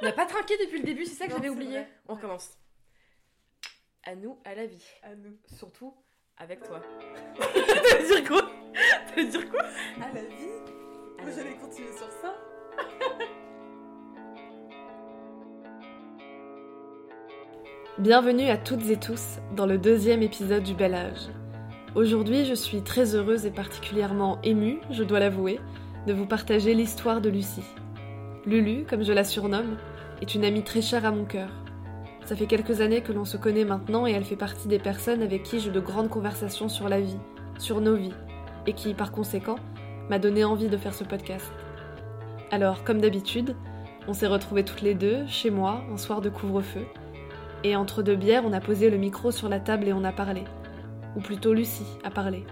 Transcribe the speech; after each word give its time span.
On 0.00 0.04
n'a 0.04 0.12
pas 0.12 0.26
trinqué 0.26 0.54
depuis 0.58 0.78
le 0.78 0.84
début, 0.84 1.04
c'est 1.04 1.14
ça 1.14 1.26
que 1.26 1.32
j'avais 1.32 1.48
oublié. 1.48 1.78
vrai. 1.78 1.88
On 2.08 2.14
recommence. 2.14 2.50
À 4.04 4.14
nous, 4.16 4.38
à 4.44 4.54
la 4.54 4.66
vie. 4.66 4.84
À 5.02 5.14
nous. 5.14 5.38
Surtout 5.46 5.94
avec 6.36 6.62
toi. 6.64 6.80
T'allais 7.38 8.06
dire 8.06 8.24
quoi? 8.28 8.42
T'allais 9.08 9.28
dire 9.28 9.48
quoi? 9.50 9.62
À 9.62 10.12
la 10.12 10.22
vie 10.22 10.48
À 11.18 11.22
Moi, 11.22 11.30
la 11.30 11.36
j'allais 11.36 11.56
continuer 11.56 11.92
sur 11.92 12.10
ça. 12.10 12.34
Bienvenue 17.98 18.48
à 18.48 18.56
toutes 18.56 18.88
et 18.90 18.98
tous 18.98 19.38
dans 19.54 19.66
le 19.66 19.78
deuxième 19.78 20.22
épisode 20.22 20.62
du 20.64 20.74
Bel 20.74 20.94
Âge. 20.94 21.28
Aujourd'hui, 21.94 22.46
je 22.46 22.54
suis 22.54 22.82
très 22.82 23.14
heureuse 23.14 23.44
et 23.44 23.50
particulièrement 23.50 24.40
émue, 24.42 24.80
je 24.90 25.04
dois 25.04 25.20
l'avouer, 25.20 25.60
de 26.06 26.14
vous 26.14 26.26
partager 26.26 26.74
l'histoire 26.74 27.20
de 27.20 27.28
Lucie. 27.28 27.62
Lulu, 28.44 28.84
comme 28.90 29.04
je 29.04 29.12
la 29.12 29.22
surnomme, 29.22 29.76
est 30.20 30.34
une 30.34 30.44
amie 30.44 30.64
très 30.64 30.82
chère 30.82 31.04
à 31.04 31.12
mon 31.12 31.24
cœur. 31.24 31.48
Ça 32.24 32.34
fait 32.34 32.46
quelques 32.46 32.80
années 32.80 33.00
que 33.00 33.12
l'on 33.12 33.24
se 33.24 33.36
connaît 33.36 33.64
maintenant 33.64 34.04
et 34.04 34.10
elle 34.10 34.24
fait 34.24 34.34
partie 34.34 34.66
des 34.66 34.80
personnes 34.80 35.22
avec 35.22 35.44
qui 35.44 35.60
j'ai 35.60 35.70
de 35.70 35.78
grandes 35.78 36.08
conversations 36.08 36.68
sur 36.68 36.88
la 36.88 37.00
vie, 37.00 37.18
sur 37.58 37.80
nos 37.80 37.94
vies, 37.94 38.14
et 38.66 38.72
qui, 38.72 38.94
par 38.94 39.12
conséquent, 39.12 39.56
m'a 40.10 40.18
donné 40.18 40.42
envie 40.42 40.68
de 40.68 40.76
faire 40.76 40.92
ce 40.92 41.04
podcast. 41.04 41.52
Alors, 42.50 42.82
comme 42.82 43.00
d'habitude, 43.00 43.54
on 44.08 44.12
s'est 44.12 44.26
retrouvés 44.26 44.64
toutes 44.64 44.82
les 44.82 44.94
deux, 44.94 45.24
chez 45.28 45.50
moi, 45.50 45.84
un 45.92 45.96
soir 45.96 46.20
de 46.20 46.28
couvre-feu, 46.28 46.84
et 47.62 47.76
entre 47.76 48.02
deux 48.02 48.16
bières, 48.16 48.44
on 48.44 48.52
a 48.52 48.60
posé 48.60 48.90
le 48.90 48.96
micro 48.96 49.30
sur 49.30 49.48
la 49.48 49.60
table 49.60 49.86
et 49.86 49.92
on 49.92 50.02
a 50.02 50.12
parlé. 50.12 50.42
Ou 51.14 51.20
plutôt 51.20 51.54
Lucie 51.54 51.86
a 52.02 52.10
parlé. 52.10 52.44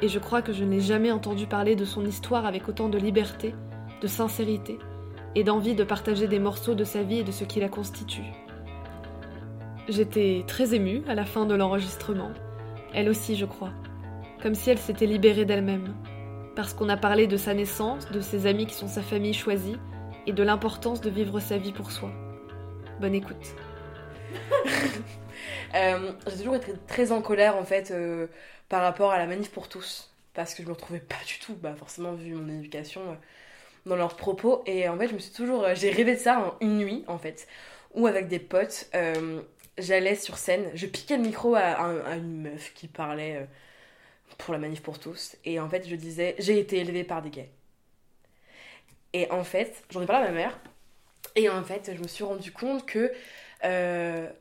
Et 0.00 0.08
je 0.08 0.18
crois 0.18 0.40
que 0.40 0.54
je 0.54 0.64
n'ai 0.64 0.80
jamais 0.80 1.12
entendu 1.12 1.46
parler 1.46 1.76
de 1.76 1.84
son 1.84 2.06
histoire 2.06 2.46
avec 2.46 2.70
autant 2.70 2.88
de 2.88 2.96
liberté, 2.96 3.54
de 4.00 4.06
sincérité 4.06 4.78
et 5.34 5.44
d'envie 5.44 5.74
de 5.74 5.84
partager 5.84 6.26
des 6.28 6.38
morceaux 6.38 6.74
de 6.74 6.84
sa 6.84 7.02
vie 7.02 7.18
et 7.18 7.24
de 7.24 7.32
ce 7.32 7.44
qui 7.44 7.60
la 7.60 7.68
constitue. 7.68 8.24
J'étais 9.88 10.44
très 10.46 10.74
émue 10.74 11.02
à 11.08 11.14
la 11.14 11.24
fin 11.24 11.46
de 11.46 11.54
l'enregistrement. 11.54 12.30
Elle 12.94 13.08
aussi, 13.08 13.36
je 13.36 13.46
crois. 13.46 13.72
Comme 14.42 14.54
si 14.54 14.70
elle 14.70 14.78
s'était 14.78 15.06
libérée 15.06 15.44
d'elle-même. 15.44 15.94
Parce 16.56 16.74
qu'on 16.74 16.88
a 16.88 16.96
parlé 16.96 17.26
de 17.26 17.36
sa 17.36 17.54
naissance, 17.54 18.10
de 18.10 18.20
ses 18.20 18.46
amis 18.46 18.66
qui 18.66 18.74
sont 18.74 18.88
sa 18.88 19.02
famille 19.02 19.34
choisie, 19.34 19.76
et 20.26 20.32
de 20.32 20.42
l'importance 20.42 21.00
de 21.00 21.10
vivre 21.10 21.40
sa 21.40 21.58
vie 21.58 21.72
pour 21.72 21.90
soi. 21.90 22.10
Bonne 23.00 23.14
écoute. 23.14 23.56
Euh, 25.74 26.12
J'ai 26.26 26.38
toujours 26.38 26.56
été 26.56 26.72
très 26.88 27.12
en 27.12 27.22
colère 27.22 27.56
en 27.56 27.64
fait 27.64 27.92
euh, 27.92 28.26
par 28.68 28.82
rapport 28.82 29.12
à 29.12 29.18
la 29.18 29.26
manif 29.26 29.50
pour 29.52 29.68
tous. 29.68 30.12
Parce 30.34 30.52
que 30.54 30.62
je 30.62 30.68
me 30.68 30.72
retrouvais 30.72 31.00
pas 31.00 31.16
du 31.26 31.38
tout, 31.38 31.54
bah, 31.54 31.74
forcément 31.76 32.12
vu 32.12 32.34
mon 32.34 32.48
éducation, 32.48 33.00
euh, 33.02 33.14
dans 33.86 33.96
leurs 33.96 34.16
propos. 34.16 34.62
Et 34.66 34.88
en 34.88 34.96
fait, 34.98 35.08
je 35.08 35.14
me 35.14 35.18
suis 35.18 35.32
toujours. 35.32 35.64
euh, 35.64 35.74
J'ai 35.74 35.90
rêvé 35.90 36.14
de 36.14 36.20
ça 36.20 36.38
hein, 36.38 36.54
une 36.60 36.78
nuit 36.78 37.04
en 37.06 37.18
fait, 37.18 37.46
où 37.94 38.06
avec 38.06 38.28
des 38.28 38.38
potes, 38.38 38.88
euh, 38.94 39.42
j'allais 39.78 40.14
sur 40.14 40.38
scène, 40.38 40.70
je 40.74 40.86
piquais 40.86 41.16
le 41.16 41.22
micro 41.22 41.54
à, 41.54 41.80
une 42.16 42.42
meuf 42.42 42.72
qui 42.74 42.88
parlait 42.88 43.36
euh, 43.36 43.44
pour 44.38 44.52
la 44.54 44.60
manif 44.60 44.82
pour 44.82 44.98
tous. 44.98 45.36
Et 45.44 45.60
en 45.60 45.68
fait, 45.68 45.88
je 45.88 45.96
disais 45.96 46.34
J'ai 46.38 46.58
été 46.58 46.78
élevée 46.78 47.04
par 47.04 47.22
des 47.22 47.30
gays. 47.30 47.50
Et 49.12 49.30
en 49.30 49.44
fait, 49.44 49.82
j'en 49.90 50.02
ai 50.02 50.06
parlé 50.06 50.26
à 50.26 50.30
ma 50.30 50.36
mère. 50.36 50.58
Et 51.36 51.48
en 51.48 51.62
fait, 51.64 51.92
je 51.94 52.02
me 52.02 52.08
suis 52.08 52.24
rendu 52.24 52.52
compte 52.52 52.86
que 52.86 53.12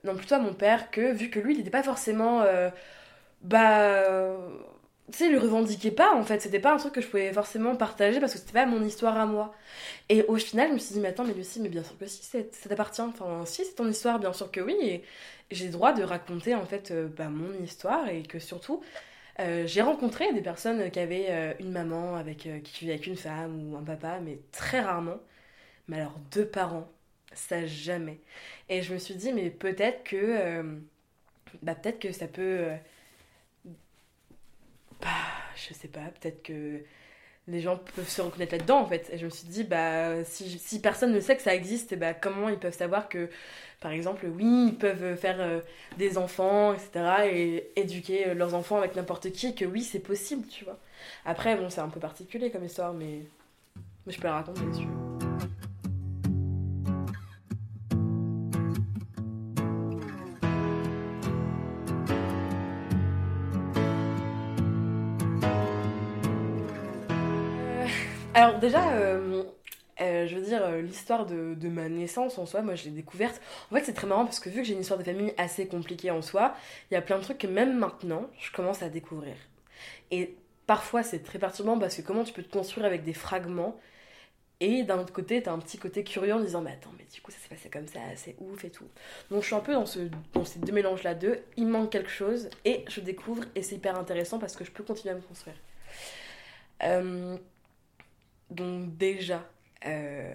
non 0.03 0.15
plutôt 0.15 0.35
à 0.35 0.39
mon 0.39 0.53
père 0.53 0.91
que 0.91 1.11
vu 1.11 1.29
que 1.29 1.39
lui 1.39 1.53
il 1.53 1.57
n'était 1.57 1.69
pas 1.69 1.83
forcément 1.83 2.45
bah 3.41 4.37
tu 5.11 5.17
sais 5.17 5.29
le 5.29 5.39
revendiquait 5.39 5.91
pas 5.91 6.13
en 6.15 6.23
fait 6.23 6.41
c'était 6.41 6.59
pas 6.59 6.73
un 6.73 6.77
truc 6.77 6.93
que 6.93 7.01
je 7.01 7.07
pouvais 7.07 7.31
forcément 7.33 7.75
partager 7.75 8.19
parce 8.19 8.33
que 8.33 8.39
c'était 8.39 8.53
pas 8.53 8.65
mon 8.65 8.83
histoire 8.83 9.17
à 9.17 9.25
moi 9.25 9.53
et 10.09 10.23
au 10.23 10.35
final 10.37 10.69
je 10.69 10.73
me 10.73 10.79
suis 10.79 10.93
dit 10.95 10.99
mais 11.01 11.09
attends 11.09 11.23
mais 11.23 11.33
Lucie 11.33 11.59
mais 11.59 11.69
bien 11.69 11.83
sûr 11.83 11.97
que 11.97 12.05
si 12.07 12.23
ça 12.23 12.39
t'appartient 12.69 13.01
enfin 13.01 13.45
si 13.45 13.65
c'est 13.65 13.75
ton 13.75 13.87
histoire 13.87 14.19
bien 14.19 14.33
sûr 14.33 14.51
que 14.51 14.61
oui 14.61 14.75
et 14.81 15.03
j'ai 15.51 15.65
le 15.65 15.71
droit 15.71 15.93
de 15.93 16.03
raconter 16.03 16.55
en 16.55 16.65
fait 16.65 16.91
euh, 16.91 17.07
bah, 17.07 17.29
mon 17.29 17.53
histoire 17.63 18.09
et 18.09 18.23
que 18.23 18.39
surtout 18.39 18.81
euh, 19.39 19.65
j'ai 19.67 19.81
rencontré 19.81 20.31
des 20.33 20.41
personnes 20.41 20.91
qui 20.91 20.99
avaient 20.99 21.27
euh, 21.29 21.53
une 21.59 21.71
maman 21.71 22.15
avec 22.15 22.47
qui 22.63 22.79
vivait 22.81 22.93
avec 22.93 23.07
une 23.07 23.15
femme 23.17 23.71
ou 23.73 23.77
un 23.77 23.83
papa 23.83 24.19
mais 24.19 24.39
très 24.51 24.81
rarement 24.81 25.19
mais 25.87 25.97
alors 25.97 26.19
deux 26.31 26.45
parents 26.45 26.89
ça 27.33 27.65
jamais 27.67 28.19
et 28.69 28.81
je 28.83 28.93
me 28.93 28.99
suis 28.99 29.15
dit, 29.15 29.33
mais 29.33 29.49
peut-être 29.49 30.03
que. 30.03 30.63
bah, 31.63 31.75
peut-être 31.75 31.99
que 31.99 32.11
ça 32.11 32.27
peut. 32.27 32.67
Bah, 35.01 35.07
je 35.55 35.73
sais 35.73 35.87
pas, 35.87 36.01
peut-être 36.19 36.43
que 36.43 36.81
les 37.47 37.61
gens 37.61 37.77
peuvent 37.95 38.07
se 38.07 38.21
reconnaître 38.21 38.53
là-dedans 38.53 38.79
en 38.79 38.85
fait. 38.85 39.09
Et 39.11 39.17
je 39.17 39.25
me 39.25 39.29
suis 39.29 39.47
dit, 39.47 39.63
bah, 39.63 40.23
si, 40.23 40.59
si 40.59 40.81
personne 40.81 41.11
ne 41.11 41.19
sait 41.19 41.35
que 41.35 41.41
ça 41.41 41.55
existe, 41.55 41.91
et 41.93 41.95
bah, 41.95 42.13
comment 42.13 42.49
ils 42.49 42.59
peuvent 42.59 42.75
savoir 42.75 43.09
que, 43.09 43.29
par 43.79 43.91
exemple, 43.91 44.27
oui, 44.27 44.67
ils 44.69 44.77
peuvent 44.77 45.15
faire 45.15 45.39
euh, 45.39 45.61
des 45.97 46.17
enfants, 46.17 46.73
etc. 46.73 46.91
et 47.31 47.71
éduquer 47.75 48.29
euh, 48.29 48.33
leurs 48.33 48.53
enfants 48.53 48.77
avec 48.77 48.95
n'importe 48.95 49.31
qui, 49.31 49.55
que 49.55 49.65
oui, 49.65 49.83
c'est 49.83 49.99
possible, 49.99 50.47
tu 50.47 50.65
vois. 50.65 50.77
Après, 51.25 51.55
bon, 51.55 51.69
c'est 51.69 51.81
un 51.81 51.89
peu 51.89 51.99
particulier 51.99 52.51
comme 52.51 52.65
histoire, 52.65 52.93
mais. 52.93 53.21
je 54.07 54.17
peux 54.17 54.27
la 54.27 54.35
raconter 54.35 54.61
si 54.73 54.81
tu. 54.81 55.28
Alors 68.39 68.57
déjà, 68.57 68.93
euh, 68.93 69.43
euh, 69.99 70.25
je 70.25 70.35
veux 70.37 70.41
dire, 70.41 70.63
euh, 70.63 70.81
l'histoire 70.81 71.25
de, 71.25 71.67
ma 71.67 71.89
naissance 71.89 72.37
en 72.37 72.45
soi, 72.45 72.61
moi 72.61 72.73
je 72.75 72.85
l'ai 72.85 72.91
découverte. 72.91 73.41
En 73.69 73.75
fait 73.75 73.83
c'est 73.83 73.91
très 73.91 74.07
marrant 74.07 74.23
parce 74.23 74.39
que 74.39 74.49
vu 74.49 74.61
que 74.61 74.63
j'ai 74.63 74.75
une 74.75 74.79
histoire 74.79 74.97
de 74.97 75.03
famille 75.03 75.33
assez 75.37 75.67
compliquée 75.67 76.09
en 76.09 76.21
soi, 76.21 76.55
il 76.89 76.93
y 76.93 76.97
a 76.97 77.01
plein 77.01 77.17
de 77.17 77.23
trucs 77.23 77.39
que 77.39 77.47
même 77.47 77.77
maintenant, 77.77 78.29
je 78.39 78.49
commence 78.53 78.81
à 78.81 78.87
découvrir. 78.87 79.35
Et 80.11 80.37
parfois 80.67 81.03
c'est 81.03 81.19
très 81.19 81.37
perturbant 81.37 81.77
parce 81.77 81.97
que 81.97 82.01
comment 82.01 82.23
tu 82.23 82.31
peux 82.31 82.41
te 82.41 82.49
construire 82.49 82.85
avec 82.85 83.03
des 83.03 83.13
fragments 83.13 83.77
et 84.61 84.83
d'un 84.83 84.99
autre 84.99 85.11
côté, 85.11 85.43
t'as 85.43 85.51
un 85.51 85.59
petit 85.59 85.77
côté 85.77 86.05
curieux 86.05 86.33
en 86.33 86.39
disant, 86.39 86.61
mais 86.61 86.71
attends, 86.71 86.91
mais 86.97 87.05
du 87.13 87.21
coup, 87.21 87.31
ça 87.31 87.37
s'est 87.39 87.49
passé 87.49 87.69
comme 87.69 87.87
ça, 87.87 87.99
c'est 88.15 88.35
ouf 88.39 88.63
et 88.65 88.69
tout. 88.69 88.87
Donc, 89.31 89.41
je 89.41 89.47
suis 89.47 89.55
un 89.55 89.61
peu 89.61 89.71
dans, 89.73 89.85
ce, 89.85 89.99
dans 90.33 90.43
ces 90.43 90.59
deux 90.59 90.73
mélanges-là 90.73 91.13
deux. 91.13 91.39
Il 91.55 91.67
manque 91.67 91.91
quelque 91.91 92.09
chose 92.09 92.49
et 92.65 92.83
je 92.89 92.99
découvre 92.99 93.43
et 93.55 93.63
c'est 93.63 93.75
hyper 93.75 93.97
intéressant 93.97 94.37
parce 94.37 94.57
que 94.57 94.65
je 94.65 94.71
peux 94.71 94.83
continuer 94.83 95.13
à 95.13 95.17
me 95.17 95.21
construire. 95.21 95.55
Donc, 98.49 98.97
déjà, 98.97 99.43
euh, 99.85 100.33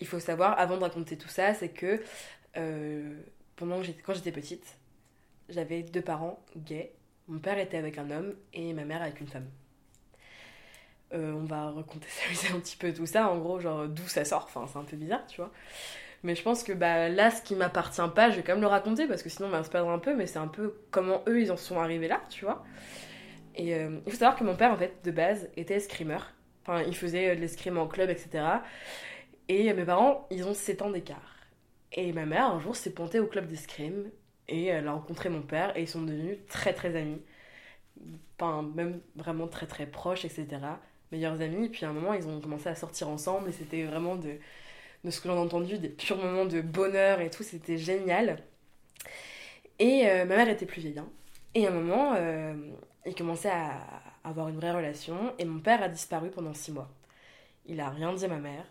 il 0.00 0.06
faut 0.06 0.20
savoir, 0.20 0.58
avant 0.58 0.76
de 0.76 0.82
raconter 0.82 1.16
tout 1.16 1.28
ça, 1.28 1.54
c'est 1.54 1.68
que 1.68 2.02
euh, 2.56 3.20
pendant 3.56 3.80
que 3.80 3.86
quand 4.04 4.14
j'étais 4.14 4.32
petite, 4.32 4.76
j'avais 5.48 5.82
deux 5.82 6.02
parents 6.02 6.44
gays. 6.56 6.92
Mon 7.28 7.38
père 7.38 7.58
était 7.58 7.76
avec 7.76 7.98
un 7.98 8.10
homme 8.10 8.34
et 8.52 8.72
ma 8.72 8.84
mère 8.84 9.02
avec 9.02 9.20
une 9.20 9.28
femme. 9.28 9.48
Euh, 11.14 11.32
on 11.32 11.44
va 11.44 11.70
recontextualiser 11.70 12.48
un 12.54 12.60
petit 12.60 12.76
peu 12.76 12.92
tout 12.92 13.06
ça, 13.06 13.28
en 13.28 13.38
gros, 13.38 13.60
genre 13.60 13.86
d'où 13.88 14.06
ça 14.08 14.24
sort, 14.24 14.44
enfin 14.44 14.66
c'est 14.66 14.78
un 14.78 14.84
peu 14.84 14.96
bizarre, 14.96 15.26
tu 15.26 15.36
vois. 15.36 15.52
Mais 16.22 16.34
je 16.36 16.42
pense 16.42 16.62
que 16.62 16.72
bah, 16.72 17.08
là, 17.08 17.30
ce 17.30 17.42
qui 17.42 17.54
m'appartient 17.54 18.00
pas, 18.14 18.30
je 18.30 18.36
vais 18.36 18.42
quand 18.42 18.52
même 18.52 18.60
le 18.60 18.68
raconter 18.68 19.06
parce 19.08 19.22
que 19.22 19.28
sinon 19.28 19.48
on 19.48 19.50
va 19.50 19.64
se 19.64 19.76
un 19.76 19.98
peu, 19.98 20.14
mais 20.14 20.26
c'est 20.26 20.38
un 20.38 20.48
peu 20.48 20.76
comment 20.90 21.22
eux 21.28 21.40
ils 21.40 21.50
en 21.50 21.56
sont 21.56 21.80
arrivés 21.80 22.08
là, 22.08 22.22
tu 22.28 22.44
vois. 22.44 22.64
Et 23.56 23.72
il 23.72 24.10
faut 24.10 24.16
savoir 24.16 24.36
que 24.36 24.44
mon 24.44 24.56
père, 24.56 24.72
en 24.72 24.76
fait, 24.76 25.04
de 25.04 25.10
base, 25.10 25.50
était 25.56 25.74
escrimeur. 25.74 26.32
Enfin, 26.62 26.82
il 26.82 26.96
faisait 26.96 27.30
euh, 27.30 27.34
de 27.36 27.40
l'escrime 27.40 27.78
en 27.78 27.86
club, 27.88 28.10
etc. 28.10 28.44
Et 29.48 29.70
euh, 29.70 29.74
mes 29.74 29.84
parents, 29.84 30.26
ils 30.30 30.46
ont 30.46 30.54
7 30.54 30.82
ans 30.82 30.90
d'écart. 30.90 31.36
Et 31.92 32.12
ma 32.12 32.26
mère, 32.26 32.46
un 32.46 32.60
jour, 32.60 32.76
s'est 32.76 32.92
pointée 32.92 33.20
au 33.20 33.26
club 33.26 33.46
d'escrime 33.46 34.10
et 34.48 34.66
elle 34.66 34.88
a 34.88 34.92
rencontré 34.92 35.28
mon 35.28 35.42
père 35.42 35.76
et 35.76 35.82
ils 35.82 35.88
sont 35.88 36.02
devenus 36.02 36.38
très 36.48 36.72
très 36.74 36.96
amis. 36.96 37.20
Enfin, 38.38 38.62
même 38.74 39.00
vraiment 39.16 39.46
très 39.48 39.66
très 39.66 39.86
proches, 39.86 40.24
etc 40.24 40.58
meilleurs 41.12 41.40
amis. 41.40 41.66
Et 41.66 41.68
puis 41.68 41.84
à 41.84 41.90
un 41.90 41.92
moment, 41.92 42.14
ils 42.14 42.26
ont 42.26 42.40
commencé 42.40 42.68
à 42.68 42.74
sortir 42.74 43.08
ensemble 43.08 43.50
et 43.50 43.52
c'était 43.52 43.84
vraiment 43.84 44.16
de, 44.16 44.38
de 45.04 45.10
ce 45.10 45.20
que 45.20 45.28
j'en 45.28 45.36
ai 45.36 45.40
entendu, 45.40 45.78
des 45.78 45.90
purs 45.90 46.16
moments 46.16 46.46
de 46.46 46.60
bonheur 46.60 47.20
et 47.20 47.30
tout. 47.30 47.42
C'était 47.44 47.78
génial. 47.78 48.42
Et 49.78 50.08
euh, 50.08 50.24
ma 50.24 50.36
mère 50.36 50.48
était 50.48 50.66
plus 50.66 50.80
vieille. 50.80 50.98
hein. 50.98 51.08
Et 51.54 51.66
à 51.66 51.70
un 51.70 51.74
moment, 51.74 52.14
euh, 52.16 52.54
ils 53.06 53.14
commençaient 53.14 53.50
à 53.50 53.78
avoir 54.24 54.48
une 54.48 54.56
vraie 54.56 54.72
relation 54.72 55.34
et 55.38 55.44
mon 55.44 55.60
père 55.60 55.82
a 55.82 55.88
disparu 55.88 56.30
pendant 56.30 56.54
six 56.54 56.72
mois. 56.72 56.88
Il 57.66 57.80
a 57.80 57.90
rien 57.90 58.12
dit 58.14 58.24
à 58.24 58.28
ma 58.28 58.38
mère. 58.38 58.64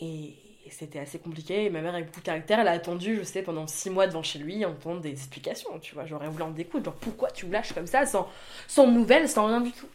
Et 0.00 0.34
c'était 0.70 1.00
assez 1.00 1.18
compliqué. 1.18 1.64
Et 1.64 1.70
ma 1.70 1.80
mère, 1.80 1.94
avec 1.94 2.06
beaucoup 2.06 2.20
de 2.20 2.24
caractère, 2.24 2.60
elle 2.60 2.68
a 2.68 2.72
attendu, 2.72 3.16
je 3.16 3.22
sais, 3.22 3.42
pendant 3.42 3.66
six 3.66 3.90
mois 3.90 4.06
devant 4.06 4.22
chez 4.22 4.38
lui, 4.38 4.64
entendre 4.64 5.00
des 5.00 5.10
explications, 5.10 5.78
tu 5.80 5.94
vois. 5.94 6.06
J'aurais 6.06 6.28
voulu 6.28 6.42
en 6.44 6.50
découdre, 6.50 6.84
genre 6.86 6.94
pourquoi 6.94 7.30
tu 7.30 7.46
me 7.46 7.52
lâches 7.52 7.72
comme 7.72 7.86
ça, 7.86 8.06
sans, 8.06 8.28
sans 8.68 8.86
nouvelles, 8.90 9.28
sans 9.28 9.46
rien 9.46 9.60
du 9.60 9.72
tout? 9.72 9.88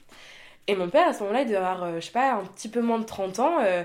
Et 0.68 0.76
mon 0.76 0.90
père, 0.90 1.10
à 1.10 1.14
ce 1.14 1.22
moment-là, 1.22 1.42
il 1.42 1.48
devait 1.48 1.58
avoir, 1.58 1.84
euh, 1.84 1.96
je 2.02 2.08
sais 2.08 2.12
pas, 2.12 2.34
un 2.36 2.46
petit 2.46 2.70
peu 2.70 2.82
moins 2.82 3.00
de 3.00 3.06
30 3.06 3.40
ans. 3.40 3.60
euh, 3.64 3.84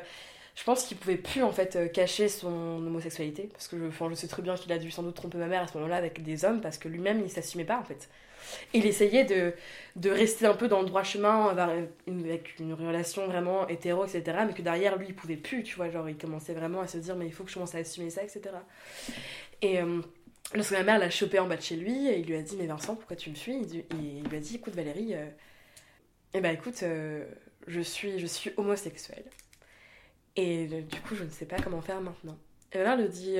je 0.56 0.64
pense 0.64 0.84
qu'il 0.84 0.96
pouvait 0.98 1.16
plus, 1.16 1.42
en 1.42 1.52
fait, 1.52 1.76
euh, 1.76 1.88
cacher 1.88 2.28
son 2.28 2.48
homosexualité. 2.86 3.48
Parce 3.52 3.68
que 3.68 3.88
enfin, 3.88 4.08
je 4.10 4.14
sais 4.14 4.28
très 4.28 4.42
bien 4.42 4.56
qu'il 4.56 4.72
a 4.72 4.78
dû 4.78 4.90
sans 4.90 5.02
doute 5.02 5.14
tromper 5.16 5.38
ma 5.38 5.46
mère 5.46 5.62
à 5.62 5.66
ce 5.68 5.76
moment-là 5.78 5.96
avec 5.96 6.22
des 6.22 6.44
hommes, 6.44 6.60
parce 6.60 6.78
que 6.78 6.88
lui-même, 6.88 7.22
il 7.24 7.30
s'assumait 7.30 7.64
pas, 7.64 7.78
en 7.78 7.84
fait. 7.84 8.08
Il 8.74 8.86
essayait 8.86 9.24
de, 9.24 9.52
de 9.96 10.10
rester 10.10 10.46
un 10.46 10.54
peu 10.54 10.68
dans 10.68 10.80
le 10.80 10.86
droit 10.86 11.02
chemin 11.02 11.48
avec 12.06 12.58
une 12.58 12.74
relation 12.74 13.26
vraiment 13.26 13.68
hétéro, 13.68 14.04
etc. 14.04 14.38
Mais 14.46 14.54
que 14.54 14.62
derrière, 14.62 14.96
lui, 14.96 15.08
il 15.08 15.14
pouvait 15.14 15.36
plus, 15.36 15.62
tu 15.62 15.76
vois. 15.76 15.90
Genre, 15.90 16.08
il 16.08 16.16
commençait 16.16 16.54
vraiment 16.54 16.80
à 16.80 16.86
se 16.86 16.98
dire, 16.98 17.16
mais 17.16 17.26
il 17.26 17.32
faut 17.32 17.44
que 17.44 17.50
je 17.50 17.54
commence 17.54 17.74
à 17.74 17.78
assumer 17.78 18.10
ça, 18.10 18.22
etc. 18.22 18.50
Et 19.62 19.80
euh, 19.80 20.00
lorsque 20.54 20.72
ma 20.72 20.82
mère 20.82 20.98
l'a 20.98 21.10
chopé 21.10 21.38
en 21.38 21.46
bas 21.46 21.56
de 21.56 21.62
chez 21.62 21.76
lui, 21.76 22.12
il 22.12 22.26
lui 22.26 22.36
a 22.36 22.42
dit, 22.42 22.56
mais 22.56 22.66
Vincent, 22.66 22.94
pourquoi 22.94 23.16
tu 23.16 23.30
me 23.30 23.34
suis? 23.34 23.56
Et 23.56 23.86
il 23.92 24.28
lui 24.28 24.36
a 24.36 24.40
dit, 24.40 24.56
écoute, 24.56 24.74
Valérie, 24.74 25.14
euh, 25.14 25.26
eh 26.34 26.40
ben 26.40 26.54
écoute, 26.54 26.82
euh, 26.82 27.26
je, 27.66 27.80
suis, 27.80 28.18
je 28.18 28.26
suis 28.26 28.52
homosexuelle. 28.56 29.24
Et 30.36 30.66
du 30.66 31.00
coup, 31.00 31.16
je 31.16 31.24
ne 31.24 31.30
sais 31.30 31.44
pas 31.46 31.56
comment 31.56 31.82
faire 31.82 32.00
maintenant. 32.00 32.38
Et 32.72 32.78
ma 32.78 32.84
mère 32.84 32.96
lui 32.96 33.08
dit, 33.08 33.38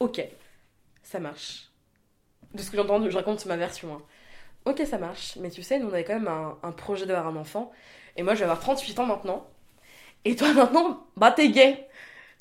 ok, 0.00 0.20
ça 1.02 1.20
marche. 1.20 1.68
De 2.52 2.60
ce 2.60 2.70
que 2.70 2.76
j'entends, 2.76 3.08
je 3.08 3.16
raconte 3.16 3.46
ma 3.46 3.56
version. 3.56 3.94
Hein 3.94 4.02
ok, 4.64 4.82
ça 4.86 4.98
marche, 4.98 5.36
mais 5.36 5.50
tu 5.50 5.62
sais, 5.62 5.78
nous 5.78 5.88
on 5.88 5.92
avait 5.92 6.04
quand 6.04 6.18
même 6.18 6.28
un, 6.28 6.72
projet 6.72 7.06
d'avoir 7.06 7.26
un 7.28 7.36
enfant, 7.36 7.72
et 8.16 8.22
moi 8.22 8.34
je 8.34 8.40
vais 8.40 8.44
avoir 8.44 8.60
38 8.60 8.98
ans 9.00 9.06
maintenant, 9.06 9.46
et 10.24 10.36
toi 10.36 10.52
maintenant, 10.54 11.06
bah 11.16 11.32
t'es 11.32 11.50
gay, 11.50 11.88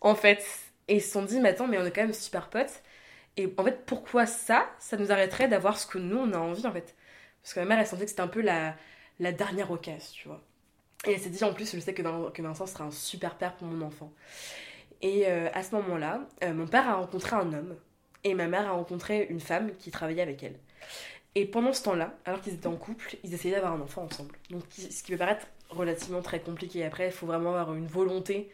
en 0.01 0.15
fait. 0.15 0.45
Et 0.87 0.95
ils 0.95 1.01
se 1.01 1.11
sont 1.11 1.23
dit, 1.23 1.39
mais 1.39 1.49
attends, 1.49 1.67
mais 1.67 1.77
on 1.77 1.85
est 1.85 1.91
quand 1.91 2.01
même 2.01 2.13
super 2.13 2.49
potes, 2.49 2.81
et 3.37 3.53
en 3.57 3.63
fait, 3.63 3.85
pourquoi 3.85 4.25
ça 4.25 4.69
Ça 4.79 4.97
nous 4.97 5.11
arrêterait 5.11 5.47
d'avoir 5.47 5.77
ce 5.77 5.87
que 5.87 5.97
nous 5.97 6.17
on 6.17 6.33
a 6.33 6.37
envie, 6.37 6.65
en 6.67 6.71
fait? 6.71 6.95
Parce 7.41 7.53
que 7.53 7.59
ma 7.61 7.65
mère, 7.65 7.79
elle 7.79 7.87
sentait 7.87 8.03
que 8.03 8.09
c'était 8.09 8.21
un 8.21 8.27
peu 8.27 8.41
la, 8.41 8.75
dernière 9.19 9.71
occasion, 9.71 10.11
tu 10.13 10.27
vois. 10.27 10.41
Et 11.05 11.13
elle 11.13 11.19
s'est 11.19 11.29
dit, 11.29 11.43
en 11.43 11.53
plus, 11.53 11.73
je 11.73 11.79
sais 11.79 11.93
que, 11.93 12.29
que 12.29 12.41
Vincent 12.41 12.67
sera 12.67 12.83
un 12.83 12.91
super 12.91 13.35
père 13.37 13.55
pour 13.55 13.67
mon 13.67 13.85
enfant. 13.85 14.11
Et 15.01 15.27
euh, 15.27 15.49
à 15.53 15.63
ce 15.63 15.73
moment-là, 15.75 16.21
euh, 16.43 16.53
mon 16.53 16.67
père 16.67 16.87
a 16.87 16.95
rencontré 16.95 17.35
un 17.35 17.53
homme, 17.53 17.75
et 18.23 18.33
ma 18.33 18.47
mère 18.47 18.67
a 18.67 18.71
rencontré 18.71 19.27
une 19.29 19.39
femme 19.39 19.75
qui 19.77 19.91
travaillait 19.91 20.21
avec 20.21 20.43
elle. 20.43 20.59
Et 21.35 21.45
pendant 21.45 21.71
ce 21.71 21.83
temps-là, 21.83 22.13
alors 22.25 22.41
qu'ils 22.41 22.53
étaient 22.53 22.67
en 22.67 22.75
couple, 22.75 23.15
ils 23.23 23.33
essayaient 23.33 23.55
d'avoir 23.55 23.73
un 23.73 23.81
enfant 23.81 24.03
ensemble. 24.03 24.35
Donc, 24.49 24.63
ce 24.69 25.03
qui 25.03 25.11
peut 25.11 25.17
paraître 25.17 25.47
relativement 25.69 26.21
très 26.21 26.39
compliqué. 26.39 26.83
Après, 26.83 27.07
il 27.07 27.11
faut 27.11 27.25
vraiment 27.25 27.55
avoir 27.55 27.75
une 27.75 27.87
volonté 27.87 28.49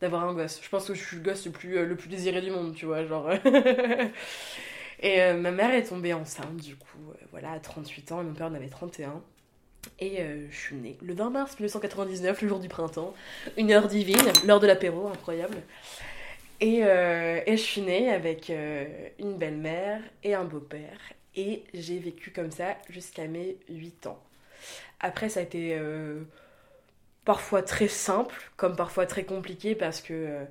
d'avoir 0.00 0.24
un 0.24 0.34
gosse. 0.34 0.60
Je 0.62 0.68
pense 0.68 0.86
que 0.86 0.94
je 0.94 1.04
suis 1.04 1.16
le 1.16 1.22
gosse 1.22 1.46
le 1.46 1.52
plus, 1.52 1.76
euh, 1.76 1.96
désiré 2.08 2.40
du 2.40 2.50
monde, 2.50 2.74
tu 2.74 2.86
vois, 2.86 3.00
et 5.00 5.22
euh, 5.22 5.34
ma 5.34 5.50
mère 5.50 5.72
est 5.72 5.84
tombée 5.84 6.12
enceinte, 6.12 6.56
du 6.56 6.76
coup, 6.76 6.98
euh, 7.10 7.14
voilà, 7.30 7.52
à 7.52 7.58
38 7.58 8.12
ans, 8.12 8.20
et 8.20 8.24
mon 8.24 8.34
père 8.34 8.48
en 8.48 8.54
avait 8.54 8.68
31. 8.68 9.22
Et 10.00 10.18
je 10.50 10.56
suis 10.56 10.76
née 10.76 10.98
le 11.00 11.14
20 11.14 11.30
mars 11.30 11.58
1999, 11.58 12.42
le 12.42 12.48
jour 12.48 12.58
du 12.58 12.68
printemps. 12.68 13.14
Une 13.56 13.72
heure 13.72 13.88
divine, 13.88 14.20
l'heure 14.44 14.60
de 14.60 14.66
l'apéro, 14.66 15.08
incroyable. 15.08 15.56
Et, 16.60 16.80
et, 16.80 17.56
je 17.56 17.62
suis 17.62 17.80
née 17.80 18.10
avec 18.10 18.52
une 19.18 19.38
belle-mère 19.38 20.02
et 20.24 20.34
un 20.34 20.44
beau-père 20.44 20.98
et 21.38 21.62
j'ai 21.72 21.98
vécu 22.00 22.32
comme 22.32 22.50
ça 22.50 22.76
jusqu'à 22.90 23.28
mes 23.28 23.56
8 23.68 24.08
ans. 24.08 24.20
Après, 24.98 25.28
ça 25.28 25.40
a 25.40 25.44
été 25.44 25.78
euh, 25.78 26.22
parfois 27.24 27.62
très 27.62 27.86
simple, 27.86 28.34
comme 28.56 28.74
parfois 28.74 29.06
très 29.06 29.24
compliqué, 29.24 29.76
parce 29.76 30.00
que 30.00 30.12
euh, 30.12 30.44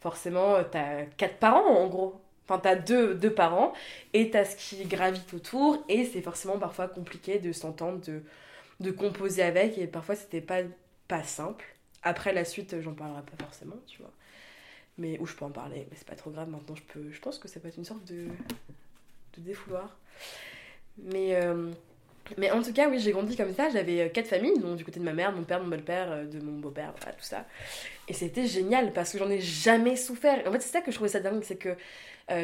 forcément, 0.00 0.56
t'as 0.64 1.04
quatre 1.04 1.38
parents 1.38 1.78
en 1.78 1.86
gros. 1.86 2.20
Enfin, 2.46 2.58
t'as 2.58 2.74
deux, 2.74 3.14
deux 3.14 3.32
parents, 3.32 3.72
et 4.12 4.30
t'as 4.30 4.44
ce 4.44 4.56
qui 4.56 4.84
gravite 4.84 5.32
autour, 5.32 5.82
et 5.88 6.04
c'est 6.04 6.20
forcément 6.20 6.58
parfois 6.58 6.88
compliqué 6.88 7.38
de 7.38 7.52
s'entendre, 7.52 8.00
de, 8.04 8.22
de 8.80 8.90
composer 8.90 9.42
avec, 9.42 9.78
et 9.78 9.86
parfois 9.86 10.16
c'était 10.16 10.42
pas, 10.42 10.60
pas 11.08 11.22
simple. 11.22 11.64
Après, 12.02 12.32
la 12.34 12.44
suite, 12.44 12.80
j'en 12.82 12.92
parlerai 12.92 13.22
pas 13.22 13.44
forcément, 13.44 13.76
tu 13.86 13.98
vois. 14.02 14.10
Mais 14.98 15.18
où 15.20 15.26
je 15.26 15.34
peux 15.34 15.44
en 15.44 15.50
parler, 15.50 15.86
mais 15.90 15.96
c'est 15.96 16.06
pas 16.06 16.16
trop 16.16 16.30
grave 16.30 16.48
maintenant, 16.50 16.74
je, 16.74 16.82
peux, 16.82 17.10
je 17.10 17.20
pense 17.20 17.38
que 17.38 17.48
ça 17.48 17.60
peut 17.60 17.68
être 17.68 17.78
une 17.78 17.84
sorte 17.84 18.04
de, 18.04 18.26
de 19.36 19.40
défouloir. 19.40 19.96
Mais, 20.98 21.34
euh, 21.34 21.70
mais 22.38 22.50
en 22.50 22.62
tout 22.62 22.72
cas, 22.72 22.88
oui, 22.88 22.98
j'ai 22.98 23.12
grandi 23.12 23.36
comme 23.36 23.54
ça. 23.54 23.68
J'avais 23.70 24.02
euh, 24.02 24.08
quatre 24.08 24.28
familles, 24.28 24.58
donc 24.58 24.76
du 24.76 24.84
côté 24.84 25.00
de 25.00 25.04
ma 25.04 25.12
mère, 25.12 25.32
mon 25.32 25.42
père, 25.42 25.60
mon 25.60 25.68
bel-père, 25.68 26.10
euh, 26.10 26.24
de 26.24 26.40
mon 26.40 26.58
beau-père, 26.58 26.92
tout 26.94 27.24
ça. 27.24 27.44
Et 28.08 28.12
c'était 28.12 28.46
génial 28.46 28.92
parce 28.92 29.12
que 29.12 29.18
j'en 29.18 29.30
ai 29.30 29.40
jamais 29.40 29.96
souffert. 29.96 30.42
En 30.46 30.52
fait, 30.52 30.60
c'est 30.60 30.72
ça 30.72 30.80
que 30.80 30.90
je 30.90 30.96
trouvais 30.96 31.10
ça 31.10 31.20
dingue, 31.20 31.42
c'est 31.42 31.56
que 31.56 31.76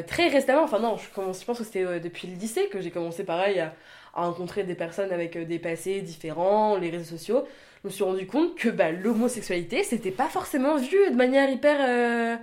très 0.06 0.28
récemment, 0.28 0.62
enfin 0.62 0.78
non, 0.78 0.99
je, 0.99 1.05
je 1.05 1.44
pense 1.44 1.58
que 1.58 1.64
c'était 1.64 2.00
depuis 2.00 2.28
le 2.28 2.34
lycée 2.34 2.69
que 2.70 2.82
j'ai 2.82 2.90
commencé 2.90 3.25
pareil 3.25 3.61
à, 3.61 3.75
rencontrer 4.12 4.62
des 4.64 4.75
personnes 4.75 5.11
avec 5.11 5.38
des 5.38 5.58
passés 5.58 6.02
différents, 6.02 6.76
les 6.76 6.90
réseaux 6.90 7.17
sociaux. 7.17 7.46
Je 7.82 7.88
me 7.88 7.93
suis 7.93 8.05
rendu 8.05 8.26
compte 8.26 8.56
que 8.56 8.69
bah, 8.69 8.90
l'homosexualité, 8.90 9.82
c'était 9.82 10.11
pas 10.11 10.28
forcément 10.28 10.76
vu 10.76 11.11
de 11.11 11.17
manière 11.17 11.49
hyper, 11.49 12.38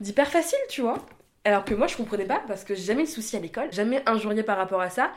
d'hyper 0.00 0.30
facile, 0.30 0.58
tu 0.70 0.80
vois. 0.80 1.04
Alors 1.44 1.64
que 1.64 1.74
moi, 1.74 1.86
je 1.86 1.96
comprenais 1.96 2.24
pas 2.24 2.42
parce 2.48 2.64
que 2.64 2.74
j'ai 2.74 2.84
jamais 2.84 3.02
eu 3.02 3.06
de 3.06 3.10
soucis 3.10 3.36
à 3.36 3.40
l'école, 3.40 3.72
jamais 3.72 4.02
injurié 4.06 4.42
par 4.42 4.56
rapport 4.56 4.80
à 4.80 4.90
ça. 4.90 5.12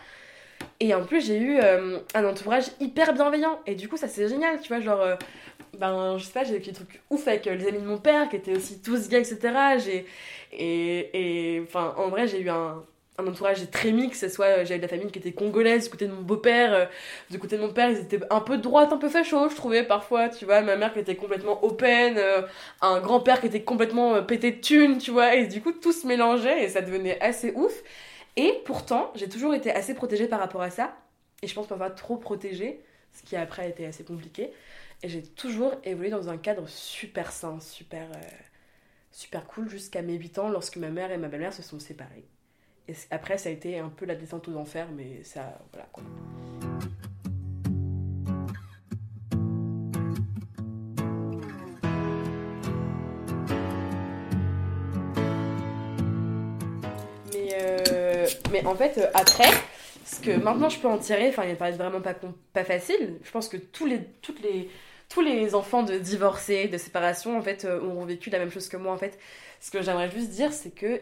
Et 0.79 0.93
en 0.93 1.03
plus, 1.05 1.25
j'ai 1.25 1.37
eu 1.37 1.59
euh, 1.59 1.99
un 2.13 2.25
entourage 2.25 2.65
hyper 2.79 3.13
bienveillant. 3.13 3.59
Et 3.65 3.75
du 3.75 3.87
coup, 3.87 3.97
ça 3.97 4.07
c'est 4.07 4.27
génial, 4.27 4.59
tu 4.59 4.67
vois. 4.67 4.81
Genre, 4.81 5.01
euh, 5.01 5.15
ben, 5.79 6.17
je 6.17 6.25
sais 6.25 6.33
pas, 6.33 6.43
j'ai 6.43 6.53
vécu 6.53 6.69
des 6.69 6.75
trucs 6.75 7.01
ouf 7.09 7.27
avec 7.27 7.47
euh, 7.47 7.55
les 7.55 7.67
amis 7.67 7.79
de 7.79 7.85
mon 7.87 7.97
père 7.97 8.29
qui 8.29 8.35
étaient 8.35 8.55
aussi 8.55 8.81
tous 8.81 9.09
gays, 9.09 9.19
etc. 9.19 9.77
Et, 10.51 11.55
et, 11.61 11.61
enfin, 11.61 11.93
en 11.97 12.09
vrai, 12.09 12.27
j'ai 12.27 12.41
eu 12.41 12.49
un, 12.49 12.83
un 13.17 13.25
entourage 13.25 13.69
très 13.71 13.91
mix, 13.91 14.27
soit 14.27 14.45
euh, 14.45 14.65
j'avais 14.65 14.77
de 14.77 14.83
la 14.83 14.87
famille 14.87 15.11
qui 15.11 15.19
était 15.19 15.31
congolaise 15.31 15.85
du 15.85 15.89
côté 15.89 16.07
de 16.07 16.13
mon 16.13 16.21
beau-père, 16.21 16.73
euh, 16.73 16.85
du 17.31 17.39
côté 17.39 17.57
de 17.57 17.61
mon 17.61 17.73
père 17.73 17.89
ils 17.89 17.97
étaient 17.97 18.19
un 18.29 18.41
peu 18.41 18.57
de 18.57 18.61
droite, 18.61 18.93
un 18.93 18.97
peu 18.97 19.09
facho 19.09 19.49
je 19.49 19.55
trouvais 19.55 19.83
parfois, 19.83 20.29
tu 20.29 20.45
vois, 20.45 20.61
ma 20.61 20.75
mère 20.75 20.93
qui 20.93 20.99
était 20.99 21.15
complètement 21.15 21.63
open, 21.63 22.17
euh, 22.17 22.43
un 22.81 22.99
grand-père 22.99 23.39
qui 23.39 23.47
était 23.47 23.63
complètement 23.63 24.21
pété 24.23 24.51
de 24.51 24.61
thunes, 24.61 24.99
tu 24.99 25.11
vois, 25.11 25.35
et 25.35 25.47
du 25.47 25.61
coup 25.61 25.71
tout 25.71 25.91
se 25.91 26.05
mélangeait 26.05 26.63
et 26.63 26.69
ça 26.69 26.81
devenait 26.81 27.19
assez 27.21 27.53
ouf. 27.55 27.73
Et 28.35 28.61
pourtant, 28.65 29.11
j'ai 29.15 29.27
toujours 29.27 29.55
été 29.55 29.71
assez 29.71 29.95
protégée 29.95 30.27
par 30.27 30.39
rapport 30.39 30.61
à 30.61 30.69
ça, 30.69 30.95
et 31.41 31.47
je 31.47 31.55
pense 31.55 31.67
parfois 31.67 31.89
trop 31.89 32.17
protégée, 32.17 32.79
ce 33.13 33.23
qui 33.23 33.35
après 33.35 33.63
a 33.63 33.67
été 33.67 33.87
assez 33.87 34.03
compliqué, 34.03 34.51
et 35.01 35.09
j'ai 35.09 35.23
toujours 35.23 35.73
évolué 35.83 36.11
dans 36.11 36.29
un 36.29 36.37
cadre 36.37 36.67
super 36.67 37.31
sain, 37.31 37.59
super, 37.59 38.07
super 39.11 39.47
cool 39.47 39.69
jusqu'à 39.69 40.03
mes 40.03 40.13
8 40.13 40.37
ans 40.37 40.49
lorsque 40.49 40.77
ma 40.77 40.89
mère 40.89 41.11
et 41.11 41.17
ma 41.17 41.29
belle-mère 41.29 41.53
se 41.53 41.63
sont 41.63 41.79
séparées. 41.79 42.25
Et 42.89 42.93
après, 43.11 43.37
ça 43.37 43.49
a 43.49 43.51
été 43.51 43.79
un 43.79 43.89
peu 43.89 44.05
la 44.05 44.15
descente 44.15 44.47
aux 44.47 44.55
enfers, 44.55 44.87
mais 44.95 45.21
ça, 45.23 45.59
voilà 45.73 45.87
quoi. 45.91 46.03
Mais, 57.33 57.57
euh, 57.59 58.27
mais 58.51 58.65
en 58.65 58.75
fait, 58.75 58.97
euh, 58.97 59.07
après, 59.13 59.49
ce 60.05 60.21
que 60.21 60.31
maintenant 60.31 60.69
je 60.69 60.79
peux 60.79 60.87
en 60.87 60.97
tirer, 60.97 61.27
enfin, 61.27 61.43
il 61.45 61.57
paraît 61.57 61.73
vraiment 61.73 61.99
pas, 61.99 62.15
pas 62.53 62.63
facile. 62.63 63.17
Je 63.21 63.31
pense 63.31 63.49
que 63.49 63.57
tous 63.57 63.85
les, 63.85 64.01
toutes 64.21 64.41
les, 64.41 64.69
tous 65.09 65.21
les 65.21 65.55
enfants 65.55 65.83
de 65.83 65.97
divorcés, 65.97 66.69
de 66.69 66.77
séparation, 66.77 67.37
en 67.37 67.41
fait, 67.41 67.65
euh, 67.65 67.81
ont 67.81 68.05
vécu 68.05 68.29
la 68.29 68.39
même 68.39 68.51
chose 68.51 68.69
que 68.69 68.77
moi, 68.77 68.93
en 68.93 68.97
fait. 68.97 69.19
Ce 69.59 69.71
que 69.71 69.81
j'aimerais 69.81 70.09
juste 70.09 70.29
dire, 70.29 70.53
c'est 70.53 70.71
que 70.71 71.01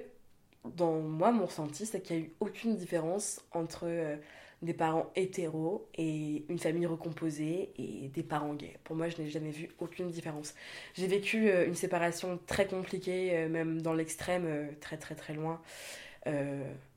dans 0.75 0.99
moi, 0.99 1.31
mon 1.31 1.45
ressenti, 1.45 1.85
c'est 1.85 2.01
qu'il 2.01 2.17
n'y 2.17 2.23
a 2.23 2.25
eu 2.25 2.31
aucune 2.39 2.75
différence 2.75 3.41
entre 3.51 3.83
euh, 3.83 4.17
des 4.61 4.73
parents 4.73 5.11
hétéros 5.15 5.87
et 5.95 6.45
une 6.49 6.59
famille 6.59 6.85
recomposée 6.85 7.71
et 7.77 8.09
des 8.09 8.23
parents 8.23 8.53
gays. 8.53 8.77
Pour 8.83 8.95
moi, 8.95 9.09
je 9.09 9.21
n'ai 9.21 9.29
jamais 9.29 9.51
vu 9.51 9.69
aucune 9.79 10.09
différence. 10.09 10.55
J'ai 10.95 11.07
vécu 11.07 11.49
euh, 11.49 11.67
une 11.67 11.75
séparation 11.75 12.39
très 12.47 12.67
compliquée, 12.67 13.37
euh, 13.37 13.49
même 13.49 13.81
dans 13.81 13.93
l'extrême, 13.93 14.69
très 14.81 14.97
très 14.97 15.15
très 15.15 15.33
loin, 15.33 15.61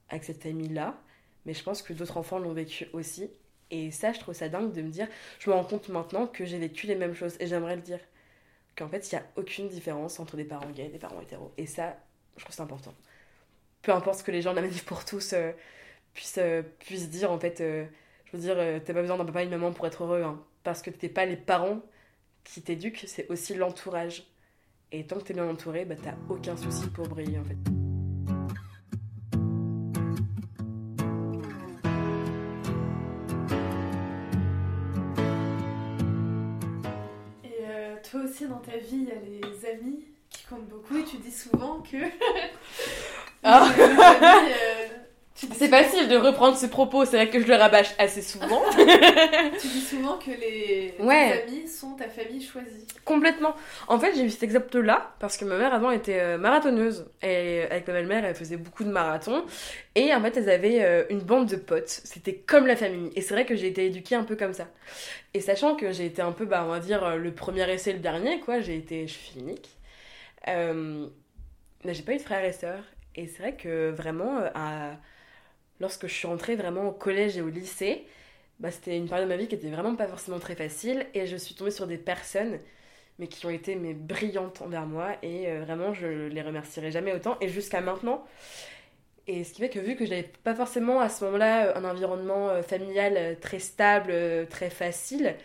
avec 0.08 0.24
cette 0.24 0.42
famille-là. 0.42 0.98
Mais 1.44 1.54
je 1.54 1.62
pense 1.62 1.82
que 1.82 1.92
d'autres 1.92 2.16
enfants 2.16 2.38
l'ont 2.38 2.52
vécu 2.52 2.88
aussi. 2.92 3.30
Et 3.70 3.90
ça, 3.90 4.12
je 4.12 4.20
trouve 4.20 4.34
ça 4.34 4.48
dingue 4.48 4.72
de 4.72 4.80
me 4.80 4.88
dire, 4.88 5.08
je 5.38 5.50
me 5.50 5.54
rends 5.54 5.64
compte 5.64 5.90
maintenant 5.90 6.26
que 6.26 6.46
j'ai 6.46 6.58
vécu 6.58 6.86
les 6.86 6.94
mêmes 6.94 7.14
choses. 7.14 7.36
Et 7.40 7.46
j'aimerais 7.46 7.76
le 7.76 7.82
dire. 7.82 8.00
Qu'en 8.76 8.88
fait, 8.88 9.10
il 9.10 9.14
n'y 9.16 9.20
a 9.20 9.26
aucune 9.36 9.68
différence 9.68 10.20
entre 10.20 10.36
des 10.36 10.44
parents 10.44 10.70
gays 10.70 10.86
et 10.86 10.88
des 10.88 10.98
parents 10.98 11.20
hétéros. 11.20 11.52
Et 11.58 11.66
ça, 11.66 11.98
je 12.36 12.44
trouve 12.44 12.54
c'est 12.54 12.62
important 12.62 12.94
peu 13.82 13.92
importe 13.92 14.20
ce 14.20 14.24
que 14.24 14.30
les 14.30 14.42
gens 14.42 14.50
de 14.50 14.56
la 14.56 14.62
manif 14.62 14.84
pour 14.84 15.04
tous 15.04 15.32
euh, 15.32 15.52
puissent, 16.14 16.38
euh, 16.38 16.62
puissent 16.80 17.10
dire, 17.10 17.30
en 17.30 17.38
fait, 17.38 17.60
euh, 17.60 17.84
je 18.26 18.36
veux 18.36 18.42
dire, 18.42 18.56
t'as 18.84 18.92
pas 18.92 19.00
besoin 19.00 19.16
d'un 19.16 19.24
papa 19.24 19.42
et 19.42 19.44
une 19.44 19.50
maman 19.50 19.72
pour 19.72 19.86
être 19.86 20.04
heureux, 20.04 20.22
hein, 20.22 20.42
parce 20.64 20.82
que 20.82 20.90
t'es 20.90 21.08
pas 21.08 21.24
les 21.24 21.36
parents 21.36 21.80
qui 22.44 22.62
t'éduquent, 22.62 23.04
c'est 23.06 23.28
aussi 23.30 23.54
l'entourage. 23.54 24.24
Et 24.90 25.06
tant 25.06 25.16
que 25.16 25.22
t'es 25.22 25.34
bien 25.34 25.48
entouré, 25.48 25.84
bah 25.84 25.96
t'as 26.02 26.14
aucun 26.30 26.56
souci 26.56 26.86
pour 26.88 27.08
briller, 27.08 27.38
en 27.38 27.44
fait. 27.44 27.56
Et 37.44 38.10
toi 38.10 38.20
aussi, 38.22 38.48
dans 38.48 38.58
ta 38.58 38.78
vie, 38.78 38.86
il 38.92 39.04
y 39.04 39.10
a 39.10 39.48
les 39.50 39.66
amis 39.66 40.04
qui 40.30 40.44
comptent 40.44 40.68
beaucoup 40.68 40.96
et 40.96 41.04
tu 41.04 41.18
dis 41.18 41.30
souvent 41.30 41.80
que 41.82 41.96
Ah. 43.42 43.68
euh, 43.78 44.88
C'est 45.52 45.68
facile 45.68 46.08
de 46.08 46.16
reprendre 46.16 46.56
ce 46.56 46.66
propos, 46.66 47.04
c'est 47.04 47.16
vrai 47.16 47.28
que 47.30 47.40
je 47.40 47.46
le 47.46 47.54
rabâche 47.54 47.94
assez 47.98 48.22
souvent. 48.22 48.60
tu 49.60 49.68
dis 49.68 49.80
souvent 49.80 50.18
que 50.18 50.32
les 50.32 50.94
ouais. 50.98 51.44
amis 51.44 51.68
sont 51.68 51.92
ta 51.92 52.08
famille 52.08 52.42
choisie. 52.42 52.86
Complètement. 53.04 53.54
En 53.86 54.00
fait, 54.00 54.16
j'ai 54.16 54.24
eu 54.24 54.30
cet 54.30 54.42
exemple-là 54.42 55.14
parce 55.20 55.36
que 55.36 55.44
ma 55.44 55.56
mère 55.56 55.72
avant 55.72 55.92
était 55.92 56.18
euh, 56.18 56.38
marathonneuse 56.38 57.06
et 57.22 57.62
avec 57.70 57.86
ma 57.86 57.92
belle-mère, 57.94 58.24
elle 58.24 58.34
faisait 58.34 58.56
beaucoup 58.56 58.82
de 58.82 58.90
marathons 58.90 59.44
et 59.94 60.12
en 60.12 60.20
fait, 60.20 60.36
elles 60.38 60.50
avaient 60.50 60.82
euh, 60.82 61.04
une 61.08 61.20
bande 61.20 61.46
de 61.46 61.56
potes. 61.56 61.88
C'était 61.88 62.34
comme 62.34 62.66
la 62.66 62.74
famille 62.74 63.12
et 63.14 63.20
c'est 63.20 63.34
vrai 63.34 63.46
que 63.46 63.54
j'ai 63.54 63.68
été 63.68 63.86
éduquée 63.86 64.16
un 64.16 64.24
peu 64.24 64.34
comme 64.34 64.54
ça. 64.54 64.66
Et 65.34 65.40
sachant 65.40 65.76
que 65.76 65.92
j'ai 65.92 66.06
été 66.06 66.20
un 66.20 66.32
peu, 66.32 66.46
bah, 66.46 66.64
on 66.66 66.70
va 66.70 66.80
dire, 66.80 67.16
le 67.16 67.32
premier 67.32 67.70
essai, 67.70 67.92
le 67.92 68.00
dernier, 68.00 68.40
quoi, 68.40 68.58
j'ai 68.58 68.76
été, 68.76 69.06
je 69.06 69.14
suis 69.14 69.38
unique. 69.38 69.68
Euh, 70.48 71.06
j'ai 71.84 72.02
pas 72.02 72.14
eu 72.14 72.16
de 72.16 72.22
frères 72.22 72.44
et 72.44 72.52
sœurs 72.52 72.82
et 73.18 73.26
c'est 73.26 73.42
vrai 73.42 73.56
que 73.56 73.90
vraiment 73.90 74.40
à 74.54 74.92
lorsque 75.80 76.06
je 76.06 76.12
suis 76.12 76.26
rentrée 76.26 76.56
vraiment 76.56 76.88
au 76.88 76.92
collège 76.92 77.36
et 77.36 77.42
au 77.42 77.48
lycée, 77.48 78.06
bah, 78.60 78.70
c'était 78.70 78.96
une 78.96 79.08
période 79.08 79.28
de 79.28 79.32
ma 79.34 79.36
vie 79.38 79.48
qui 79.48 79.54
était 79.54 79.70
vraiment 79.70 79.94
pas 79.96 80.08
forcément 80.08 80.38
très 80.38 80.54
facile. 80.56 81.06
Et 81.14 81.26
je 81.26 81.36
suis 81.36 81.54
tombée 81.54 81.70
sur 81.70 81.86
des 81.86 81.98
personnes 81.98 82.58
mais 83.18 83.26
qui 83.26 83.44
ont 83.46 83.50
été 83.50 83.74
mais 83.74 83.94
brillantes 83.94 84.62
envers 84.62 84.86
moi. 84.86 85.16
Et 85.22 85.48
euh, 85.48 85.62
vraiment 85.64 85.92
je 85.94 86.06
les 86.28 86.42
remercierai 86.42 86.90
jamais 86.92 87.12
autant. 87.14 87.36
Et 87.40 87.48
jusqu'à 87.48 87.80
maintenant. 87.80 88.24
Et 89.26 89.44
ce 89.44 89.52
qui 89.52 89.60
fait 89.60 89.68
que 89.68 89.78
vu 89.78 89.96
que 89.96 90.06
je 90.06 90.10
n'avais 90.10 90.30
pas 90.44 90.54
forcément 90.54 91.00
à 91.00 91.08
ce 91.10 91.24
moment-là 91.26 91.76
un 91.76 91.84
environnement 91.84 92.48
euh, 92.48 92.62
familial 92.62 93.14
euh, 93.16 93.34
très 93.38 93.58
stable, 93.58 94.12
très 94.48 94.70
facile, 94.70 95.36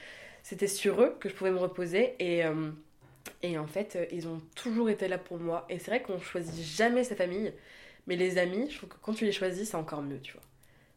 c'était 0.43 0.67
sur 0.67 1.01
eux 1.01 1.17
que 1.19 1.29
je 1.29 1.35
pouvais 1.35 1.51
me 1.51 1.57
reposer. 1.59 2.15
Et 2.19 2.43
et 3.41 3.57
en 3.57 3.67
fait 3.67 3.97
ils 4.11 4.27
ont 4.27 4.41
toujours 4.55 4.89
été 4.89 5.07
là 5.07 5.17
pour 5.17 5.37
moi 5.37 5.65
et 5.69 5.79
c'est 5.79 5.91
vrai 5.91 6.01
qu'on 6.01 6.19
choisit 6.19 6.63
jamais 6.63 7.03
sa 7.03 7.15
famille 7.15 7.53
mais 8.07 8.15
les 8.15 8.37
amis, 8.37 8.67
je 8.69 8.77
trouve 8.77 8.89
que 8.89 8.95
quand 9.01 9.13
tu 9.13 9.25
les 9.25 9.31
choisis, 9.31 9.69
c'est 9.69 9.77
encore 9.77 10.01
mieux, 10.01 10.19
tu 10.19 10.33
vois. 10.33 10.41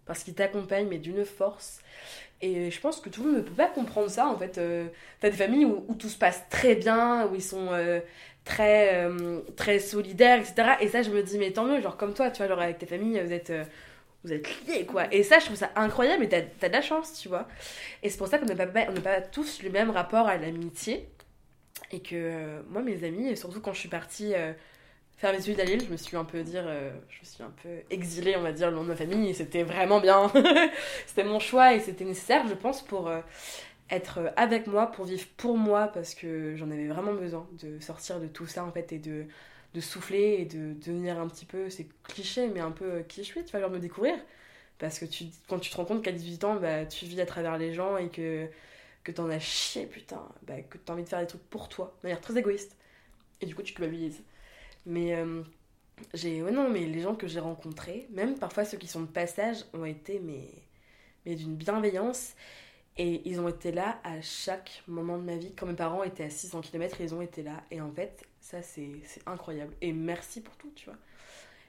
Parce 0.06 0.24
qu'ils 0.24 0.34
t'accompagnent, 0.34 0.88
mais 0.88 0.98
d'une 0.98 1.24
force. 1.24 1.80
Et 2.42 2.70
je 2.70 2.80
pense 2.80 3.00
que 3.00 3.08
tout 3.08 3.22
le 3.22 3.30
monde 3.30 3.38
ne 3.38 3.42
peut 3.42 3.54
pas 3.54 3.68
comprendre 3.68 4.10
ça, 4.10 4.26
en 4.28 4.36
fait. 4.38 4.58
Euh, 4.58 4.88
t'as 5.20 5.30
des 5.30 5.36
familles 5.36 5.64
où, 5.64 5.94
tout 5.94 6.08
se 6.08 6.18
passe 6.18 6.42
très 6.50 6.74
bien, 6.74 7.26
où 7.28 7.34
ils 7.34 7.42
sont 7.42 7.68
euh, 7.72 8.00
très, 8.44 8.94
euh, 8.94 9.40
très 9.56 9.78
solidaires, 9.78 10.40
etc. 10.40 10.72
Et 10.80 10.88
ça, 10.88 11.02
je 11.02 11.10
me 11.10 11.22
dis, 11.22 11.38
mais 11.38 11.52
tant 11.52 11.64
mieux, 11.64 11.80
genre 11.80 11.96
comme 11.96 12.14
toi, 12.14 12.30
tu 12.30 12.38
vois, 12.38 12.48
genre 12.48 12.60
avec 12.60 12.78
tes 12.78 12.86
familles, 12.86 13.20
vous 13.24 13.32
êtes 13.32 13.52
vous 14.24 14.32
êtes 14.32 14.66
liés, 14.66 14.84
quoi. 14.86 15.12
Et 15.14 15.22
ça, 15.22 15.38
je 15.38 15.44
trouve 15.46 15.56
ça 15.56 15.70
incroyable, 15.76 16.24
et 16.24 16.28
t'as 16.28 16.42
as 16.62 16.68
de 16.68 16.72
la 16.72 16.82
chance, 16.82 17.14
tu 17.20 17.28
vois. 17.28 17.46
Et 18.02 18.10
c'est 18.10 18.18
pour 18.18 18.26
ça 18.26 18.38
qu'on 18.38 18.46
n'a 18.46 18.66
pas, 18.66 18.86
on 18.90 19.00
pas 19.00 19.20
tous 19.20 19.62
le 19.62 19.70
même 19.70 19.90
rapport 19.90 20.26
à 20.26 20.36
l'amitié. 20.36 21.08
Et 21.92 22.00
que 22.00 22.62
moi, 22.68 22.82
mes 22.82 23.04
amis, 23.04 23.28
et 23.28 23.36
surtout 23.36 23.60
quand 23.60 23.72
je 23.72 23.80
suis 23.80 23.88
partie 23.88 24.34
faire 25.16 25.32
mes 25.32 25.38
études 25.38 25.60
à 25.60 25.64
Lille, 25.64 25.82
je 25.84 25.90
me 25.90 25.96
suis 25.96 26.16
un 26.16 26.24
peu 26.24 26.42
dire, 26.42 26.64
euh, 26.66 26.90
je 27.08 27.20
me 27.20 27.24
suis 27.24 27.42
un 27.42 27.52
peu 27.62 27.68
exilée, 27.90 28.36
on 28.36 28.42
va 28.42 28.52
dire, 28.52 28.70
le 28.70 28.76
nom 28.76 28.82
de 28.82 28.88
ma 28.88 28.96
famille, 28.96 29.30
et 29.30 29.34
c'était 29.34 29.62
vraiment 29.62 30.00
bien. 30.00 30.30
c'était 31.06 31.24
mon 31.24 31.38
choix 31.38 31.74
et 31.74 31.80
c'était 31.80 32.04
nécessaire, 32.04 32.46
je 32.46 32.54
pense, 32.54 32.82
pour 32.82 33.08
euh, 33.08 33.20
être 33.90 34.32
avec 34.36 34.66
moi, 34.66 34.88
pour 34.88 35.06
vivre 35.06 35.26
pour 35.36 35.56
moi, 35.56 35.88
parce 35.88 36.14
que 36.14 36.54
j'en 36.56 36.70
avais 36.70 36.86
vraiment 36.86 37.14
besoin 37.14 37.48
de 37.60 37.80
sortir 37.80 38.20
de 38.20 38.26
tout 38.26 38.46
ça, 38.46 38.64
en 38.64 38.72
fait, 38.72 38.92
et 38.92 38.98
de, 38.98 39.24
de 39.74 39.80
souffler 39.80 40.36
et 40.40 40.44
de 40.44 40.74
devenir 40.74 41.18
un 41.18 41.28
petit 41.28 41.46
peu, 41.46 41.70
c'est 41.70 41.86
cliché, 42.04 42.48
mais 42.48 42.60
un 42.60 42.72
peu 42.72 43.02
qui 43.08 43.22
je 43.22 43.26
suis, 43.26 43.44
tu 43.44 43.52
vas 43.52 43.60
genre 43.60 43.70
me 43.70 43.78
découvrir. 43.78 44.16
Parce 44.78 44.98
que 44.98 45.06
tu, 45.06 45.24
quand 45.48 45.58
tu 45.58 45.70
te 45.70 45.76
rends 45.78 45.86
compte 45.86 46.04
qu'à 46.04 46.12
18 46.12 46.44
ans, 46.44 46.56
bah, 46.56 46.84
tu 46.84 47.06
vis 47.06 47.20
à 47.22 47.26
travers 47.26 47.56
les 47.56 47.72
gens 47.72 47.96
et 47.96 48.10
que, 48.10 48.46
que 49.06 49.12
t'en 49.12 49.30
as 49.30 49.38
chié, 49.38 49.86
putain, 49.86 50.20
bah, 50.42 50.60
que 50.62 50.78
t'as 50.78 50.92
envie 50.92 51.04
de 51.04 51.08
faire 51.08 51.20
des 51.20 51.28
trucs 51.28 51.48
pour 51.48 51.68
toi, 51.68 51.94
de 52.02 52.08
manière 52.08 52.20
très 52.20 52.36
égoïste. 52.36 52.76
Et 53.40 53.46
du 53.46 53.54
coup, 53.54 53.62
tu 53.62 53.72
culpabilises. 53.72 54.24
Mais 54.84 55.14
euh, 55.14 55.42
j'ai. 56.12 56.42
Ouais, 56.42 56.50
non, 56.50 56.68
mais 56.68 56.86
les 56.86 57.00
gens 57.02 57.14
que 57.14 57.28
j'ai 57.28 57.38
rencontrés, 57.38 58.08
même 58.10 58.36
parfois 58.36 58.64
ceux 58.64 58.78
qui 58.78 58.88
sont 58.88 59.02
de 59.02 59.06
passage, 59.06 59.64
ont 59.74 59.84
été 59.84 60.18
mais, 60.18 60.48
mais 61.24 61.36
d'une 61.36 61.54
bienveillance. 61.54 62.34
Et 62.98 63.22
ils 63.28 63.38
ont 63.40 63.48
été 63.48 63.70
là 63.70 64.00
à 64.02 64.20
chaque 64.22 64.82
moment 64.88 65.18
de 65.18 65.22
ma 65.22 65.36
vie. 65.36 65.54
Quand 65.54 65.66
mes 65.66 65.74
parents 65.74 66.02
étaient 66.02 66.24
à 66.24 66.30
600 66.30 66.62
km, 66.62 67.00
ils 67.00 67.14
ont 67.14 67.22
été 67.22 67.42
là. 67.44 67.62
Et 67.70 67.80
en 67.80 67.92
fait, 67.92 68.26
ça, 68.40 68.60
c'est 68.62 69.02
incroyable. 69.26 69.72
Et 69.82 69.92
merci 69.92 70.40
pour 70.40 70.56
tout, 70.56 70.72
tu 70.74 70.86
vois. 70.86 70.98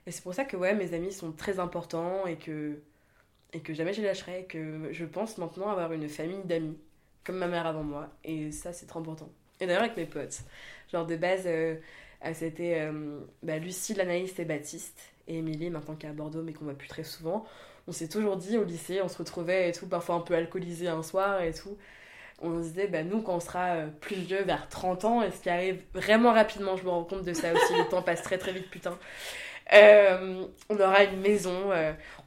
Et 0.08 0.12
c'est 0.12 0.24
pour 0.24 0.34
ça 0.34 0.46
que, 0.46 0.58
ouais, 0.58 0.74
mes 0.74 0.94
amis 0.94 1.12
sont 1.12 1.34
très 1.34 1.60
importants 1.60 2.26
et 2.26 2.38
que, 2.38 2.80
et 3.54 3.60
que 3.60 3.74
jamais 3.76 3.94
je 3.94 4.02
les 4.02 4.08
lâcherai. 4.08 4.46
Que 4.46 4.92
je 4.92 5.06
pense 5.06 5.38
maintenant 5.38 5.70
avoir 5.70 5.92
une 5.94 6.08
famille 6.10 6.44
d'amis, 6.46 6.78
comme 7.28 7.38
ma 7.38 7.48
mère 7.48 7.68
avant 7.68 7.84
moi. 7.84 8.08
Et 8.24 8.52
ça, 8.52 8.74
c'est 8.74 8.88
trop 8.88 9.00
important. 9.00 9.30
Et 9.60 9.68
d'ailleurs, 9.68 9.84
avec 9.84 9.98
mes 9.98 10.06
potes. 10.06 10.40
Genre, 10.92 11.06
de 11.06 11.18
base, 11.18 11.44
euh, 11.46 11.76
euh, 12.26 12.32
c'était 12.34 12.80
euh, 12.80 13.20
bah, 13.44 13.58
Lucie, 13.60 14.00
Anaïs 14.00 14.40
et 14.40 14.46
Baptiste. 14.46 15.00
Et 15.28 15.40
Émilie, 15.40 15.70
maintenant 15.70 15.96
qui 15.96 16.06
est 16.06 16.10
à 16.10 16.14
Bordeaux, 16.14 16.42
mais 16.42 16.54
qu'on 16.54 16.66
voit 16.66 16.74
plus 16.74 16.88
très 16.88 17.04
souvent. 17.04 17.46
On 17.88 17.92
s'est 17.92 18.08
toujours 18.08 18.38
dit 18.38 18.58
au 18.58 18.64
lycée, 18.64 19.02
on 19.02 19.10
se 19.10 19.18
retrouvait 19.18 19.70
et 19.70 19.72
tout, 19.74 19.88
parfois 19.88 20.16
un 20.16 20.22
peu 20.22 20.36
alcoolisé 20.36 20.88
un 20.88 21.04
soir 21.04 21.42
et 21.42 21.54
tout. 21.54 21.78
On 22.42 22.62
se 22.62 22.70
disait, 22.70 22.88
bah, 22.88 23.04
nous, 23.04 23.22
quand 23.22 23.36
on 23.36 23.40
sera 23.40 23.76
euh, 23.76 23.88
plus 23.88 24.16
vieux, 24.16 24.44
vers 24.44 24.70
30 24.70 25.06
ans, 25.06 25.24
et 25.24 25.32
ce 25.32 25.42
qui 25.42 25.50
arrive 25.50 25.82
vraiment 25.94 26.34
rapidement, 26.34 26.78
je 26.78 26.84
me 26.84 26.90
rends 26.90 27.04
compte 27.04 27.24
de 27.24 27.34
ça 27.34 27.52
aussi, 27.54 27.74
le 27.78 27.90
temps 27.90 28.02
passe 28.02 28.22
très 28.22 28.38
très 28.38 28.54
vite, 28.54 28.70
putain. 28.70 28.98
On 29.72 30.80
aura 30.80 31.04
une 31.04 31.20
maison, 31.20 31.72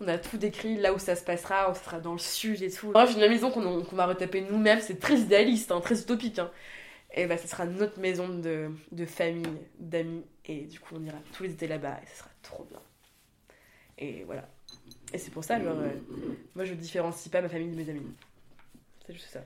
on 0.01 0.09
a 0.09 0.19
tout 0.19 0.37
décrit 0.37 0.77
là 0.77 0.93
où 0.93 0.99
ça 0.99 1.17
se 1.17 1.25
passera, 1.25 1.71
on 1.71 1.75
sera 1.75 2.01
dans 2.01 2.13
le 2.13 2.19
sud 2.19 2.63
et 2.63 2.71
tout. 2.71 2.93
Bref, 2.93 3.15
une 3.15 3.29
maison 3.29 3.51
qu'on 3.51 3.97
va 3.97 4.07
retaper 4.07 4.43
nous-mêmes, 4.43 4.81
c'est 4.81 5.01
très 5.01 5.17
idéaliste, 5.17 5.73
hein, 5.73 5.81
très 5.81 6.01
utopique. 6.01 6.39
Hein 6.39 6.51
et 7.13 7.27
bah, 7.27 7.37
ce 7.37 7.49
sera 7.49 7.67
notre 7.67 7.99
maison 7.99 8.29
de, 8.29 8.71
de 8.93 9.05
famille, 9.05 9.59
d'amis. 9.79 10.25
Et 10.47 10.63
du 10.63 10.79
coup, 10.81 10.95
on 10.97 11.05
ira 11.05 11.19
tous 11.33 11.43
les 11.43 11.53
étés 11.53 11.67
là-bas 11.67 11.99
et 12.03 12.07
ce 12.07 12.19
sera 12.19 12.31
trop 12.43 12.65
bien. 12.65 12.81
Et 13.99 14.25
voilà. 14.25 14.49
Et 15.13 15.19
c'est 15.19 15.31
pour 15.31 15.45
ça, 15.45 15.61
genre, 15.61 15.79
euh, 15.79 15.91
moi 16.55 16.65
je 16.65 16.75
différencie 16.75 17.29
pas 17.29 17.43
ma 17.43 17.49
famille 17.49 17.71
de 17.71 17.77
mes 17.77 17.89
amis. 17.91 18.15
C'est 19.07 19.13
juste 19.13 19.31
ça. 19.31 19.45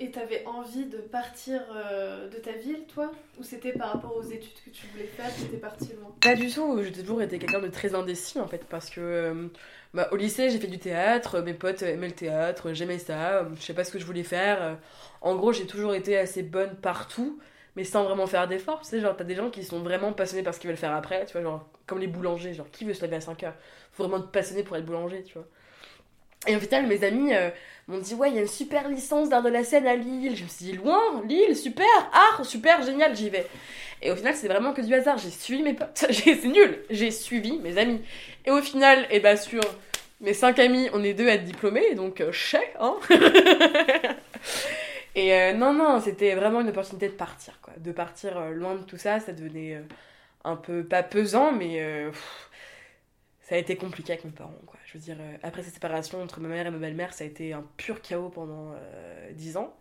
Et 0.00 0.10
t'avais 0.10 0.44
envie 0.44 0.86
de 0.86 0.98
partir 0.98 1.60
euh, 1.74 2.28
de 2.28 2.36
ta 2.38 2.50
ville, 2.52 2.84
toi? 2.92 3.12
Ou 3.38 3.44
c'était 3.44 3.72
par 3.72 3.92
rapport 3.92 4.16
aux 4.16 4.22
études 4.22 4.52
que 4.64 4.70
tu 4.70 4.86
voulais 4.88 5.06
faire 5.06 5.32
t'étais 5.32 5.56
parti 5.56 5.90
loin? 5.92 6.12
Pas 6.20 6.34
du 6.34 6.50
tout, 6.50 6.82
j'ai 6.82 6.90
toujours 6.90 7.22
été 7.22 7.38
quelqu'un 7.38 7.60
de 7.60 7.68
très 7.68 7.94
indécis 7.94 8.40
en 8.40 8.48
fait, 8.48 8.64
parce 8.68 8.90
que 8.90 9.00
euh, 9.00 9.46
bah, 9.92 10.08
au 10.10 10.16
lycée 10.16 10.50
j'ai 10.50 10.58
fait 10.58 10.66
du 10.66 10.80
théâtre, 10.80 11.40
mes 11.42 11.54
potes 11.54 11.82
aimaient 11.82 12.08
le 12.08 12.14
théâtre, 12.14 12.72
j'aimais 12.72 12.98
ça, 12.98 13.46
je 13.54 13.62
sais 13.62 13.74
pas 13.74 13.84
ce 13.84 13.92
que 13.92 14.00
je 14.00 14.04
voulais 14.04 14.24
faire. 14.24 14.78
En 15.20 15.36
gros, 15.36 15.52
j'ai 15.52 15.66
toujours 15.66 15.94
été 15.94 16.18
assez 16.18 16.42
bonne 16.42 16.74
partout, 16.74 17.38
mais 17.76 17.84
sans 17.84 18.02
vraiment 18.04 18.26
faire 18.26 18.48
d'efforts. 18.48 18.80
Tu 18.80 18.88
sais, 18.88 19.00
genre, 19.00 19.16
t'as 19.16 19.24
des 19.24 19.36
gens 19.36 19.48
qui 19.50 19.62
sont 19.62 19.80
vraiment 19.80 20.12
passionnés 20.12 20.42
par 20.42 20.54
ce 20.54 20.60
qu'ils 20.60 20.68
veulent 20.68 20.76
faire 20.76 20.94
après, 20.94 21.24
tu 21.26 21.32
vois, 21.34 21.42
genre, 21.42 21.68
comme 21.86 22.00
les 22.00 22.08
boulangers, 22.08 22.52
genre, 22.52 22.70
qui 22.72 22.84
veut 22.84 22.94
se 22.94 23.04
lever 23.04 23.16
à 23.16 23.20
5 23.20 23.44
heures? 23.44 23.54
Faut 23.92 24.02
vraiment 24.04 24.18
être 24.24 24.32
passionné 24.32 24.64
pour 24.64 24.76
être 24.76 24.84
boulanger, 24.84 25.22
tu 25.22 25.34
vois. 25.34 25.46
Et 26.46 26.56
au 26.56 26.60
final, 26.60 26.86
mes 26.86 27.04
amis 27.04 27.34
euh, 27.34 27.50
m'ont 27.88 27.98
dit 27.98 28.14
Ouais, 28.14 28.30
il 28.30 28.36
y 28.36 28.38
a 28.38 28.42
une 28.42 28.48
super 28.48 28.88
licence 28.88 29.28
d'art 29.28 29.42
de 29.42 29.48
la 29.48 29.64
scène 29.64 29.86
à 29.86 29.96
Lille. 29.96 30.36
Je 30.36 30.44
me 30.44 30.48
suis 30.48 30.66
dit 30.66 30.72
Loin, 30.72 31.22
Lille, 31.28 31.56
super, 31.56 31.86
art, 32.12 32.44
super, 32.44 32.82
génial, 32.82 33.14
j'y 33.14 33.30
vais. 33.30 33.46
Et 34.02 34.10
au 34.10 34.16
final, 34.16 34.34
c'est 34.34 34.48
vraiment 34.48 34.72
que 34.72 34.80
du 34.80 34.92
hasard. 34.94 35.18
J'ai 35.18 35.30
suivi 35.30 35.62
mes 35.62 35.74
potes. 35.74 36.06
c'est 36.10 36.44
nul. 36.44 36.84
J'ai 36.90 37.10
suivi 37.10 37.58
mes 37.58 37.78
amis. 37.78 38.00
Et 38.44 38.50
au 38.50 38.60
final, 38.60 39.04
et 39.04 39.16
eh 39.16 39.20
ben, 39.20 39.36
sur 39.36 39.62
mes 40.20 40.34
cinq 40.34 40.58
amis, 40.58 40.88
on 40.92 41.02
est 41.02 41.14
deux 41.14 41.28
à 41.28 41.34
être 41.34 41.44
diplômés, 41.44 41.94
donc 41.94 42.20
euh, 42.20 42.32
hein 42.80 42.96
Et 45.16 45.32
euh, 45.32 45.52
non, 45.52 45.72
non, 45.72 46.00
c'était 46.00 46.34
vraiment 46.34 46.60
une 46.60 46.68
opportunité 46.68 47.08
de 47.08 47.14
partir, 47.14 47.58
quoi. 47.62 47.72
De 47.76 47.92
partir 47.92 48.50
loin 48.50 48.74
de 48.74 48.82
tout 48.82 48.96
ça, 48.96 49.20
ça 49.20 49.32
devenait 49.32 49.80
un 50.44 50.56
peu, 50.56 50.82
pas 50.82 51.04
pesant, 51.04 51.52
mais 51.52 52.10
ça 53.42 53.54
a 53.54 53.58
été 53.58 53.76
compliqué 53.76 54.14
avec 54.14 54.24
mes 54.24 54.32
parents. 54.32 54.54
Je 54.94 54.98
veux 55.00 55.04
dire, 55.04 55.16
euh, 55.18 55.36
après 55.42 55.64
cette 55.64 55.74
séparation 55.74 56.22
entre 56.22 56.38
ma 56.38 56.46
mère 56.46 56.68
et 56.68 56.70
ma 56.70 56.78
belle-mère, 56.78 57.12
ça 57.14 57.24
a 57.24 57.26
été 57.26 57.52
un 57.52 57.64
pur 57.76 58.00
chaos 58.00 58.28
pendant 58.28 58.74
euh, 58.76 59.32
dix 59.32 59.56
ans. 59.56 59.76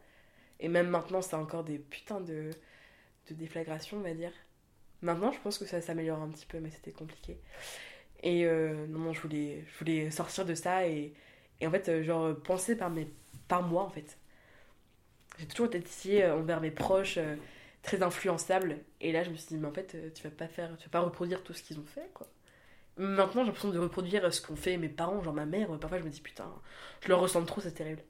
Et 0.60 0.68
même 0.68 0.88
maintenant, 0.88 1.22
c'est 1.22 1.36
encore 1.36 1.64
des 1.64 1.78
putains 1.78 2.20
de, 2.20 2.50
déflagrations, 3.30 3.98
on 3.98 4.02
va 4.02 4.16
dire. 4.16 4.32
Maintenant, 5.04 5.32
je 5.32 5.40
pense 5.40 5.60
que 5.60 5.66
ça 5.66 5.82
s'améliore 5.82 6.20
un 6.20 6.30
petit 6.30 6.48
peu, 6.48 6.60
mais 6.60 6.72
c'était 6.72 6.92
compliqué. 6.92 7.38
Et 8.24 8.48
euh, 8.48 8.88
non, 8.88 9.14
je 9.14 9.22
voulais, 9.22 9.64
je 9.72 9.78
voulais 9.78 10.10
sortir 10.10 10.46
de 10.46 10.56
ça 10.56 10.88
et, 10.88 11.14
en 11.64 11.70
fait, 11.70 12.02
genre, 12.02 12.36
penser 12.42 12.76
par, 12.76 12.90
mes, 12.90 13.08
par 13.48 13.62
moi, 13.62 13.84
en 13.84 13.90
fait. 13.92 14.18
J'ai 15.38 15.46
toujours 15.46 15.68
été 15.68 15.78
ici 15.78 16.24
envers 16.26 16.60
mes 16.60 16.72
proches, 16.72 17.20
très 17.84 18.02
influençables. 18.02 18.80
Et 19.00 19.12
là, 19.12 19.22
je 19.24 19.30
me 19.30 19.36
suis 19.36 19.50
dit, 19.50 19.58
mais 19.58 19.68
en 19.68 19.74
fait, 19.74 19.96
tu 20.16 20.24
vas 20.24 20.32
pas 20.32 20.48
faire, 20.48 20.76
tu 20.78 20.86
vas 20.86 20.92
pas 20.92 21.02
reproduire 21.02 21.44
tout 21.44 21.54
ce 21.54 21.62
qu'ils 21.62 21.78
ont 21.78 21.86
fait, 21.86 22.10
quoi. 22.16 22.28
Maintenant, 22.98 23.42
j'ai 23.42 23.48
l'impression 23.48 23.70
de 23.70 23.80
reproduire 23.80 24.32
ce 24.34 24.42
qu'ont 24.42 24.56
fait 24.56 24.78
mes 24.78 24.90
parents, 24.90 25.22
genre 25.24 25.34
ma 25.34 25.46
mère. 25.46 25.68
Parfois, 25.80 26.00
je 26.00 26.04
me 26.04 26.10
dis 26.10 26.22
putain, 26.22 26.46
je 27.02 27.08
le 27.08 27.16
ressens 27.16 27.44
trop, 27.46 27.62
c'est 27.62 27.72
terrible. 27.72 28.02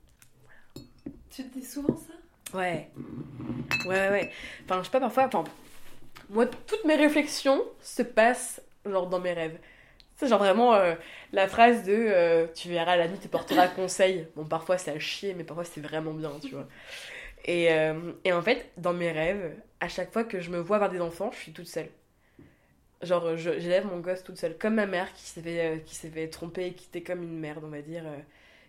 Tu 1.30 1.44
te 1.44 1.58
dis 1.58 1.66
souvent 1.66 1.96
ça? 1.96 2.58
Ouais. 2.58 2.90
Ouais, 3.86 4.10
ouais. 4.10 4.32
Enfin, 4.66 4.80
je 4.80 4.86
sais 4.86 4.92
pas, 4.92 5.00
parfois. 5.00 5.26
Enfin, 5.26 5.44
moi, 6.30 6.46
toutes 6.46 6.86
mes 6.86 6.96
réflexions 6.96 7.64
se 7.82 8.04
passent 8.04 8.62
genre 8.86 9.08
dans 9.08 9.20
mes 9.20 9.34
rêves. 9.34 9.58
C'est 10.16 10.28
genre 10.28 10.40
vraiment 10.40 10.74
euh, 10.76 10.94
la 11.32 11.48
phrase 11.48 11.84
de 11.84 11.94
euh, 11.94 12.48
tu 12.54 12.70
verras 12.70 12.96
la 12.96 13.08
nuit 13.08 13.18
te 13.18 13.28
portera 13.28 13.68
conseil. 13.76 14.28
Bon, 14.36 14.46
parfois 14.46 14.78
c'est 14.78 14.92
à 14.92 15.00
chier, 15.00 15.34
mais 15.34 15.44
parfois 15.44 15.64
c'est 15.64 15.82
vraiment 15.82 16.14
bien, 16.14 16.32
tu 16.42 16.54
vois. 16.56 16.68
Et, 17.46 17.72
euh, 17.72 18.14
et 18.24 18.34
en 18.34 18.42
fait, 18.42 18.70
dans 18.78 18.94
mes 18.94 19.12
rêves, 19.12 19.56
à 19.80 19.88
chaque 19.90 20.14
fois 20.14 20.24
que 20.24 20.40
je 20.40 20.50
me 20.50 20.60
vois 20.60 20.78
avoir 20.78 20.92
des 20.92 21.02
enfants, 21.02 21.32
je 21.34 21.38
suis 21.40 21.52
toute 21.54 21.68
seule 21.68 21.90
Genre, 23.04 23.38
j'élève 23.38 23.86
mon 23.86 24.00
gosse 24.00 24.24
toute 24.24 24.38
seule, 24.38 24.58
comme 24.58 24.76
ma 24.76 24.86
mère 24.86 25.14
qui 25.14 25.24
s'est 25.24 25.42
fait, 25.42 25.76
euh, 25.76 25.80
qui 25.80 25.96
s'est 25.96 26.10
fait 26.10 26.28
tromper 26.30 26.68
et 26.68 26.74
qui 26.74 26.88
était 26.88 27.04
comme 27.04 27.24
une 27.24 27.40
merde, 27.40 27.64
on 27.66 27.70
va 27.70 27.82
dire, 27.82 28.04
euh, 28.06 28.18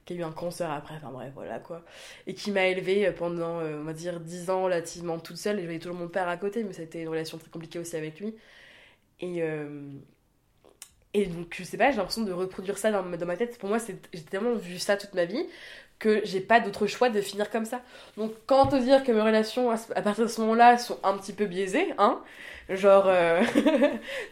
qui 0.05 0.15
a 0.15 0.17
eu 0.17 0.23
un 0.23 0.33
cancer 0.33 0.71
après, 0.71 0.97
enfin 0.97 1.11
bref, 1.13 1.33
voilà 1.35 1.59
quoi. 1.61 1.85
Et 2.27 2.35
qui 2.35 2.51
m'a 2.51 2.67
élevée 2.69 3.07
euh, 3.09 3.13
pendant, 3.13 3.61
on 3.63 3.85
va 3.85 3.93
dire, 3.95 4.21
10 4.21 4.51
ans 4.51 4.65
relativement 4.65 5.19
toute 5.21 5.37
seule, 5.39 5.59
et 5.59 5.63
j'avais 5.63 5.79
toujours 5.79 5.97
mon 5.97 6.09
père 6.09 6.29
à 6.29 6.37
côté, 6.37 6.65
mais 6.65 6.73
c'était 6.73 7.03
une 7.03 7.09
relation 7.09 7.39
très 7.39 7.51
compliquée 7.51 7.79
aussi 7.79 7.97
avec 7.97 8.21
lui. 8.21 8.35
Et, 9.21 9.43
et 11.17 11.27
donc, 11.27 11.55
je 11.57 11.63
sais 11.63 11.77
pas, 11.77 11.91
j'ai 11.93 11.99
l'impression 11.99 12.23
de 12.25 12.33
reproduire 12.33 12.77
ça 12.77 12.91
dans, 12.91 13.03
ma- 13.05 13.17
dans 13.17 13.27
ma 13.27 13.37
tête. 13.37 13.57
Pour 13.59 13.69
moi, 13.69 13.79
j'ai 13.79 14.23
tellement 14.25 14.55
vu 14.55 14.79
ça 14.81 14.97
toute 14.97 15.15
ma 15.15 15.25
vie 15.27 15.47
que 15.99 16.21
j'ai 16.25 16.41
pas 16.41 16.61
d'autre 16.61 16.87
choix 16.87 17.09
de 17.09 17.21
finir 17.21 17.51
comme 17.51 17.65
ça. 17.65 17.81
Donc, 18.17 18.33
quand 18.47 18.67
te 18.67 18.77
dire 18.77 19.05
que 19.05 19.13
mes 19.13 19.21
relations 19.21 19.71
à, 19.71 20.03
partir 20.03 20.25
de 20.25 20.29
ce 20.29 20.41
moment-là 20.43 20.79
sont 20.79 20.99
un 21.03 21.17
petit 21.17 21.33
peu 21.33 21.47
biaisées, 21.47 21.93
hein, 21.99 22.21
genre, 22.69 23.05
euh, 23.07 23.43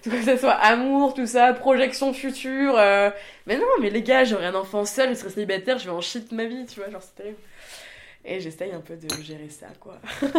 tout 0.02 0.10
que 0.10 0.22
ce 0.22 0.36
soit 0.36 0.52
amour, 0.52 1.14
tout 1.14 1.26
ça, 1.26 1.52
projection 1.52 2.12
future, 2.12 2.76
euh, 2.76 3.10
mais 3.46 3.56
non, 3.56 3.66
mais 3.80 3.90
les 3.90 4.02
gars, 4.02 4.24
j'aurai 4.24 4.46
un 4.46 4.54
enfant 4.54 4.84
seul, 4.84 5.10
je 5.10 5.14
serai 5.14 5.30
célibataire, 5.30 5.78
je 5.78 5.84
vais 5.84 5.90
en 5.90 6.00
chier 6.00 6.20
toute 6.20 6.32
ma 6.32 6.44
vie, 6.44 6.66
tu 6.66 6.80
vois, 6.80 6.90
genre, 6.90 7.02
c'est 7.02 7.14
terrible. 7.14 7.38
Et 8.24 8.40
j'essaye 8.40 8.72
un 8.72 8.80
peu 8.80 8.96
de 8.96 9.08
gérer 9.22 9.48
ça, 9.48 9.68
quoi. 9.80 9.98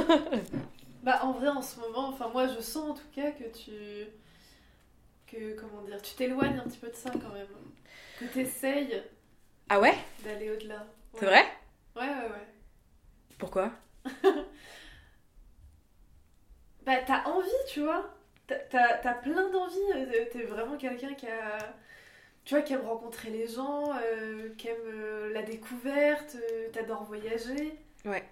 Bah 1.04 1.20
en 1.22 1.34
vrai 1.34 1.50
en 1.50 1.62
ce 1.62 1.82
moment, 1.82 2.08
enfin 2.08 2.30
moi 2.30 2.48
je 2.48 2.62
sens 2.62 2.92
en 2.92 2.94
tout 2.94 3.10
cas 3.14 3.32
que 3.32 3.44
tu... 3.44 3.72
que 5.28 5.60
comment 5.60 5.82
dire, 5.82 6.02
tu 6.02 6.16
t'éloignes 6.16 6.58
un 6.58 6.64
petit 6.64 6.78
peu 6.78 6.88
de 6.88 6.96
ça 6.96 7.10
quand 7.12 7.34
même. 7.34 7.46
Que 8.20 8.26
t'essayes 8.34 9.04
Ah 9.68 9.82
ouais? 9.82 9.96
d'aller 10.24 10.50
au-delà. 10.52 10.88
C'est 11.20 11.26
vrai? 11.26 11.46
Ouais 11.96 12.04
ouais 12.08 12.30
ouais. 12.30 12.48
Pourquoi? 13.38 13.72
Bah 16.86 16.98
t'as 17.06 17.24
envie 17.26 17.50
tu 17.70 17.82
vois. 17.82 18.10
T'as- 18.48 18.98
t'as 18.98 19.14
plein 19.14 19.50
d'envie. 19.50 19.78
euh, 19.96 20.26
T'es 20.32 20.44
vraiment 20.44 20.78
quelqu'un 20.78 21.14
qui 21.14 21.28
a... 21.28 21.58
Tu 22.46 22.56
vois, 22.56 22.64
qui 22.64 22.74
aime 22.74 22.82
rencontrer 22.88 23.30
les 23.30 23.48
gens, 23.48 23.94
euh, 24.04 24.50
qui 24.58 24.68
aime 24.70 24.76
euh, 24.88 25.34
la 25.34 25.44
découverte, 25.44 26.36
euh, 26.36 26.70
t'adores 26.74 27.04
voyager. 27.06 27.74
Ouais. 28.06 28.24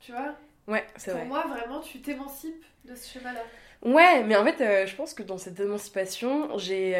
Tu 0.00 0.12
vois? 0.12 0.34
Ouais, 0.68 0.86
c'est 0.96 1.12
Pour 1.12 1.20
vrai. 1.20 1.28
moi, 1.28 1.46
vraiment, 1.48 1.80
tu 1.80 2.00
t'émancipes 2.00 2.64
de 2.84 2.94
ce 2.94 3.08
schéma-là. 3.08 3.40
Ouais, 3.82 4.22
mais 4.24 4.36
en 4.36 4.44
fait, 4.44 4.86
je 4.86 4.94
pense 4.94 5.14
que 5.14 5.22
dans 5.22 5.38
cette 5.38 5.58
émancipation, 5.60 6.56
j'ai, 6.58 6.92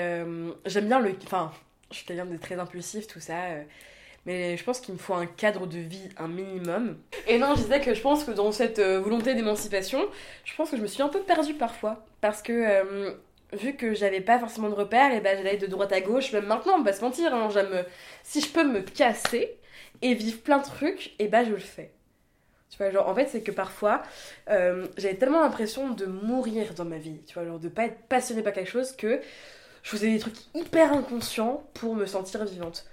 j'aime 0.67 0.87
bien 0.89 1.01
le. 1.01 1.15
Enfin, 1.25 1.53
je 1.91 1.97
suis 1.99 2.07
quelqu'un 2.07 2.27
de 2.27 2.37
très 2.37 2.59
impulsif, 2.59 3.07
tout 3.07 3.21
ça. 3.21 3.35
Mais 4.27 4.57
je 4.57 4.65
pense 4.65 4.81
qu'il 4.81 4.95
me 4.95 4.99
faut 4.99 5.15
un 5.15 5.27
cadre 5.27 5.67
de 5.67 5.79
vie, 5.79 6.09
un 6.17 6.29
minimum. 6.29 6.99
Et 7.27 7.39
non, 7.39 7.55
je 7.55 7.63
disais 7.63 7.81
que 7.81 7.95
je 7.95 8.01
pense 8.01 8.25
que 8.25 8.31
dans 8.31 8.53
cette 8.53 8.79
euh, 8.79 9.01
volonté 9.01 9.35
d'émancipation, 9.35 10.01
je 10.45 10.55
pense 10.55 10.71
que 10.71 10.77
je 10.77 10.83
me 10.83 10.87
suis 10.87 11.03
un 11.03 11.09
peu 11.09 11.21
perdue 11.21 11.55
parfois. 11.55 12.05
Parce 12.21 12.43
que, 12.43 12.53
euh, 12.53 13.13
vu 13.53 13.75
que 13.77 13.95
j'avais 13.95 14.21
pas 14.21 14.39
forcément 14.39 14.69
de 14.69 14.75
repères, 14.75 15.13
et 15.13 15.21
ben 15.21 15.37
j'allais 15.37 15.57
de 15.57 15.67
droite 15.67 15.93
à 15.93 16.01
gauche, 16.01 16.33
même 16.33 16.47
maintenant, 16.47 16.75
on 16.79 16.83
va 16.83 16.93
se 16.93 17.03
mentir. 17.03 17.35
hein, 17.35 17.49
si 18.23 18.41
je 18.41 18.49
peux 18.51 18.65
me 18.65 18.81
casser 18.81 19.57
et 20.03 20.15
vivre 20.15 20.41
plein 20.41 20.59
de 20.59 20.65
trucs, 20.65 21.13
et 21.19 21.29
ben 21.29 21.45
je 21.45 21.51
le 21.51 21.59
fais. 21.59 21.93
Tu 22.71 22.79
vois, 22.79 22.91
genre, 22.91 23.09
en 23.09 23.15
fait, 23.15 23.29
c'est 23.29 23.43
que 23.43 23.51
parfois, 23.51 24.03
euh, 24.49 24.87
j'avais 24.97 25.17
tellement 25.17 25.43
l'impression 25.43 25.91
de 25.91 26.07
mourir 26.07 26.73
dans 26.75 26.87
ma 26.87 26.97
vie, 26.99 27.21
tu 27.27 27.35
vois, 27.35 27.45
genre 27.45 27.59
de 27.59 27.69
pas 27.69 27.85
être 27.85 27.99
passionnée 28.09 28.43
par 28.43 28.55
quelque 28.55 28.71
chose 28.71 28.93
que 28.93 29.21
je 29.83 29.91
faisais 29.91 30.11
des 30.11 30.19
trucs 30.19 30.37
hyper 30.55 30.93
inconscients 30.93 31.65
pour 31.75 31.95
me 31.95 32.07
sentir 32.07 32.45
vivante. 32.45 32.87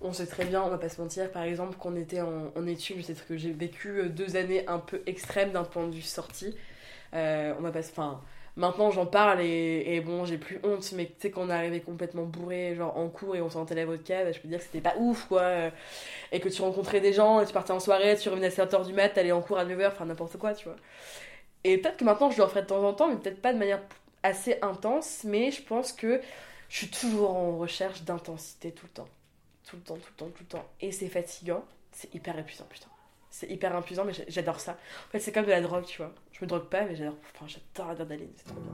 On 0.00 0.12
sait 0.12 0.26
très 0.26 0.44
bien, 0.44 0.62
on 0.62 0.68
va 0.68 0.78
pas 0.78 0.88
se 0.90 1.00
mentir, 1.00 1.30
par 1.32 1.42
exemple, 1.44 1.76
qu'on 1.78 1.96
était 1.96 2.20
en, 2.20 2.52
en 2.54 2.66
études, 2.66 3.02
sais 3.04 3.14
que 3.14 3.36
j'ai 3.36 3.52
vécu 3.52 3.88
euh, 4.00 4.08
deux 4.08 4.36
années 4.36 4.66
un 4.68 4.78
peu 4.78 5.02
extrêmes 5.06 5.52
d'un 5.52 5.64
point 5.64 5.86
de 5.86 5.94
vue 5.94 6.02
sortie. 6.02 6.54
Euh, 7.14 7.54
on 7.58 7.62
va 7.62 7.72
pas 7.72 7.80
Enfin, 7.80 8.20
maintenant 8.56 8.90
j'en 8.90 9.06
parle 9.06 9.40
et, 9.42 10.02
bon, 10.04 10.24
j'ai 10.26 10.38
plus 10.38 10.60
honte, 10.64 10.92
mais 10.94 11.06
tu 11.06 11.12
sais, 11.20 11.30
quand 11.30 11.42
on 11.44 11.50
est 11.50 11.54
arrivé 11.54 11.80
complètement 11.80 12.24
bourré, 12.24 12.74
genre 12.76 12.96
en 12.98 13.08
cours 13.08 13.36
et 13.36 13.42
on 13.42 13.50
sentait 13.50 13.74
la 13.76 13.86
vodka, 13.86 14.24
bah, 14.24 14.32
je 14.32 14.40
peux 14.40 14.48
dire 14.48 14.58
que 14.58 14.64
c'était 14.64 14.80
pas 14.82 14.96
ouf, 14.98 15.26
quoi. 15.28 15.42
euh, 15.42 15.70
Et 16.32 16.40
que 16.40 16.48
tu 16.50 16.62
rencontrais 16.62 17.00
des 17.00 17.12
gens, 17.14 17.40
et 17.40 17.46
tu 17.46 17.52
partais 17.54 17.72
en 17.72 17.80
soirée, 17.80 18.16
tu 18.16 18.28
revenais 18.30 18.48
à 18.48 18.50
7h 18.50 18.86
du 18.86 18.94
mat, 18.94 19.10
t'allais 19.10 19.32
en 19.32 19.42
cours 19.42 19.58
à 19.58 19.64
9h, 19.66 19.88
enfin 19.88 20.06
n'importe 20.06 20.38
quoi, 20.38 20.54
tu 20.54 20.66
vois. 20.66 20.76
Et 21.64 21.78
peut-être 21.78 21.98
que 21.98 22.04
maintenant 22.04 22.30
je 22.30 22.38
le 22.38 22.44
referai 22.44 22.62
de 22.62 22.66
temps 22.68 22.84
en 22.84 22.94
temps, 22.94 23.08
mais 23.08 23.16
peut-être 23.16 23.42
pas 23.42 23.52
de 23.54 23.58
manière 23.58 23.82
assez 24.24 24.58
intense, 24.62 25.22
mais 25.24 25.50
je 25.52 25.62
pense 25.62 25.92
que 25.92 26.20
je 26.70 26.76
suis 26.78 26.90
toujours 26.90 27.30
en 27.36 27.58
recherche 27.58 28.02
d'intensité 28.04 28.72
tout 28.72 28.86
le 28.86 28.92
temps. 28.92 29.08
Tout 29.68 29.76
le 29.76 29.82
temps, 29.82 29.94
tout 29.96 30.10
le 30.10 30.16
temps, 30.16 30.28
tout 30.30 30.42
le 30.42 30.46
temps. 30.48 30.68
Et 30.80 30.92
c'est 30.92 31.08
fatigant, 31.08 31.64
c'est 31.92 32.14
hyper 32.14 32.38
épuisant, 32.38 32.66
putain. 32.70 32.86
C'est 33.30 33.48
hyper 33.50 33.76
épuisant, 33.76 34.04
mais 34.04 34.12
j'a- 34.12 34.24
j'adore 34.28 34.60
ça. 34.60 34.72
En 35.08 35.10
fait, 35.10 35.18
c'est 35.20 35.32
comme 35.32 35.44
de 35.44 35.50
la 35.50 35.60
drogue, 35.60 35.84
tu 35.84 35.98
vois. 35.98 36.14
Je 36.32 36.44
me 36.44 36.48
drogue 36.48 36.68
pas, 36.68 36.84
mais 36.84 36.94
j'adore 36.96 37.16
enfin, 37.34 37.46
j'adore 37.48 37.88
l'adrénaline, 37.94 38.32
c'est 38.36 38.44
trop 38.44 38.60
bien. 38.60 38.72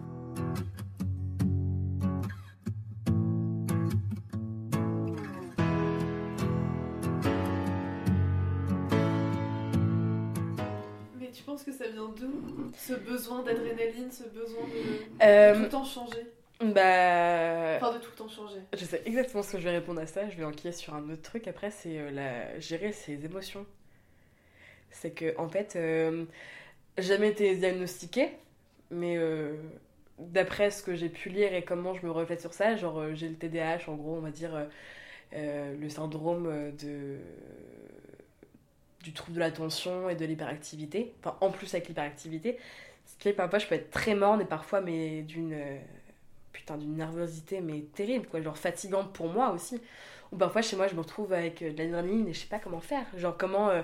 Mais 11.18 11.30
tu 11.32 11.42
penses 11.42 11.62
que 11.62 11.72
ça 11.72 11.88
vient 11.88 12.08
d'où 12.18 12.70
Ce 12.76 12.94
besoin 12.94 13.42
d'adrénaline, 13.42 14.10
ce 14.10 14.24
besoin 14.24 14.62
de 14.66 14.72
tout 14.72 15.22
Euh, 15.22 15.54
le 15.54 15.68
temps 15.68 15.84
changer? 15.84 16.26
Bah. 16.64 17.76
Enfin, 17.76 17.94
de 17.94 17.98
tout 17.98 18.10
le 18.10 18.16
temps 18.16 18.28
changer. 18.28 18.60
Je 18.72 18.84
sais 18.84 19.02
exactement 19.04 19.42
ce 19.42 19.52
que 19.52 19.58
je 19.58 19.64
vais 19.64 19.70
répondre 19.70 20.00
à 20.00 20.06
ça. 20.06 20.28
Je 20.28 20.36
vais 20.36 20.44
enquiller 20.44 20.72
sur 20.72 20.94
un 20.94 21.08
autre 21.10 21.22
truc 21.22 21.48
après, 21.48 21.70
c'est 21.70 21.98
euh, 21.98 22.10
la... 22.10 22.58
gérer 22.60 22.92
ses 22.92 23.24
émotions. 23.24 23.66
C'est 24.90 25.12
que, 25.12 25.36
en 25.38 25.48
fait, 25.48 25.74
euh, 25.76 26.24
jamais 26.98 27.30
été 27.30 27.56
diagnostiquée, 27.56 28.30
mais 28.90 29.16
euh, 29.16 29.56
d'après 30.18 30.70
ce 30.70 30.82
que 30.82 30.94
j'ai 30.94 31.08
pu 31.08 31.30
lire 31.30 31.54
et 31.54 31.64
comment 31.64 31.94
je 31.94 32.04
me 32.06 32.10
reflète 32.10 32.40
sur 32.40 32.52
ça, 32.52 32.76
genre 32.76 33.14
j'ai 33.14 33.28
le 33.28 33.34
TDAH, 33.34 33.88
en 33.88 33.94
gros, 33.94 34.16
on 34.16 34.20
va 34.20 34.30
dire 34.30 34.66
euh, 35.34 35.74
le 35.76 35.88
syndrome 35.88 36.72
de 36.82 37.18
du 39.02 39.12
trouble 39.12 39.34
de 39.34 39.40
l'attention 39.40 40.08
et 40.08 40.14
de 40.14 40.24
l'hyperactivité, 40.24 41.12
enfin 41.18 41.36
en 41.40 41.50
plus 41.50 41.74
avec 41.74 41.88
l'hyperactivité, 41.88 42.56
ce 43.04 43.16
qui 43.16 43.22
fait 43.24 43.32
que 43.32 43.36
parfois 43.38 43.58
je 43.58 43.66
peux 43.66 43.74
être 43.74 43.90
très 43.90 44.14
morne 44.14 44.40
et 44.40 44.44
parfois 44.44 44.80
mais 44.80 45.22
d'une 45.22 45.56
putain 46.52 46.76
d'une 46.76 46.96
nervosité 46.96 47.60
mais 47.60 47.80
terrible 47.94 48.26
quoi 48.26 48.40
genre 48.40 48.58
fatigante 48.58 49.12
pour 49.12 49.28
moi 49.28 49.50
aussi. 49.50 49.80
Ou 50.32 50.36
parfois 50.36 50.62
chez 50.62 50.76
moi 50.76 50.86
je 50.88 50.94
me 50.94 51.00
retrouve 51.00 51.32
avec 51.32 51.62
euh, 51.62 51.72
de 51.72 51.78
l'adrénaline 51.78 52.28
et 52.28 52.32
je 52.32 52.40
sais 52.40 52.46
pas 52.46 52.58
comment 52.58 52.80
faire. 52.80 53.04
Genre 53.16 53.36
comment 53.36 53.68
euh, 53.68 53.82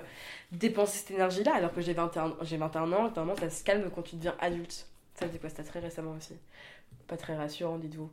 dépenser 0.51 0.97
cette 0.99 1.11
énergie 1.11 1.43
là 1.43 1.53
alors 1.55 1.73
que 1.73 1.81
j'ai 1.81 1.93
21 1.93 2.37
j'ai 2.41 2.57
21 2.57 2.81
ans 2.81 2.87
normalement 2.87 3.35
ça 3.35 3.49
se 3.49 3.63
calme 3.63 3.89
quand 3.93 4.01
tu 4.01 4.15
deviens 4.15 4.35
adulte. 4.39 4.87
Ça 5.15 5.27
quoi 5.27 5.49
c'était 5.49 5.63
très 5.63 5.79
récemment 5.79 6.15
aussi. 6.17 6.33
Pas 7.07 7.17
très 7.17 7.35
rassurant 7.35 7.77
dites-vous. 7.77 8.09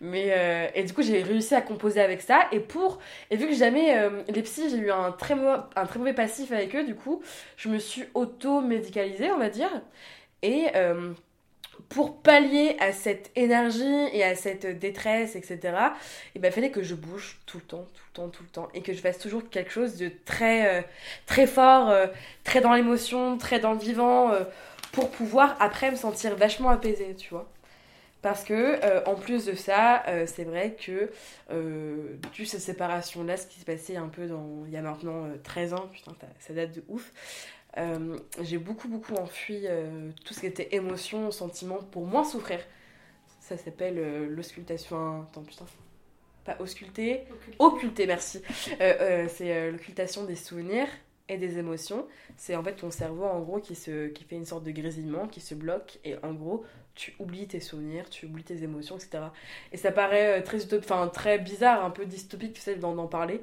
Mais 0.00 0.32
euh, 0.32 0.68
et 0.74 0.82
du 0.84 0.92
coup 0.92 1.02
j'ai 1.02 1.22
réussi 1.22 1.54
à 1.54 1.60
composer 1.60 2.00
avec 2.00 2.20
ça 2.20 2.48
et 2.52 2.60
pour 2.60 2.98
et 3.30 3.36
vu 3.36 3.46
que 3.48 3.54
jamais 3.54 4.08
les 4.28 4.42
psys 4.42 4.70
j'ai 4.70 4.78
eu 4.78 4.90
un 4.90 5.12
très 5.12 5.34
mauvais 5.34 5.62
un 5.76 5.86
très 5.86 5.98
mauvais 5.98 6.14
passif 6.14 6.50
avec 6.50 6.74
eux 6.74 6.84
du 6.84 6.94
coup 6.94 7.22
je 7.56 7.68
me 7.68 7.78
suis 7.78 8.04
auto 8.14 8.60
médicalisée 8.60 9.30
on 9.30 9.38
va 9.38 9.50
dire. 9.50 9.70
Et 10.42 10.68
pour 11.88 12.20
pallier 12.20 12.76
à 12.80 12.92
cette 12.92 13.30
énergie 13.36 14.08
et 14.12 14.22
à 14.24 14.34
cette 14.34 14.66
détresse, 14.78 15.36
etc., 15.36 15.58
il 16.34 16.40
ben, 16.40 16.52
fallait 16.52 16.70
que 16.70 16.82
je 16.82 16.94
bouge 16.94 17.38
tout 17.46 17.58
le 17.58 17.64
temps, 17.64 17.86
tout 17.94 18.02
le 18.08 18.14
temps, 18.14 18.28
tout 18.28 18.42
le 18.42 18.48
temps, 18.48 18.68
et 18.74 18.82
que 18.82 18.92
je 18.92 19.00
fasse 19.00 19.18
toujours 19.18 19.48
quelque 19.48 19.70
chose 19.70 19.96
de 19.96 20.10
très, 20.24 20.78
euh, 20.78 20.82
très 21.26 21.46
fort, 21.46 21.88
euh, 21.88 22.06
très 22.44 22.60
dans 22.60 22.74
l'émotion, 22.74 23.38
très 23.38 23.60
dans 23.60 23.72
le 23.72 23.78
vivant, 23.78 24.32
euh, 24.32 24.44
pour 24.92 25.10
pouvoir 25.10 25.56
après 25.60 25.90
me 25.90 25.96
sentir 25.96 26.36
vachement 26.36 26.70
apaisée, 26.70 27.14
tu 27.16 27.30
vois. 27.30 27.48
Parce 28.20 28.42
que, 28.42 29.06
en 29.08 29.14
plus 29.14 29.46
de 29.46 29.54
ça, 29.54 30.02
c'est 30.26 30.42
vrai 30.42 30.74
que, 30.74 31.08
dû 32.32 32.46
cette 32.46 32.60
séparation-là, 32.60 33.36
ce 33.36 33.46
qui 33.46 33.60
s'est 33.60 33.64
passé 33.64 33.96
un 33.96 34.08
peu 34.08 34.26
dans, 34.26 34.64
il 34.66 34.72
y 34.72 34.76
a 34.76 34.82
maintenant 34.82 35.26
euh, 35.26 35.36
13 35.44 35.74
ans, 35.74 35.88
putain, 35.92 36.12
ça 36.40 36.52
date 36.52 36.72
de 36.72 36.82
ouf, 36.88 37.12
euh, 37.78 38.18
j'ai 38.42 38.58
beaucoup 38.58 38.88
beaucoup 38.88 39.14
enfui 39.14 39.62
euh, 39.64 40.10
tout 40.24 40.34
ce 40.34 40.40
qui 40.40 40.46
était 40.46 40.74
émotion, 40.74 41.30
sentiment 41.30 41.78
pour 41.90 42.06
moins 42.06 42.24
souffrir. 42.24 42.60
Ça 43.40 43.56
s'appelle 43.56 43.98
euh, 43.98 44.26
l'auscultation. 44.28 45.22
Attends, 45.22 45.42
putain. 45.42 45.64
Pas 46.44 46.56
ausculter. 46.60 47.24
Occulté. 47.30 47.56
Occulter, 47.58 48.06
merci. 48.06 48.42
C'est 48.78 49.70
l'occultation 49.70 50.24
des 50.24 50.34
souvenirs 50.34 50.88
et 51.28 51.36
des 51.36 51.58
émotions. 51.58 52.06
C'est 52.36 52.56
en 52.56 52.64
fait 52.64 52.74
ton 52.74 52.90
cerveau 52.90 53.24
en 53.24 53.40
gros 53.40 53.60
qui, 53.60 53.74
se, 53.74 54.08
qui 54.08 54.24
fait 54.24 54.36
une 54.36 54.46
sorte 54.46 54.64
de 54.64 54.70
grésillement, 54.70 55.28
qui 55.28 55.40
se 55.40 55.54
bloque 55.54 55.98
et 56.04 56.16
en 56.22 56.32
gros 56.32 56.64
tu 56.94 57.14
oublies 57.18 57.46
tes 57.46 57.60
souvenirs, 57.60 58.08
tu 58.08 58.26
oublies 58.26 58.44
tes 58.44 58.62
émotions, 58.62 58.96
etc. 58.96 59.24
Et 59.72 59.76
ça 59.76 59.92
paraît 59.92 60.42
très, 60.42 60.74
enfin, 60.74 61.06
très 61.08 61.38
bizarre, 61.38 61.84
un 61.84 61.90
peu 61.90 62.06
dystopique, 62.06 62.54
tu 62.54 62.60
sais, 62.60 62.74
d'en 62.76 63.06
parler, 63.06 63.42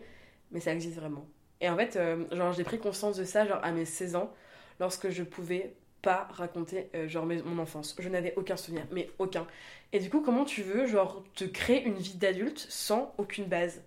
mais 0.51 0.59
ça 0.59 0.73
existe 0.73 0.97
vraiment. 0.97 1.25
Et 1.61 1.69
en 1.69 1.77
fait, 1.77 1.95
euh, 1.95 2.25
genre, 2.31 2.53
j'ai 2.53 2.63
pris 2.63 2.79
conscience 2.79 3.17
de 3.17 3.23
ça 3.23 3.45
genre, 3.45 3.59
à 3.63 3.71
mes 3.71 3.85
16 3.85 4.15
ans, 4.15 4.33
lorsque 4.79 5.09
je 5.09 5.23
pouvais 5.23 5.73
pas 6.01 6.27
raconter 6.31 6.89
euh, 6.95 7.07
genre 7.07 7.25
mon 7.25 7.59
enfance. 7.59 7.95
Je 7.97 8.09
n'avais 8.09 8.33
aucun 8.35 8.57
souvenir, 8.57 8.85
mais 8.91 9.09
aucun. 9.19 9.47
Et 9.93 9.99
du 9.99 10.09
coup, 10.09 10.21
comment 10.21 10.45
tu 10.45 10.61
veux 10.61 10.85
genre 10.85 11.23
te 11.33 11.45
créer 11.45 11.83
une 11.83 11.95
vie 11.95 12.15
d'adulte 12.15 12.65
sans 12.69 13.13
aucune 13.17 13.45
base? 13.45 13.81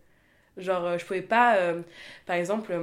Genre, 0.57 0.85
euh, 0.85 0.99
je 0.99 1.05
pouvais 1.05 1.23
pas, 1.23 1.57
par 2.27 2.37
exemple, 2.37 2.77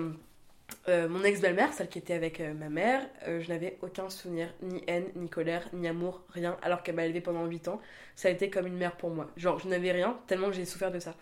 mon 0.88 1.24
ex-belle-mère, 1.24 1.74
celle 1.74 1.90
qui 1.90 1.98
était 2.00 2.14
avec 2.14 2.40
ma 2.40 2.70
mère, 2.70 3.02
je 3.28 3.48
n'avais 3.50 3.78
aucun 3.82 4.10
souvenir, 4.10 4.54
ni 4.62 4.82
haine, 4.88 5.06
ni 5.16 5.30
colère, 5.30 5.68
ni 5.74 5.88
amour, 5.88 6.24
rien, 6.30 6.58
alors 6.62 6.84
qu'elle 6.84 6.96
m'a 6.96 7.06
élevée 7.06 7.22
pendant 7.22 7.46
8 7.46 7.68
ans. 7.68 7.82
Ça 8.16 8.30
a 8.30 8.32
été 8.32 8.50
comme 8.50 8.68
une 8.68 8.78
mère 8.78 8.96
pour 8.96 9.10
moi. 9.10 9.28
Genre, 9.36 9.60
je 9.60 9.68
n'avais 9.68 9.92
rien, 9.92 10.18
tellement 10.28 10.52
j'ai 10.52 10.66
souffert 10.66 10.92
de 10.92 11.00
ça. 11.00 11.16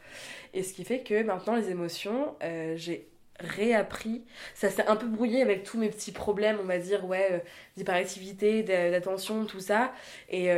Et 0.54 0.64
ce 0.64 0.74
qui 0.74 0.84
fait 0.84 1.00
que 1.00 1.24
maintenant, 1.24 1.56
les 1.56 1.72
émotions, 1.72 2.36
j'ai 2.76 3.08
réappris. 3.40 4.24
Ça 4.54 4.70
s'est 4.70 4.88
un 4.88 4.96
peu 4.96 5.08
brouillé 5.08 5.42
avec 5.42 5.64
tous 5.64 5.78
mes 5.78 5.90
petits 5.90 6.12
problèmes, 6.12 6.58
on 6.62 6.66
va 6.66 6.78
dire, 6.78 7.06
ouais, 7.06 7.44
d'hyperactivité, 7.78 8.64
d'attention, 8.64 9.46
tout 9.46 9.60
ça. 9.60 9.94
Et 10.30 10.50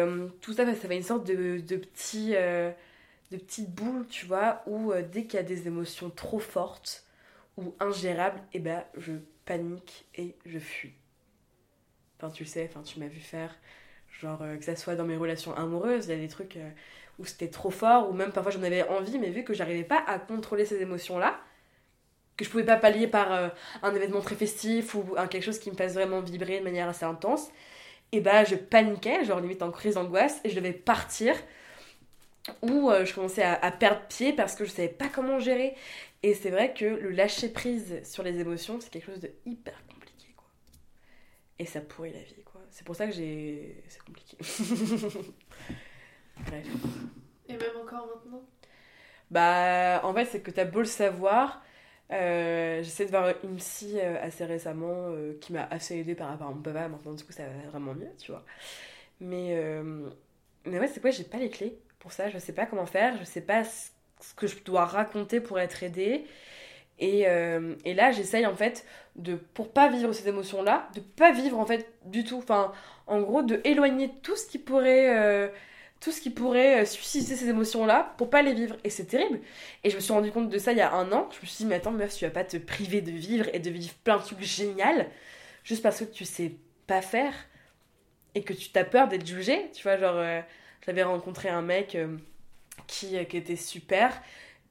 tout 0.41 0.53
ça, 0.53 0.65
ça 0.65 0.73
fait 0.73 0.95
une 0.95 1.03
sorte 1.03 1.25
de, 1.25 1.59
de 1.59 1.77
petit. 1.77 2.31
de 2.31 3.37
petites 3.37 3.71
boules, 3.71 4.05
tu 4.07 4.25
vois, 4.25 4.61
où 4.67 4.93
dès 5.11 5.23
qu'il 5.25 5.35
y 5.35 5.39
a 5.39 5.43
des 5.43 5.67
émotions 5.67 6.09
trop 6.09 6.39
fortes, 6.39 7.05
ou 7.57 7.73
ingérable, 7.79 8.39
et 8.53 8.57
eh 8.57 8.59
ben 8.59 8.83
je 8.97 9.13
panique 9.45 10.05
et 10.15 10.35
je 10.45 10.59
fuis. 10.59 10.93
Enfin, 12.17 12.29
tu 12.29 12.45
sais, 12.45 12.69
enfin, 12.69 12.81
tu 12.81 12.99
m'as 12.99 13.07
vu 13.07 13.19
faire, 13.19 13.55
genre, 14.19 14.41
euh, 14.41 14.57
que 14.57 14.63
ça 14.63 14.75
soit 14.75 14.95
dans 14.95 15.05
mes 15.05 15.17
relations 15.17 15.55
amoureuses, 15.55 16.05
il 16.05 16.11
y 16.11 16.13
a 16.13 16.17
des 16.17 16.27
trucs 16.27 16.57
euh, 16.57 16.69
où 17.19 17.25
c'était 17.25 17.49
trop 17.49 17.71
fort, 17.71 18.09
ou 18.09 18.13
même 18.13 18.31
parfois 18.31 18.51
j'en 18.51 18.63
avais 18.63 18.87
envie, 18.87 19.19
mais 19.19 19.29
vu 19.29 19.43
que 19.43 19.53
j'arrivais 19.53 19.83
pas 19.83 20.03
à 20.07 20.19
contrôler 20.19 20.65
ces 20.65 20.81
émotions-là, 20.81 21.39
que 22.37 22.45
je 22.45 22.49
pouvais 22.49 22.65
pas 22.65 22.77
pallier 22.77 23.07
par 23.07 23.31
euh, 23.31 23.49
un 23.83 23.93
événement 23.95 24.21
très 24.21 24.35
festif 24.35 24.95
ou 24.95 25.03
quelque 25.29 25.43
chose 25.43 25.59
qui 25.59 25.71
me 25.71 25.75
fasse 25.75 25.93
vraiment 25.93 26.21
vibrer 26.21 26.59
de 26.59 26.63
manière 26.63 26.89
assez 26.89 27.05
intense, 27.05 27.49
et 28.11 28.21
ben 28.21 28.45
je 28.45 28.55
paniquais, 28.55 29.25
genre 29.25 29.39
limite 29.39 29.61
en 29.61 29.71
crise 29.71 29.95
d'angoisse, 29.95 30.39
et 30.43 30.49
je 30.49 30.55
devais 30.55 30.73
partir 30.73 31.35
où 32.61 32.91
je 33.03 33.13
commençais 33.13 33.41
à, 33.41 33.53
à, 33.53 33.71
perdre 33.71 34.01
pied 34.07 34.31
parce 34.31 34.55
que 34.55 34.65
je 34.65 34.69
savais 34.69 34.87
pas 34.87 35.07
comment 35.07 35.39
gérer. 35.39 35.75
Et 36.25 36.33
c'est 36.33 36.49
vrai 36.49 36.73
que 36.73 36.85
le 36.85 37.11
lâcher 37.11 37.49
prise 37.49 38.01
sur 38.03 38.23
les 38.23 38.39
émotions, 38.39 38.79
c'est 38.81 38.89
quelque 38.89 39.05
chose 39.05 39.19
de 39.19 39.31
hyper 39.45 39.79
compliqué, 39.87 40.33
quoi. 40.35 40.47
Et 41.59 41.65
ça 41.65 41.81
pourrit 41.81 42.13
la 42.13 42.19
vie, 42.19 42.43
quoi. 42.43 42.61
C'est 42.71 42.83
pour 42.83 42.95
ça 42.95 43.05
que 43.05 43.13
j'ai. 43.13 43.83
C'est 43.87 44.01
compliqué. 44.03 44.35
Bref. 46.47 46.65
Et 47.47 47.53
même 47.53 47.77
encore 47.79 48.07
maintenant? 48.07 48.43
Bah, 49.29 50.01
en 50.03 50.13
fait, 50.15 50.25
c'est 50.25 50.41
que 50.41 50.49
t'as 50.49 50.65
beau 50.65 50.79
le 50.79 50.85
savoir. 50.85 51.63
Euh, 52.11 52.83
J'essaie 52.83 53.05
de 53.05 53.11
voir 53.11 53.33
une 53.43 53.55
psy 53.57 53.99
euh, 53.99 54.17
assez 54.21 54.45
récemment 54.45 55.09
euh, 55.09 55.37
qui 55.41 55.53
m'a 55.53 55.63
assez 55.63 55.97
aidé 55.97 56.15
par 56.15 56.29
rapport 56.29 56.47
à 56.47 56.51
mon 56.51 56.61
papa. 56.61 56.87
Maintenant, 56.87 57.13
du 57.13 57.23
coup, 57.23 57.31
ça 57.31 57.43
va 57.43 57.69
vraiment 57.71 57.93
mieux, 57.93 58.09
tu 58.19 58.31
vois. 58.31 58.43
Mais, 59.21 59.57
mais 60.65 60.79
ouais, 60.79 60.87
c'est 60.87 60.99
quoi 60.99 61.11
J'ai 61.11 61.23
pas 61.23 61.37
les 61.37 61.49
clés 61.49 61.77
pour 61.99 62.11
ça. 62.11 62.29
Je 62.29 62.37
sais 62.37 62.53
pas 62.53 62.65
comment 62.65 62.85
faire. 62.85 63.17
Je 63.17 63.23
sais 63.23 63.41
pas 63.41 63.63
ce 63.63 64.33
que 64.35 64.47
je 64.47 64.61
dois 64.63 64.85
raconter 64.85 65.39
pour 65.39 65.59
être 65.59 65.83
aidée. 65.83 66.25
Et, 66.99 67.21
et 67.21 67.93
là, 67.93 68.11
j'essaye 68.11 68.45
en 68.45 68.55
fait 68.55 68.85
de, 69.15 69.35
pour 69.35 69.71
pas 69.71 69.89
vivre 69.89 70.11
ces 70.13 70.27
émotions-là, 70.27 70.89
de 70.95 70.99
pas 71.01 71.31
vivre 71.31 71.59
en 71.59 71.65
fait 71.65 71.87
du 72.05 72.25
tout. 72.25 72.37
Enfin, 72.37 72.73
en 73.07 73.21
gros, 73.21 73.41
de 73.41 73.61
éloigner 73.63 74.11
tout 74.21 74.35
ce 74.35 74.47
qui 74.47 74.59
pourrait, 74.59 75.51
tout 75.99 76.11
ce 76.11 76.21
qui 76.21 76.29
pourrait 76.29 76.81
euh, 76.81 76.85
susciter 76.85 77.35
ces 77.35 77.49
émotions-là 77.49 78.13
pour 78.17 78.29
pas 78.29 78.41
les 78.41 78.53
vivre. 78.53 78.75
Et 78.83 78.89
c'est 78.89 79.05
terrible. 79.05 79.39
Et 79.83 79.89
je 79.89 79.95
me 79.95 80.01
suis 80.01 80.13
rendu 80.13 80.31
compte 80.31 80.49
de 80.49 80.57
ça 80.57 80.71
il 80.71 80.77
y 80.77 80.81
a 80.81 80.93
un 80.93 81.11
an. 81.11 81.29
Je 81.31 81.41
me 81.41 81.45
suis 81.45 81.57
dit, 81.57 81.65
mais 81.65 81.75
attends, 81.75 81.91
meuf, 81.91 82.15
tu 82.15 82.25
vas 82.25 82.31
pas 82.31 82.43
te 82.43 82.57
priver 82.57 83.01
de 83.01 83.11
vivre 83.11 83.47
et 83.53 83.59
de 83.59 83.69
vivre 83.69 83.93
plein 84.03 84.17
de 84.17 84.23
trucs 84.23 84.41
géniaux 84.41 85.03
juste 85.63 85.81
parce 85.81 85.99
que 85.99 86.05
tu 86.05 86.25
sais 86.25 86.53
pas 86.85 87.01
faire 87.01 87.33
et 88.35 88.43
que 88.43 88.53
tu 88.53 88.69
t'as 88.69 88.83
peur 88.83 89.07
d'être 89.07 89.25
jugé. 89.25 89.71
Tu 89.73 89.83
vois, 89.83 89.97
genre, 89.97 90.23
j'avais 90.85 91.03
rencontré 91.03 91.49
un 91.49 91.61
mec 91.61 91.97
qui, 92.87 93.17
euh, 93.17 93.23
qui 93.23 93.37
était 93.37 93.55
super 93.55 94.21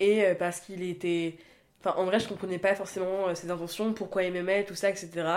et 0.01 0.25
euh, 0.25 0.35
parce 0.35 0.61
qu'il 0.61 0.83
était 0.83 1.37
enfin 1.81 1.95
en 1.99 2.05
vrai 2.05 2.21
je 2.21 2.29
comprenais 2.29 2.59
pas 2.59 2.75
forcément 2.75 3.29
euh, 3.29 3.35
ses 3.35 3.51
intentions 3.51 3.93
pourquoi 3.93 4.25
il 4.25 4.33
m'aimait 4.33 4.65
tout 4.65 4.75
ça 4.75 4.91
etc 4.91 5.29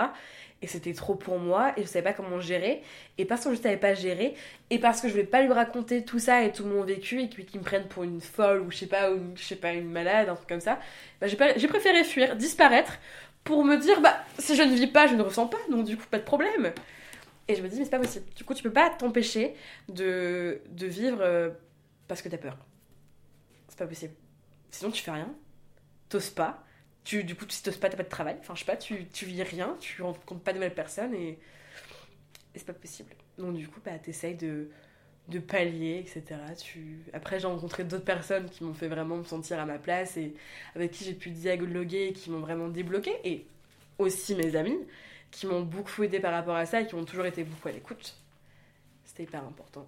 et 0.60 0.66
c'était 0.66 0.92
trop 0.92 1.14
pour 1.14 1.38
moi 1.38 1.72
et 1.76 1.82
je 1.82 1.86
savais 1.86 2.02
pas 2.02 2.12
comment 2.12 2.40
gérer 2.40 2.82
et 3.16 3.24
parce 3.24 3.44
que 3.44 3.54
je 3.54 3.60
savais 3.60 3.76
pas 3.76 3.94
gérer 3.94 4.34
et 4.70 4.78
parce 4.78 5.00
que 5.00 5.08
je 5.08 5.12
voulais 5.12 5.24
pas 5.24 5.42
lui 5.42 5.52
raconter 5.52 6.04
tout 6.04 6.18
ça 6.18 6.42
et 6.42 6.52
tout 6.52 6.64
mon 6.64 6.82
vécu 6.82 7.22
et 7.22 7.28
qu'il 7.28 7.60
me 7.60 7.64
prenne 7.64 7.86
pour 7.86 8.04
une 8.04 8.20
folle 8.20 8.60
ou 8.62 8.70
je 8.70 8.78
sais 8.78 8.86
pas 8.86 9.12
ou 9.12 9.20
je 9.36 9.42
sais 9.42 9.56
pas 9.56 9.72
une 9.72 9.90
malade 9.90 10.28
un 10.28 10.34
truc 10.34 10.48
comme 10.48 10.60
ça 10.60 10.78
bah, 11.20 11.28
j'ai 11.28 11.68
préféré 11.68 12.02
fuir 12.02 12.34
disparaître 12.36 12.98
pour 13.44 13.64
me 13.64 13.76
dire 13.76 14.00
bah 14.00 14.16
si 14.38 14.56
je 14.56 14.62
ne 14.62 14.74
vis 14.74 14.88
pas 14.88 15.06
je 15.06 15.14
ne 15.14 15.22
ressens 15.22 15.46
pas 15.46 15.58
donc 15.70 15.84
du 15.84 15.96
coup 15.96 16.06
pas 16.10 16.18
de 16.18 16.24
problème 16.24 16.72
et 17.46 17.54
je 17.54 17.62
me 17.62 17.68
dis 17.68 17.78
mais 17.78 17.84
c'est 17.84 17.90
pas 17.90 18.00
possible 18.00 18.26
du 18.34 18.44
coup 18.44 18.54
tu 18.54 18.62
peux 18.62 18.72
pas 18.72 18.90
t'empêcher 18.90 19.54
de, 19.88 20.60
de 20.70 20.86
vivre 20.86 21.22
parce 22.08 22.22
que 22.22 22.28
t'as 22.30 22.38
peur. 22.38 22.56
C'est 23.68 23.78
pas 23.78 23.86
possible. 23.86 24.14
Sinon, 24.70 24.90
tu 24.90 25.02
fais 25.02 25.10
rien. 25.10 25.32
T'oses 26.08 26.30
pas. 26.30 26.64
Tu, 27.08 27.24
du 27.24 27.34
coup, 27.34 27.46
si 27.48 27.62
t'oses 27.62 27.78
pas, 27.78 27.88
t'as 27.88 27.96
pas 27.96 28.02
de 28.02 28.10
travail. 28.10 28.36
Enfin, 28.40 28.54
je 28.54 28.60
sais 28.60 28.66
pas, 28.66 28.76
tu, 28.76 29.06
tu 29.06 29.24
vis 29.24 29.42
rien, 29.42 29.78
tu 29.80 30.02
rencontres 30.02 30.42
pas 30.42 30.52
de 30.52 30.58
nouvelles 30.58 30.74
personnes 30.74 31.14
et, 31.14 31.38
et 32.54 32.58
c'est 32.58 32.66
pas 32.66 32.74
possible. 32.74 33.14
Donc, 33.38 33.54
du 33.54 33.66
coup, 33.66 33.80
bah, 33.82 33.98
t'essayes 33.98 34.34
de, 34.34 34.68
de 35.28 35.38
pallier, 35.38 36.00
etc. 36.00 36.38
Tu... 36.62 37.00
Après, 37.14 37.40
j'ai 37.40 37.46
rencontré 37.46 37.84
d'autres 37.84 38.04
personnes 38.04 38.50
qui 38.50 38.62
m'ont 38.62 38.74
fait 38.74 38.88
vraiment 38.88 39.16
me 39.16 39.24
sentir 39.24 39.58
à 39.58 39.64
ma 39.64 39.78
place 39.78 40.18
et 40.18 40.34
avec 40.74 40.90
qui 40.90 41.04
j'ai 41.04 41.14
pu 41.14 41.30
dialoguer 41.30 42.08
et 42.08 42.12
qui 42.12 42.30
m'ont 42.30 42.40
vraiment 42.40 42.68
débloqué. 42.68 43.12
Et 43.24 43.46
aussi 43.98 44.34
mes 44.34 44.54
amis 44.54 44.76
qui 45.30 45.46
m'ont 45.46 45.62
beaucoup 45.62 46.02
aidé 46.02 46.20
par 46.20 46.34
rapport 46.34 46.56
à 46.56 46.66
ça 46.66 46.82
et 46.82 46.86
qui 46.86 46.94
ont 46.94 47.06
toujours 47.06 47.24
été 47.24 47.42
beaucoup 47.42 47.68
à 47.68 47.72
l'écoute. 47.72 48.18
C'était 49.06 49.22
hyper 49.22 49.44
important. 49.44 49.86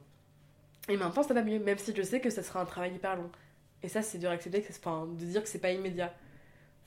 Et 0.88 0.96
maintenant, 0.96 1.22
ça 1.22 1.35
va 1.35 1.42
mieux, 1.42 1.59
même 1.59 1.76
si 1.76 1.94
je 1.94 2.00
sais 2.00 2.22
que 2.22 2.30
ça 2.30 2.42
sera 2.42 2.62
un 2.62 2.64
travail 2.64 2.94
hyper 2.94 3.16
long. 3.16 3.30
Et 3.83 3.88
ça, 3.88 4.00
c'est 4.00 4.16
dur 4.16 4.30
à 4.30 4.33
accepter, 4.33 4.64
enfin, 4.70 5.06
de 5.06 5.26
dire 5.26 5.42
que 5.42 5.50
c'est 5.50 5.59
pas 5.59 5.70
immédiat. 5.70 6.14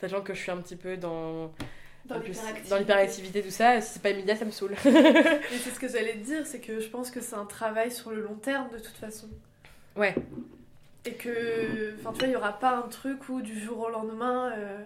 Sachant 0.03 0.19
que 0.19 0.33
je 0.33 0.39
suis 0.41 0.51
un 0.51 0.57
petit 0.57 0.75
peu 0.75 0.97
dans. 0.97 1.53
Dans 2.07 2.77
l'hyperactivité, 2.77 3.41
tout 3.41 3.51
ça, 3.51 3.79
si 3.79 3.93
c'est 3.93 4.01
pas 4.01 4.09
immédiat, 4.09 4.35
ça 4.35 4.43
me 4.43 4.51
saoule. 4.51 4.73
Et 4.85 5.57
c'est 5.63 5.69
ce 5.69 5.79
que 5.79 5.87
j'allais 5.87 6.15
te 6.15 6.25
dire, 6.25 6.45
c'est 6.45 6.59
que 6.59 6.81
je 6.81 6.89
pense 6.89 7.09
que 7.09 7.21
c'est 7.21 7.37
un 7.37 7.45
travail 7.45 7.89
sur 7.89 8.11
le 8.11 8.21
long 8.21 8.35
terme 8.35 8.67
de 8.73 8.79
toute 8.79 8.97
façon. 8.97 9.29
Ouais. 9.95 10.13
Et 11.05 11.13
que, 11.13 11.95
enfin, 11.97 12.11
tu 12.11 12.19
vois, 12.19 12.27
il 12.27 12.31
y 12.33 12.35
aura 12.35 12.59
pas 12.59 12.75
un 12.75 12.89
truc 12.89 13.29
où 13.29 13.41
du 13.41 13.57
jour 13.57 13.79
au 13.79 13.89
lendemain, 13.89 14.51
euh, 14.57 14.77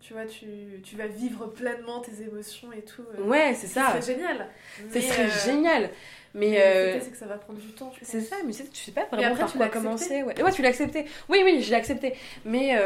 tu 0.00 0.12
vois, 0.12 0.26
tu, 0.26 0.46
tu, 0.84 0.94
vas 0.94 1.08
vivre 1.08 1.46
pleinement 1.46 1.98
tes 1.98 2.22
émotions 2.22 2.70
et 2.70 2.82
tout. 2.82 3.02
Euh. 3.18 3.24
ouais, 3.24 3.52
c'est 3.54 3.66
ça. 3.66 3.98
C'est 4.00 4.14
génial. 4.14 4.46
C'est 4.92 5.10
euh, 5.10 5.28
génial. 5.44 5.90
Mais 6.34 6.62
euh, 6.62 7.00
c'est 7.00 7.10
que 7.10 7.16
ça 7.16 7.26
va 7.26 7.38
prendre 7.38 7.58
du 7.58 7.72
temps. 7.72 7.92
C'est 8.00 8.20
ça, 8.20 8.36
mais 8.46 8.52
tu 8.52 8.84
sais 8.84 8.92
pas 8.92 9.06
vraiment 9.10 9.34
par 9.34 9.52
quoi 9.52 9.66
commencer. 9.66 10.22
Ouais, 10.22 10.40
ouais 10.40 10.52
tu 10.52 10.62
l'as 10.62 10.68
accepté. 10.68 11.06
Oui, 11.28 11.40
oui, 11.42 11.62
je 11.62 11.70
l'ai 11.70 11.76
accepté. 11.76 12.14
Mais 12.44 12.78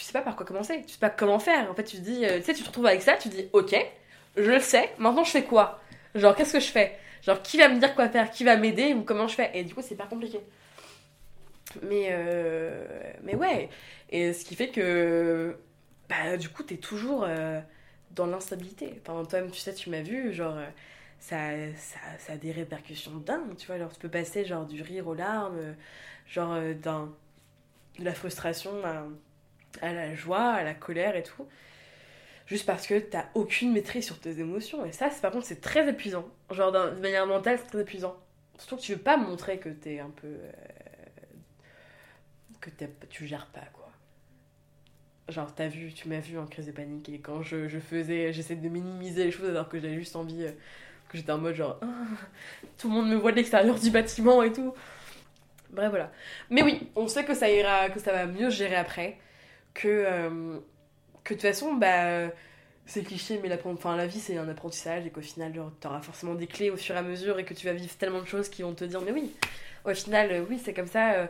tu 0.00 0.06
sais 0.06 0.12
pas 0.12 0.22
par 0.22 0.34
quoi 0.34 0.46
commencer. 0.46 0.82
Tu 0.86 0.94
sais 0.94 0.98
pas 0.98 1.10
comment 1.10 1.38
faire. 1.38 1.70
En 1.70 1.74
fait, 1.74 1.84
tu 1.84 1.98
te 1.98 2.02
dis, 2.02 2.24
euh, 2.24 2.38
tu 2.38 2.44
sais, 2.44 2.54
tu 2.54 2.62
te 2.62 2.68
retrouves 2.68 2.86
avec 2.86 3.02
ça, 3.02 3.16
tu 3.16 3.28
te 3.28 3.36
dis, 3.36 3.46
ok, 3.52 3.76
je 4.36 4.50
le 4.50 4.60
sais, 4.60 4.90
maintenant 4.98 5.24
je 5.24 5.30
fais 5.30 5.44
quoi? 5.44 5.80
Genre, 6.14 6.34
qu'est-ce 6.34 6.54
que 6.54 6.60
je 6.60 6.70
fais? 6.70 6.98
Genre, 7.22 7.42
qui 7.42 7.58
va 7.58 7.68
me 7.68 7.78
dire 7.78 7.94
quoi 7.94 8.08
faire? 8.08 8.30
Qui 8.30 8.44
va 8.44 8.56
m'aider 8.56 8.94
Ou 8.94 9.02
comment 9.02 9.28
je 9.28 9.34
fais? 9.34 9.50
Et 9.52 9.62
du 9.62 9.74
coup, 9.74 9.82
c'est 9.82 9.96
pas 9.96 10.06
compliqué. 10.06 10.40
Mais, 11.82 12.16
mais 13.22 13.34
ouais. 13.34 13.68
Et 14.08 14.32
ce 14.32 14.44
qui 14.44 14.56
fait 14.56 14.68
que, 14.68 15.56
bah, 16.08 16.36
du 16.38 16.48
coup, 16.48 16.62
t'es 16.62 16.78
toujours 16.78 17.26
dans 18.12 18.26
l'instabilité. 18.26 19.00
Enfin, 19.06 19.22
toi-même, 19.24 19.50
tu 19.50 19.60
sais, 19.60 19.74
tu 19.74 19.90
m'as 19.90 20.00
vu, 20.00 20.32
genre 20.32 20.56
ça, 21.20 21.36
ça, 21.76 21.98
ça, 22.18 22.32
a 22.32 22.36
des 22.36 22.52
répercussions 22.52 23.12
dingues, 23.18 23.56
tu 23.56 23.66
vois. 23.66 23.78
Genre, 23.78 23.92
tu 23.92 24.00
peux 24.00 24.08
passer 24.08 24.44
genre 24.46 24.64
du 24.66 24.82
rire 24.82 25.06
aux 25.06 25.14
larmes, 25.14 25.76
genre 26.26 26.54
euh, 26.54 26.74
d'un, 26.74 27.12
de 27.98 28.04
la 28.04 28.14
frustration 28.14 28.72
à, 28.84 29.04
à, 29.80 29.92
la 29.92 30.14
joie, 30.14 30.52
à 30.52 30.62
la 30.62 30.74
colère 30.74 31.16
et 31.16 31.22
tout. 31.22 31.46
Juste 32.46 32.66
parce 32.66 32.86
que 32.86 32.98
t'as 32.98 33.26
aucune 33.34 33.72
maîtrise 33.72 34.04
sur 34.04 34.18
tes 34.18 34.40
émotions. 34.40 34.84
Et 34.84 34.92
ça, 34.92 35.08
par 35.22 35.30
contre, 35.30 35.46
c'est 35.46 35.60
très 35.60 35.88
épuisant. 35.88 36.28
Genre, 36.50 36.72
de 36.72 37.00
manière 37.00 37.26
mentale, 37.26 37.58
c'est 37.58 37.68
très 37.68 37.82
épuisant. 37.82 38.16
Surtout 38.58 38.76
que 38.76 38.82
tu 38.82 38.94
veux 38.94 39.00
pas 39.00 39.16
montrer 39.16 39.58
que 39.58 39.68
t'es 39.68 40.00
un 40.00 40.10
peu. 40.10 40.26
Euh, 40.26 40.52
que 42.60 42.70
tu 43.08 43.26
gères 43.26 43.46
pas, 43.46 43.64
quoi. 43.72 43.90
Genre, 45.28 45.54
t'as 45.54 45.68
vu, 45.68 45.92
tu 45.92 46.08
m'as 46.08 46.18
vu 46.18 46.38
en 46.38 46.46
crise 46.46 46.66
de 46.66 46.72
panique 46.72 47.08
et 47.08 47.20
quand 47.20 47.42
je, 47.42 47.68
faisais, 47.78 48.32
j'essaie 48.32 48.56
de 48.56 48.68
minimiser 48.68 49.24
les 49.24 49.30
choses 49.30 49.48
alors 49.48 49.68
que 49.68 49.78
j'avais 49.78 49.94
juste 49.94 50.16
envie 50.16 50.44
euh, 50.44 50.50
que 51.08 51.16
j'étais 51.16 51.30
en 51.30 51.38
mode 51.38 51.54
genre 51.54 51.78
ah, 51.82 51.86
tout 52.76 52.88
le 52.88 52.94
monde 52.94 53.08
me 53.08 53.14
voit 53.14 53.30
de 53.30 53.36
l'extérieur 53.36 53.78
du 53.78 53.90
bâtiment 53.90 54.42
et 54.42 54.52
tout. 54.52 54.74
Bref 55.70 55.90
voilà. 55.90 56.10
Mais 56.50 56.62
oui, 56.62 56.88
on 56.96 57.06
sait 57.06 57.24
que 57.24 57.34
ça 57.34 57.48
ira, 57.48 57.90
que 57.90 58.00
ça 58.00 58.12
va 58.12 58.26
mieux 58.26 58.50
gérer 58.50 58.74
après, 58.74 59.18
que 59.74 59.88
euh, 59.88 60.58
que 61.24 61.34
de 61.34 61.40
toute 61.40 61.42
façon 61.42 61.74
bah 61.74 62.30
c'est 62.86 63.04
cliché 63.04 63.38
mais 63.42 63.48
la, 63.48 63.56
enfin, 63.64 63.96
la 63.96 64.06
vie 64.06 64.20
c'est 64.20 64.36
un 64.36 64.48
apprentissage 64.48 65.06
et 65.06 65.10
qu'au 65.10 65.20
final 65.20 65.52
t'auras 65.80 66.00
forcément 66.00 66.34
des 66.34 66.46
clés 66.46 66.70
au 66.70 66.76
fur 66.76 66.94
et 66.94 66.98
à 66.98 67.02
mesure 67.02 67.38
et 67.38 67.44
que 67.44 67.54
tu 67.54 67.66
vas 67.66 67.72
vivre 67.72 67.94
tellement 67.96 68.20
de 68.20 68.26
choses 68.26 68.48
qui 68.48 68.62
vont 68.62 68.74
te 68.74 68.84
dire 68.84 69.00
mais 69.02 69.12
oui 69.12 69.30
au 69.84 69.94
final 69.94 70.32
euh, 70.32 70.44
oui 70.48 70.60
c'est 70.62 70.74
comme 70.74 70.88
ça 70.88 71.12
euh, 71.12 71.26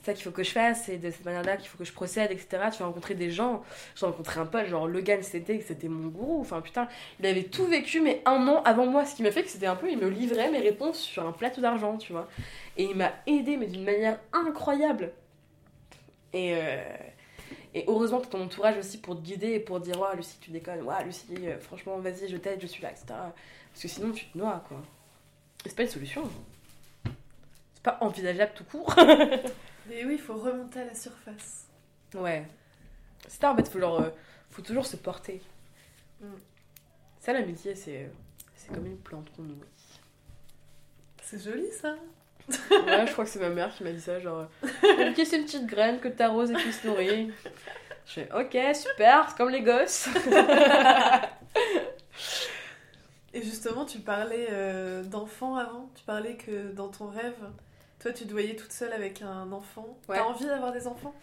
c'est 0.00 0.12
ça 0.12 0.14
qu'il 0.14 0.24
faut 0.24 0.30
que 0.30 0.42
je 0.42 0.50
fasse, 0.50 0.84
c'est 0.86 0.96
de 0.96 1.10
cette 1.10 1.24
manière-là 1.26 1.58
qu'il 1.58 1.68
faut 1.68 1.76
que 1.76 1.84
je 1.84 1.92
procède, 1.92 2.30
etc. 2.30 2.48
Tu 2.72 2.78
vas 2.78 2.86
rencontrer 2.86 3.14
des 3.14 3.30
gens. 3.30 3.62
J'ai 3.94 4.06
rencontré 4.06 4.40
un 4.40 4.46
pote, 4.46 4.66
genre 4.66 4.88
Logan, 4.88 5.22
c'était 5.22 5.60
c'était 5.60 5.88
mon 5.88 6.08
gourou. 6.08 6.40
Enfin, 6.40 6.62
putain, 6.62 6.88
il 7.18 7.26
avait 7.26 7.42
tout 7.42 7.66
vécu, 7.66 8.00
mais 8.00 8.22
un 8.24 8.48
an 8.48 8.62
avant 8.62 8.86
moi. 8.86 9.04
Ce 9.04 9.14
qui 9.14 9.22
m'a 9.22 9.30
fait 9.30 9.42
que 9.42 9.50
c'était 9.50 9.66
un 9.66 9.76
peu, 9.76 9.90
il 9.90 9.98
me 9.98 10.08
livrait 10.08 10.50
mes 10.50 10.60
réponses 10.60 10.98
sur 10.98 11.26
un 11.26 11.32
plateau 11.32 11.60
d'argent, 11.60 11.98
tu 11.98 12.12
vois. 12.12 12.28
Et 12.78 12.84
il 12.84 12.96
m'a 12.96 13.12
aidé, 13.26 13.58
mais 13.58 13.66
d'une 13.66 13.84
manière 13.84 14.18
incroyable. 14.32 15.12
Et, 16.32 16.54
Et 17.74 17.84
heureusement 17.86 18.20
que 18.20 18.26
ton 18.26 18.42
entourage 18.42 18.78
aussi 18.78 18.98
pour 18.98 19.16
te 19.16 19.22
guider 19.22 19.52
et 19.52 19.60
pour 19.60 19.80
dire 19.80 20.00
Ouais, 20.00 20.16
Lucie, 20.16 20.38
tu 20.40 20.50
déconnes, 20.50 20.82
ouais, 20.82 21.04
Lucie, 21.04 21.26
euh, 21.42 21.58
franchement, 21.60 21.98
vas-y, 21.98 22.28
je 22.28 22.36
t'aide, 22.36 22.60
je 22.60 22.66
suis 22.66 22.82
là, 22.82 22.90
etc. 22.90 23.06
Parce 23.08 23.82
que 23.82 23.88
sinon, 23.88 24.12
tu 24.12 24.26
te 24.26 24.36
noies, 24.36 24.64
quoi. 24.66 24.82
Et 25.64 25.68
c'est 25.68 25.76
pas 25.76 25.82
une 25.82 25.88
solution. 25.88 26.28
C'est 27.04 27.82
pas 27.82 27.98
envisageable 28.00 28.52
tout 28.54 28.64
court. 28.64 28.94
Mais 29.88 30.04
oui, 30.04 30.14
il 30.14 30.18
faut 30.18 30.36
remonter 30.36 30.80
à 30.80 30.84
la 30.86 30.94
surface. 30.94 31.66
Ouais. 32.14 32.44
C'est 33.28 33.40
ça, 33.40 33.52
en 33.52 33.56
fait, 33.56 33.68
faut, 33.68 33.78
genre, 33.78 34.00
euh, 34.00 34.10
faut 34.50 34.62
toujours 34.62 34.86
se 34.86 34.96
porter. 34.96 35.40
Mm. 36.20 36.26
Ça, 37.20 37.32
l'amitié, 37.32 37.74
c'est, 37.74 38.10
c'est 38.56 38.72
comme 38.72 38.86
une 38.86 38.98
plante 38.98 39.30
qu'on 39.36 39.42
nourrit. 39.42 39.68
C'est 41.22 41.38
joli 41.38 41.70
ça. 41.70 41.94
Ouais, 42.70 43.06
je 43.06 43.12
crois 43.12 43.24
que 43.24 43.30
c'est 43.30 43.40
ma 43.40 43.48
mère 43.50 43.74
qui 43.74 43.84
m'a 43.84 43.92
dit 43.92 44.00
ça, 44.00 44.18
genre, 44.20 44.46
ok, 44.62 45.20
c'est 45.24 45.36
une 45.36 45.44
petite 45.44 45.66
graine 45.66 46.00
que 46.00 46.08
t'arroses 46.08 46.50
et 46.50 46.54
qui 46.54 46.72
se 46.72 46.86
nourrit. 46.86 47.30
Je 48.06 48.12
fais, 48.12 48.28
ok, 48.34 48.74
super, 48.74 49.26
c'est 49.28 49.36
comme 49.36 49.50
les 49.50 49.62
gosses. 49.62 50.08
Et 53.32 53.42
justement, 53.42 53.84
tu 53.84 54.00
parlais 54.00 54.48
euh, 54.50 55.04
d'enfants 55.04 55.56
avant. 55.56 55.88
Tu 55.94 56.02
parlais 56.04 56.34
que 56.34 56.72
dans 56.72 56.88
ton 56.88 57.06
rêve, 57.06 57.36
toi, 58.00 58.12
tu 58.12 58.26
te 58.26 58.32
voyais 58.32 58.56
toute 58.56 58.72
seule 58.72 58.92
avec 58.92 59.22
un 59.22 59.52
enfant. 59.52 59.96
Ouais. 60.08 60.16
T'as 60.16 60.24
envie 60.24 60.46
d'avoir 60.46 60.72
des 60.72 60.88
enfants? 60.88 61.14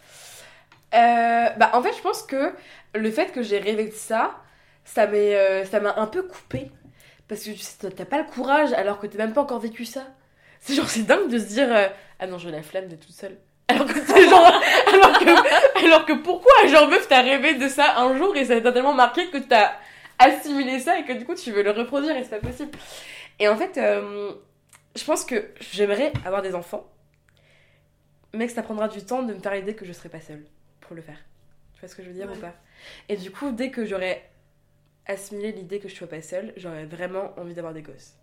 Euh, 0.94 1.50
bah, 1.58 1.72
en 1.74 1.82
fait, 1.82 1.94
je 1.94 2.02
pense 2.02 2.24
que 2.24 2.54
le 2.96 3.12
fait 3.12 3.32
que 3.34 3.42
j'ai 3.42 3.60
rêvé 3.60 3.88
de 3.88 3.94
ça, 3.94 4.42
ça 4.86 5.04
euh, 5.04 5.66
m'a 5.82 5.96
un 5.98 6.08
peu 6.08 6.24
coupé. 6.24 6.72
Parce 7.28 7.44
que 7.44 7.88
t'as 7.88 8.06
pas 8.06 8.20
le 8.20 8.24
courage 8.24 8.72
alors 8.72 9.00
que 9.00 9.08
t'as 9.08 9.18
même 9.18 9.34
pas 9.34 9.42
encore 9.42 9.60
vécu 9.60 9.84
ça. 9.84 10.08
C'est 10.60 10.74
genre, 10.76 10.88
c'est 10.90 11.04
dingue 11.04 11.30
de 11.30 11.38
se 11.40 11.46
dire 11.46 11.68
euh, 11.72 11.88
Ah 12.20 12.28
non, 12.28 12.38
j'ai 12.38 12.52
la 12.52 12.62
flemme 12.64 12.88
d'être 12.88 13.06
toute 13.06 13.16
seule. 13.16 13.38
Alors 13.68 13.86
que 13.86 14.00
c'est 14.00 14.30
genre. 14.30 14.46
alors, 14.94 15.20
que, 15.20 15.86
alors 15.86 16.06
que 16.06 16.14
pourquoi 16.14 16.68
Genre, 16.68 16.88
meuf, 16.90 17.08
t'as 17.08 17.22
rêvé 17.22 17.56
de 17.56 17.68
ça 17.68 17.98
un 18.00 18.18
jour 18.18 18.36
et 18.36 18.46
ça 18.46 18.60
t'a 18.62 18.72
tellement 18.72 18.94
marqué 18.94 19.30
que 19.30 19.38
t'as 19.38 19.74
assimilé 20.20 20.80
ça 20.80 20.98
et 21.00 21.06
que 21.06 21.14
du 21.14 21.26
coup 21.26 21.36
tu 21.36 21.52
veux 21.52 21.62
le 21.64 21.72
reproduire 21.72 22.16
et 22.18 22.24
c'est 22.24 22.40
pas 22.40 22.48
possible. 22.48 22.72
Et 23.40 23.48
en 23.48 23.56
fait, 23.56 23.78
euh, 23.78 24.32
je 24.96 25.04
pense 25.04 25.26
que 25.26 25.52
j'aimerais 25.60 26.12
avoir 26.26 26.42
des 26.42 26.56
enfants, 26.56 26.88
mais 28.34 28.48
que 28.48 28.54
ça 28.54 28.64
prendra 28.64 28.88
du 28.88 29.04
temps 29.04 29.22
de 29.24 29.34
me 29.34 29.40
faire 29.40 29.54
l'idée 29.54 29.76
que 29.76 29.86
je 29.86 29.94
serai 29.94 30.10
pas 30.10 30.22
seule 30.22 30.44
pour 30.82 30.96
le 30.96 31.02
faire. 31.02 31.18
Tu 31.74 31.82
vois 31.82 31.90
ce 31.90 31.96
que 31.96 32.02
je 32.04 32.08
veux 32.08 32.14
dire 32.16 32.28
Ouais. 32.28 32.38
ou 32.38 32.40
pas? 32.42 32.54
Et 33.10 33.18
du 33.18 33.32
coup, 33.32 33.52
dès 33.52 33.70
que 33.70 33.86
j'aurais 33.86 34.28
assimilé 35.06 35.52
l'idée 35.52 35.80
que 35.80 35.88
je 35.88 35.96
sois 35.96 36.08
pas 36.08 36.22
seule, 36.22 36.54
j'aurais 36.58 36.86
vraiment 36.86 37.34
envie 37.38 37.54
d'avoir 37.54 37.74
des 37.74 37.82
gosses. 37.82 38.14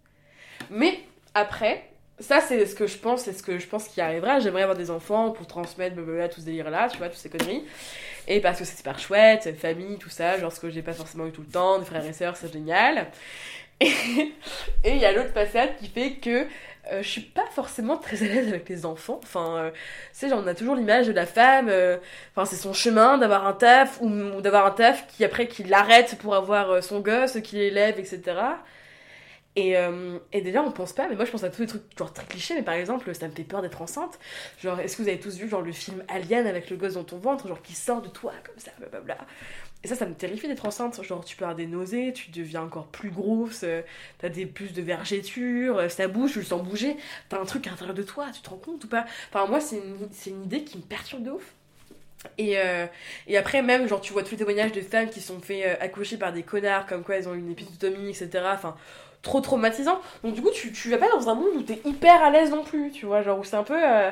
Mais 0.71 0.99
après, 1.35 1.91
ça 2.21 2.41
c'est 2.41 2.67
ce 2.67 2.75
que 2.75 2.87
je 2.87 2.97
pense, 2.97 3.23
c'est 3.23 3.33
ce 3.33 3.43
que 3.43 3.59
je 3.59 3.67
pense 3.67 3.89
qui 3.89 4.01
arrivera. 4.01 4.39
J'aimerais 4.41 4.63
avoir 4.63 4.77
des 4.77 4.91
enfants 4.91 5.31
pour 5.31 5.47
transmettre 5.47 5.97
blablabla, 5.97 6.29
tout 6.29 6.41
ce 6.41 6.47
délire 6.47 6.71
là, 6.71 6.89
tu 6.89 6.99
vois, 6.99 7.09
toutes 7.09 7.19
ces 7.19 7.31
conneries. 7.31 7.65
Et 8.27 8.41
parce 8.41 8.59
que 8.59 8.65
c'est 8.65 8.77
super 8.77 8.99
chouette, 8.99 9.55
famille, 9.59 9.99
tout 9.99 10.09
ça, 10.09 10.39
genre 10.39 10.53
ce 10.53 10.61
que 10.61 10.71
j'ai 10.71 10.83
pas 10.83 10.93
forcément 10.93 11.27
eu 11.27 11.33
tout 11.33 11.43
le 11.43 11.49
temps, 11.49 11.79
des 11.79 11.85
frères 11.85 12.05
et 12.07 12.13
sœurs, 12.13 12.37
c'est 12.37 12.53
génial. 12.53 13.09
Et 13.81 14.31
il 14.85 14.99
y 14.99 15.05
a 15.05 15.13
l'autre 15.13 15.33
façade 15.33 15.77
qui 15.79 15.89
fait 15.89 16.13
que 16.13 16.47
euh, 16.93 17.03
je 17.03 17.09
suis 17.09 17.21
pas 17.23 17.47
forcément 17.51 17.97
très 17.97 18.23
à 18.23 18.27
l'aise 18.27 18.49
avec 18.49 18.69
les 18.69 18.87
enfants. 18.87 19.21
Enfin, 19.23 19.57
euh, 19.57 19.71
tu 19.71 19.79
sais, 20.29 20.33
on 20.33 20.47
a 20.47 20.55
toujours 20.55 20.77
l'image 20.77 21.07
de 21.07 21.13
la 21.13 21.27
femme, 21.27 21.69
euh, 21.69 21.97
c'est 22.45 22.57
son 22.57 22.73
chemin 22.73 23.19
d'avoir 23.19 23.47
un 23.47 23.53
taf 23.53 24.01
ou, 24.01 24.09
ou 24.09 24.41
d'avoir 24.41 24.67
un 24.67 24.71
taf 24.71 25.07
qui 25.09 25.25
après 25.25 25.49
qui 25.49 25.65
l'arrête 25.65 26.17
pour 26.21 26.35
avoir 26.35 26.83
son 26.83 27.01
gosse, 27.01 27.39
qui 27.43 27.57
l'élève, 27.57 27.99
etc. 27.99 28.21
Et, 29.57 29.77
euh, 29.77 30.19
et 30.33 30.41
déjà, 30.41 30.63
on 30.63 30.73
pense 30.73 30.93
pas, 30.93 31.07
mais 31.09 31.15
moi 31.15 31.25
je 31.25 31.31
pense 31.31 31.45
à 31.45 31.51
tous 31.51 31.63
les 31.63 31.69
trucs 31.69 31.83
genre 31.97 32.13
très 32.13 32.27
clichés, 32.27 32.55
mais 32.55 32.63
par 32.63 32.75
exemple, 32.75 33.15
ça 33.15 33.29
me 33.29 33.33
fait 33.33 33.45
peur 33.45 33.63
d'être 33.63 33.81
enceinte. 33.83 34.19
Genre, 34.61 34.81
est-ce 34.81 34.97
que 34.97 35.03
vous 35.03 35.09
avez 35.09 35.21
tous 35.21 35.37
vu 35.37 35.49
genre 35.49 35.63
le 35.63 35.71
film 35.71 36.03
Alien 36.09 36.47
avec 36.49 36.71
le 36.71 36.77
gosse 36.77 36.95
dans 36.95 37.05
ton 37.05 37.19
ventre, 37.19 37.47
genre 37.47 37.63
qui 37.63 37.75
sort 37.75 38.03
de 38.03 38.09
toi 38.09 38.33
comme 38.45 38.59
ça, 38.59 38.73
blablabla. 38.79 39.17
Et 39.85 39.87
ça, 39.89 39.95
ça 39.95 40.07
me 40.07 40.15
terrifie 40.15 40.49
d'être 40.49 40.67
enceinte. 40.67 41.01
Genre, 41.05 41.25
tu 41.25 41.37
peux 41.37 41.45
avoir 41.45 41.55
des 41.55 41.67
nausées, 41.67 42.13
tu 42.13 42.31
deviens 42.31 42.63
encore 42.63 42.87
plus 42.89 43.11
grosse, 43.11 43.61
euh, 43.65 43.83
t'as 44.19 44.29
des 44.31 44.47
plus 44.47 44.73
de 44.73 44.83
vergéture, 44.83 45.79
euh, 45.79 45.89
ça 45.89 46.09
bouge, 46.09 46.33
tu 46.33 46.39
le 46.41 46.45
sens 46.45 46.63
bouger, 46.63 46.97
t'as 47.29 47.41
un 47.41 47.45
truc 47.45 47.67
à 47.69 47.71
l'intérieur 47.71 47.95
de 47.95 48.03
toi, 48.03 48.27
tu 48.35 48.41
te 48.41 48.51
rends 48.51 48.57
compte 48.57 48.83
ou 48.85 48.89
pas? 48.89 49.05
Enfin, 49.33 49.47
moi, 49.47 49.61
c'est 49.61 49.77
une, 49.77 50.09
une 50.27 50.45
idée 50.45 50.65
qui 50.65 50.79
me 50.79 50.83
perturbe 50.83 51.23
de 51.23 51.31
ouf. 51.31 51.55
Et, 52.39 52.59
euh, 52.59 52.87
et 53.27 53.37
après, 53.37 53.63
même, 53.63 53.87
genre, 53.87 54.01
tu 54.01 54.13
vois 54.15 54.23
tous 54.23 54.33
les 54.33 54.39
témoignages 54.39 54.73
de 54.73 54.81
femmes 54.81 55.11
qui 55.11 55.21
sont 55.21 55.41
fait 55.41 55.79
accoucher 55.79 56.17
par 56.17 56.33
des 56.33 56.43
connards, 56.43 56.87
comme 56.87 57.05
quoi 57.05 57.17
elles 57.17 57.29
ont 57.29 57.35
une 57.35 57.51
épisiotomie, 57.51 58.09
etc. 58.09 58.45
Enfin, 58.55 58.77
trop 59.25 59.41
traumatisant. 59.41 60.01
Donc, 60.23 60.35
du 60.35 60.43
coup, 60.43 60.51
tu, 60.55 60.71
tu 60.71 60.91
vas 60.91 60.99
pas 60.99 61.09
dans 61.11 61.29
un 61.29 61.35
monde 61.35 61.57
où 61.57 61.63
t'es 61.63 61.81
hyper 61.85 62.23
à 62.23 62.31
l'aise 62.31 62.51
non 62.51 62.63
plus, 62.63 62.93
tu 62.93 63.07
vois, 63.07 63.23
genre, 63.23 63.41
où 63.41 63.45
c'est 63.45 63.57
un 63.57 63.65
peu. 63.65 63.77
euh, 63.77 64.11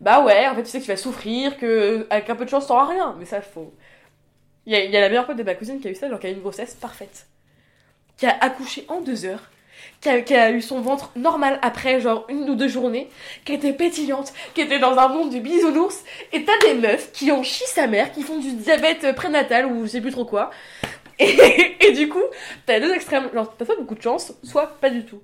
bah 0.00 0.22
ouais, 0.22 0.46
en 0.46 0.54
fait, 0.54 0.62
tu 0.64 0.68
sais 0.68 0.80
que 0.80 0.84
tu 0.84 0.90
vas 0.90 0.96
souffrir, 0.98 1.56
que 1.58 2.06
avec 2.10 2.28
un 2.28 2.36
peu 2.36 2.44
de 2.44 2.50
chance, 2.50 2.66
t'auras 2.66 2.86
rien. 2.86 3.16
Mais 3.18 3.24
ça, 3.24 3.40
faut. 3.40 3.72
Il 4.66 4.72
y 4.74 4.76
a, 4.76 4.84
y 4.84 4.96
a 4.96 5.00
la 5.00 5.08
meilleure 5.08 5.26
pote 5.26 5.36
de 5.36 5.42
ma 5.42 5.54
cousine 5.54 5.80
qui 5.80 5.88
a 5.88 5.90
eu 5.90 5.94
ça, 5.94 6.10
genre, 6.10 6.20
qui 6.20 6.26
a 6.26 6.30
eu 6.30 6.34
une 6.34 6.40
grossesse 6.40 6.74
parfaite. 6.74 7.26
Qui 8.18 8.26
a 8.26 8.36
accouché 8.40 8.84
en 8.88 9.00
deux 9.00 9.24
heures. 9.24 9.50
Qui 10.00 10.08
a, 10.08 10.20
qui 10.20 10.34
a 10.34 10.50
eu 10.50 10.60
son 10.60 10.80
ventre 10.80 11.10
normal 11.16 11.58
après, 11.62 12.00
genre, 12.00 12.26
une 12.28 12.50
ou 12.50 12.54
deux 12.54 12.68
journées. 12.68 13.08
Qui 13.44 13.54
était 13.54 13.72
pétillante. 13.72 14.32
Qui 14.54 14.60
était 14.62 14.78
dans 14.78 14.96
un 14.98 15.08
monde 15.08 15.32
de 15.32 15.38
bisounours. 15.38 16.04
Et 16.32 16.44
t'as 16.44 16.58
des 16.66 16.74
meufs 16.74 17.12
qui 17.12 17.32
ont 17.32 17.42
chi 17.42 17.64
sa 17.66 17.86
mère, 17.86 18.12
qui 18.12 18.22
font 18.22 18.38
du 18.38 18.52
diabète 18.52 19.14
prénatal 19.14 19.66
ou 19.66 19.84
je 19.84 19.90
sais 19.90 20.00
plus 20.00 20.12
trop 20.12 20.24
quoi. 20.24 20.50
Et, 21.80 21.92
du 21.92 22.08
coup, 22.08 22.22
t'as 22.66 22.80
deux 22.80 22.92
extrêmes. 22.92 23.28
Genre, 23.32 23.54
t'as 23.56 23.64
soit 23.64 23.76
beaucoup 23.76 23.94
de 23.94 24.02
chance, 24.02 24.32
soit 24.44 24.78
pas 24.80 24.90
du 24.90 25.04
tout. 25.04 25.22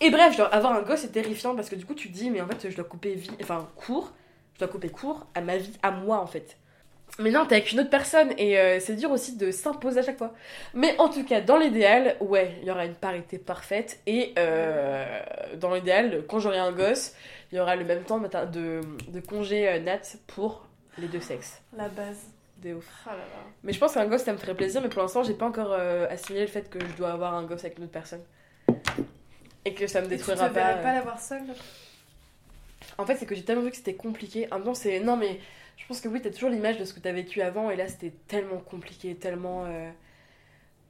Et 0.00 0.10
bref, 0.10 0.36
genre, 0.36 0.48
avoir 0.52 0.74
un 0.74 0.82
gosse 0.82 1.00
c'est 1.00 1.12
terrifiant 1.12 1.54
parce 1.54 1.68
que 1.68 1.76
du 1.76 1.84
coup, 1.84 1.94
tu 1.94 2.08
te 2.08 2.14
dis, 2.14 2.30
mais 2.30 2.40
en 2.40 2.46
fait, 2.46 2.70
je 2.70 2.76
dois 2.76 2.84
couper 2.84 3.14
vie, 3.14 3.30
enfin, 3.42 3.68
court, 3.76 4.12
je 4.54 4.58
dois 4.58 4.68
couper 4.68 4.90
court 4.90 5.26
à 5.34 5.40
ma 5.40 5.56
vie, 5.56 5.72
à 5.82 5.90
moi 5.90 6.18
en 6.20 6.26
fait. 6.26 6.56
Mais 7.18 7.30
non, 7.30 7.46
t'es 7.46 7.56
avec 7.56 7.72
une 7.72 7.80
autre 7.80 7.90
personne 7.90 8.32
et 8.38 8.58
euh, 8.58 8.78
c'est 8.80 8.94
dur 8.94 9.10
aussi 9.10 9.36
de 9.36 9.50
s'imposer 9.50 10.00
à 10.00 10.02
chaque 10.02 10.18
fois. 10.18 10.34
Mais 10.74 10.94
en 10.98 11.08
tout 11.08 11.24
cas, 11.24 11.40
dans 11.40 11.56
l'idéal, 11.56 12.16
ouais, 12.20 12.56
il 12.60 12.68
y 12.68 12.70
aura 12.70 12.84
une 12.84 12.94
parité 12.94 13.38
parfaite 13.38 14.00
et 14.06 14.34
euh, 14.38 15.20
dans 15.56 15.74
l'idéal, 15.74 16.24
quand 16.28 16.38
j'aurai 16.38 16.58
un 16.58 16.70
gosse, 16.70 17.14
il 17.50 17.56
y 17.56 17.60
aura 17.60 17.74
le 17.76 17.84
même 17.84 18.04
temps 18.04 18.20
de, 18.20 18.28
de, 18.46 18.80
de 19.08 19.20
congé 19.20 19.68
euh, 19.68 19.80
nat 19.80 20.00
pour 20.26 20.66
les 20.98 21.08
deux 21.08 21.20
sexes. 21.20 21.60
La 21.76 21.88
base. 21.88 22.37
De 22.58 22.74
ouf. 22.74 22.86
Ah 23.06 23.12
là 23.12 23.18
là. 23.18 23.24
Mais 23.62 23.72
je 23.72 23.78
pense 23.78 23.94
qu'un 23.94 24.06
gosse, 24.06 24.24
ça 24.24 24.32
me 24.32 24.38
ferait 24.38 24.54
plaisir, 24.54 24.82
mais 24.82 24.88
pour 24.88 25.00
l'instant, 25.02 25.22
j'ai 25.22 25.34
pas 25.34 25.46
encore 25.46 25.72
euh, 25.72 26.08
assimilé 26.10 26.42
le 26.46 26.50
fait 26.50 26.68
que 26.68 26.80
je 26.80 26.92
dois 26.96 27.12
avoir 27.12 27.34
un 27.34 27.44
gosse 27.44 27.64
avec 27.64 27.78
une 27.78 27.84
autre 27.84 27.92
personne. 27.92 28.22
Et 29.64 29.74
que 29.74 29.86
ça 29.86 30.00
me 30.00 30.06
Et 30.06 30.16
tu 30.16 30.24
te 30.24 30.32
détruira 30.32 30.48
pas. 30.48 30.54
verrais 30.54 30.78
euh. 30.78 30.82
pas 30.82 30.92
l'avoir 30.94 31.20
seule? 31.20 31.42
En 32.96 33.06
fait, 33.06 33.16
c'est 33.16 33.26
que 33.26 33.34
j'ai 33.34 33.44
tellement 33.44 33.62
vu 33.62 33.70
que 33.70 33.76
c'était 33.76 33.94
compliqué. 33.94 34.48
En 34.52 34.56
même 34.56 34.64
temps, 34.64 34.74
c'est. 34.74 34.98
Non, 35.00 35.16
mais 35.16 35.38
je 35.76 35.86
pense 35.86 36.00
que 36.00 36.08
oui, 36.08 36.20
t'as 36.20 36.30
toujours 36.30 36.50
l'image 36.50 36.78
de 36.78 36.84
ce 36.84 36.92
que 36.94 37.00
t'as 37.00 37.12
vécu 37.12 37.42
avant, 37.42 37.70
et 37.70 37.76
là, 37.76 37.86
c'était 37.88 38.12
tellement 38.26 38.58
compliqué, 38.58 39.14
tellement. 39.14 39.64
euh, 39.66 39.90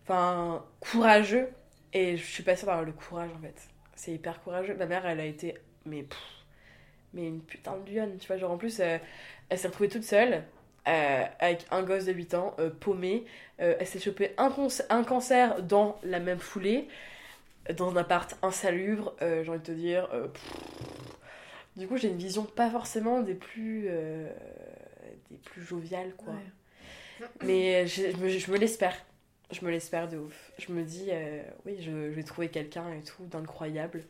Enfin, 0.04 0.64
courageux. 0.80 1.48
Et 1.92 2.16
je 2.16 2.24
suis 2.24 2.42
pas 2.42 2.56
sûre 2.56 2.66
d'avoir 2.66 2.84
le 2.84 2.92
courage, 2.92 3.30
en 3.36 3.40
fait. 3.42 3.54
C'est 3.94 4.12
hyper 4.12 4.40
courageux. 4.42 4.74
Ma 4.74 4.86
mère, 4.86 5.04
elle 5.06 5.20
a 5.20 5.24
été. 5.26 5.54
Mais. 5.84 6.02
pff, 6.02 6.18
mais 7.14 7.26
une 7.26 7.40
putain 7.42 7.76
de 7.76 7.90
lionne, 7.90 8.16
tu 8.18 8.26
vois. 8.26 8.36
Genre, 8.38 8.50
en 8.50 8.56
plus, 8.58 8.80
euh, 8.80 8.98
elle 9.50 9.58
s'est 9.58 9.68
retrouvée 9.68 9.88
toute 9.88 10.04
seule. 10.04 10.44
Euh, 10.88 11.24
avec 11.38 11.66
un 11.70 11.82
gosse 11.82 12.06
de 12.06 12.12
8 12.12 12.34
ans, 12.34 12.56
euh, 12.58 12.70
paumé. 12.70 13.24
Euh, 13.60 13.74
elle 13.78 13.86
s'est 13.86 14.00
chopé 14.00 14.32
un, 14.38 14.50
cancer 15.04 15.62
dans 15.62 15.98
la 16.02 16.18
même 16.18 16.38
foulée, 16.38 16.88
dans 17.76 17.90
un 17.90 17.96
appart 17.96 18.36
insalubre, 18.42 19.14
j'ai 19.20 19.48
envie 19.48 19.58
de 19.58 19.64
te 19.64 19.72
dire. 19.72 20.08
Du 21.76 21.86
coup, 21.86 21.98
j'ai 21.98 22.08
une 22.08 22.16
vision 22.16 22.44
pas 22.44 22.70
forcément 22.70 23.20
des 23.20 23.34
plus, 23.34 23.88
des 25.30 25.36
plus 25.44 25.62
joviales, 25.62 26.14
quoi. 26.16 26.32
Ouais. 26.32 27.26
Mais 27.44 27.86
je, 27.86 28.10
je 28.10 28.50
me, 28.50 28.56
l'espère. 28.56 28.96
Je 29.50 29.64
me 29.64 29.70
l'espère 29.70 30.08
de 30.08 30.16
ouf. 30.16 30.52
Je 30.58 30.72
me 30.72 30.82
dis, 30.82 31.10
oui, 31.66 31.76
je, 31.80 31.90
je 31.90 32.14
vais 32.14 32.22
trouver 32.22 32.48
quelqu'un 32.48 32.90
et 32.92 33.02
tout 33.02 33.26
d'incroyable. 33.26 34.04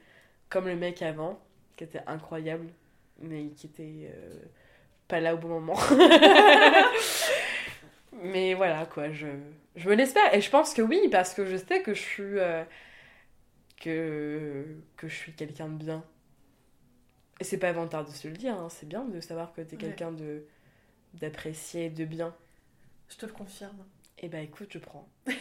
Comme 0.51 0.69
le 0.69 0.77
mec 0.77 1.03
avant, 1.03 1.41
qui 1.77 1.85
était 1.85 2.03
incroyable, 2.07 2.67
mais 3.21 3.49
qui 3.49 3.67
était 3.67 4.13
pas 5.09 5.21
là 5.21 5.35
au 5.35 5.39
bon 5.39 5.49
moment. 5.49 5.77
mais 8.23 8.55
voilà, 8.55 8.87
quoi, 8.87 9.11
je, 9.13 9.27
je 9.77 9.89
me 9.89 9.95
l'espère. 9.95 10.35
Et 10.35 10.41
je 10.41 10.51
pense 10.51 10.75
que 10.75 10.83
oui, 10.83 11.09
parce 11.11 11.35
que 11.35 11.45
je 11.47 11.57
sais 11.57 11.83
que 11.83 11.95
je 11.95 12.01
suis. 12.01 12.39
euh, 12.39 12.65
que, 13.81 14.65
que 14.97 15.09
je 15.09 15.15
suis 15.15 15.33
quelqu'un 15.33 15.69
de 15.69 15.85
bien. 15.85 16.05
Et 17.41 17.45
c'est 17.45 17.59
pas 17.59 17.69
inventaire 17.69 18.05
de 18.05 18.11
se 18.11 18.27
le 18.27 18.35
dire, 18.37 18.55
hein, 18.55 18.69
c'est 18.71 18.89
bien 18.89 19.05
de 19.05 19.21
savoir 19.21 19.53
que 19.53 19.61
t'es 19.61 19.77
Ouais. 19.77 19.83
quelqu'un 19.83 20.13
de 20.13 20.45
d'apprécié, 21.15 21.89
de 21.91 22.05
bien. 22.05 22.35
Je 23.09 23.17
te 23.17 23.27
le 23.27 23.33
confirme. 23.33 23.85
Eh 24.19 24.29
bah 24.29 24.41
écoute, 24.41 24.69
je 24.73 24.79
prends. 24.79 25.09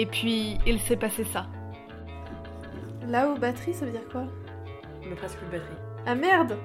Et 0.00 0.06
puis, 0.06 0.56
il 0.66 0.80
s'est 0.80 0.96
passé 0.96 1.24
ça. 1.24 1.46
Là 3.06 3.28
où 3.28 3.38
batterie, 3.38 3.74
ça 3.74 3.84
veut 3.84 3.92
dire 3.92 4.08
quoi? 4.10 4.24
Mais 5.06 5.14
presque 5.14 5.36
plus 5.36 5.46
de 5.48 5.52
batterie. 5.52 5.76
Ah 6.06 6.14
merde 6.14 6.56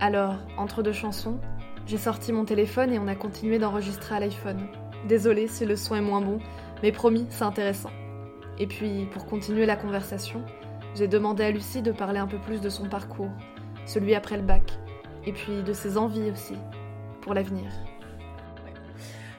Alors, 0.00 0.34
entre 0.58 0.82
deux 0.82 0.92
chansons, 0.92 1.40
j'ai 1.86 1.96
sorti 1.96 2.30
mon 2.30 2.44
téléphone 2.44 2.92
et 2.92 2.98
on 2.98 3.08
a 3.08 3.14
continué 3.14 3.58
d'enregistrer 3.58 4.16
à 4.16 4.20
l'iPhone. 4.20 4.66
Désolée 5.08 5.48
si 5.48 5.64
le 5.64 5.76
son 5.76 5.94
est 5.94 6.02
moins 6.02 6.20
bon, 6.20 6.40
mais 6.82 6.92
promis, 6.92 7.26
c'est 7.30 7.44
intéressant. 7.44 7.90
Et 8.58 8.66
puis, 8.66 9.08
pour 9.14 9.24
continuer 9.24 9.64
la 9.64 9.76
conversation, 9.76 10.44
j'ai 10.94 11.08
demandé 11.08 11.44
à 11.44 11.50
Lucie 11.50 11.80
de 11.80 11.90
parler 11.90 12.18
un 12.18 12.26
peu 12.26 12.36
plus 12.36 12.60
de 12.60 12.68
son 12.68 12.86
parcours, 12.86 13.30
celui 13.86 14.14
après 14.14 14.36
le 14.36 14.42
bac, 14.42 14.78
et 15.24 15.32
puis 15.32 15.62
de 15.62 15.72
ses 15.72 15.96
envies 15.96 16.30
aussi, 16.30 16.56
pour 17.22 17.32
l'avenir. 17.32 17.70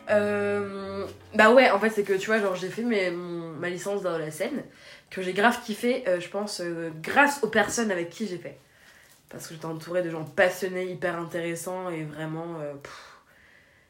Euh, 0.09 1.07
bah 1.33 1.51
ouais, 1.53 1.69
en 1.71 1.79
fait, 1.79 1.89
c'est 1.89 2.03
que 2.03 2.13
tu 2.13 2.27
vois, 2.27 2.39
genre 2.39 2.55
j'ai 2.55 2.69
fait 2.69 2.83
ma 2.83 3.69
licence 3.69 4.01
dans 4.01 4.17
la 4.17 4.31
scène, 4.31 4.63
que 5.09 5.21
j'ai 5.21 5.33
grave 5.33 5.59
kiffé, 5.63 6.03
euh, 6.07 6.19
je 6.19 6.29
pense, 6.29 6.59
euh, 6.61 6.89
grâce 7.01 7.43
aux 7.43 7.47
personnes 7.49 7.91
avec 7.91 8.09
qui 8.09 8.27
j'ai 8.27 8.37
fait. 8.37 8.57
Parce 9.29 9.47
que 9.47 9.53
j'étais 9.55 9.65
entourée 9.65 10.03
de 10.03 10.09
gens 10.09 10.25
passionnés, 10.25 10.85
hyper 10.91 11.17
intéressants 11.19 11.89
et 11.89 12.03
vraiment 12.03 12.59
euh, 12.61 12.73
pff, 12.75 13.17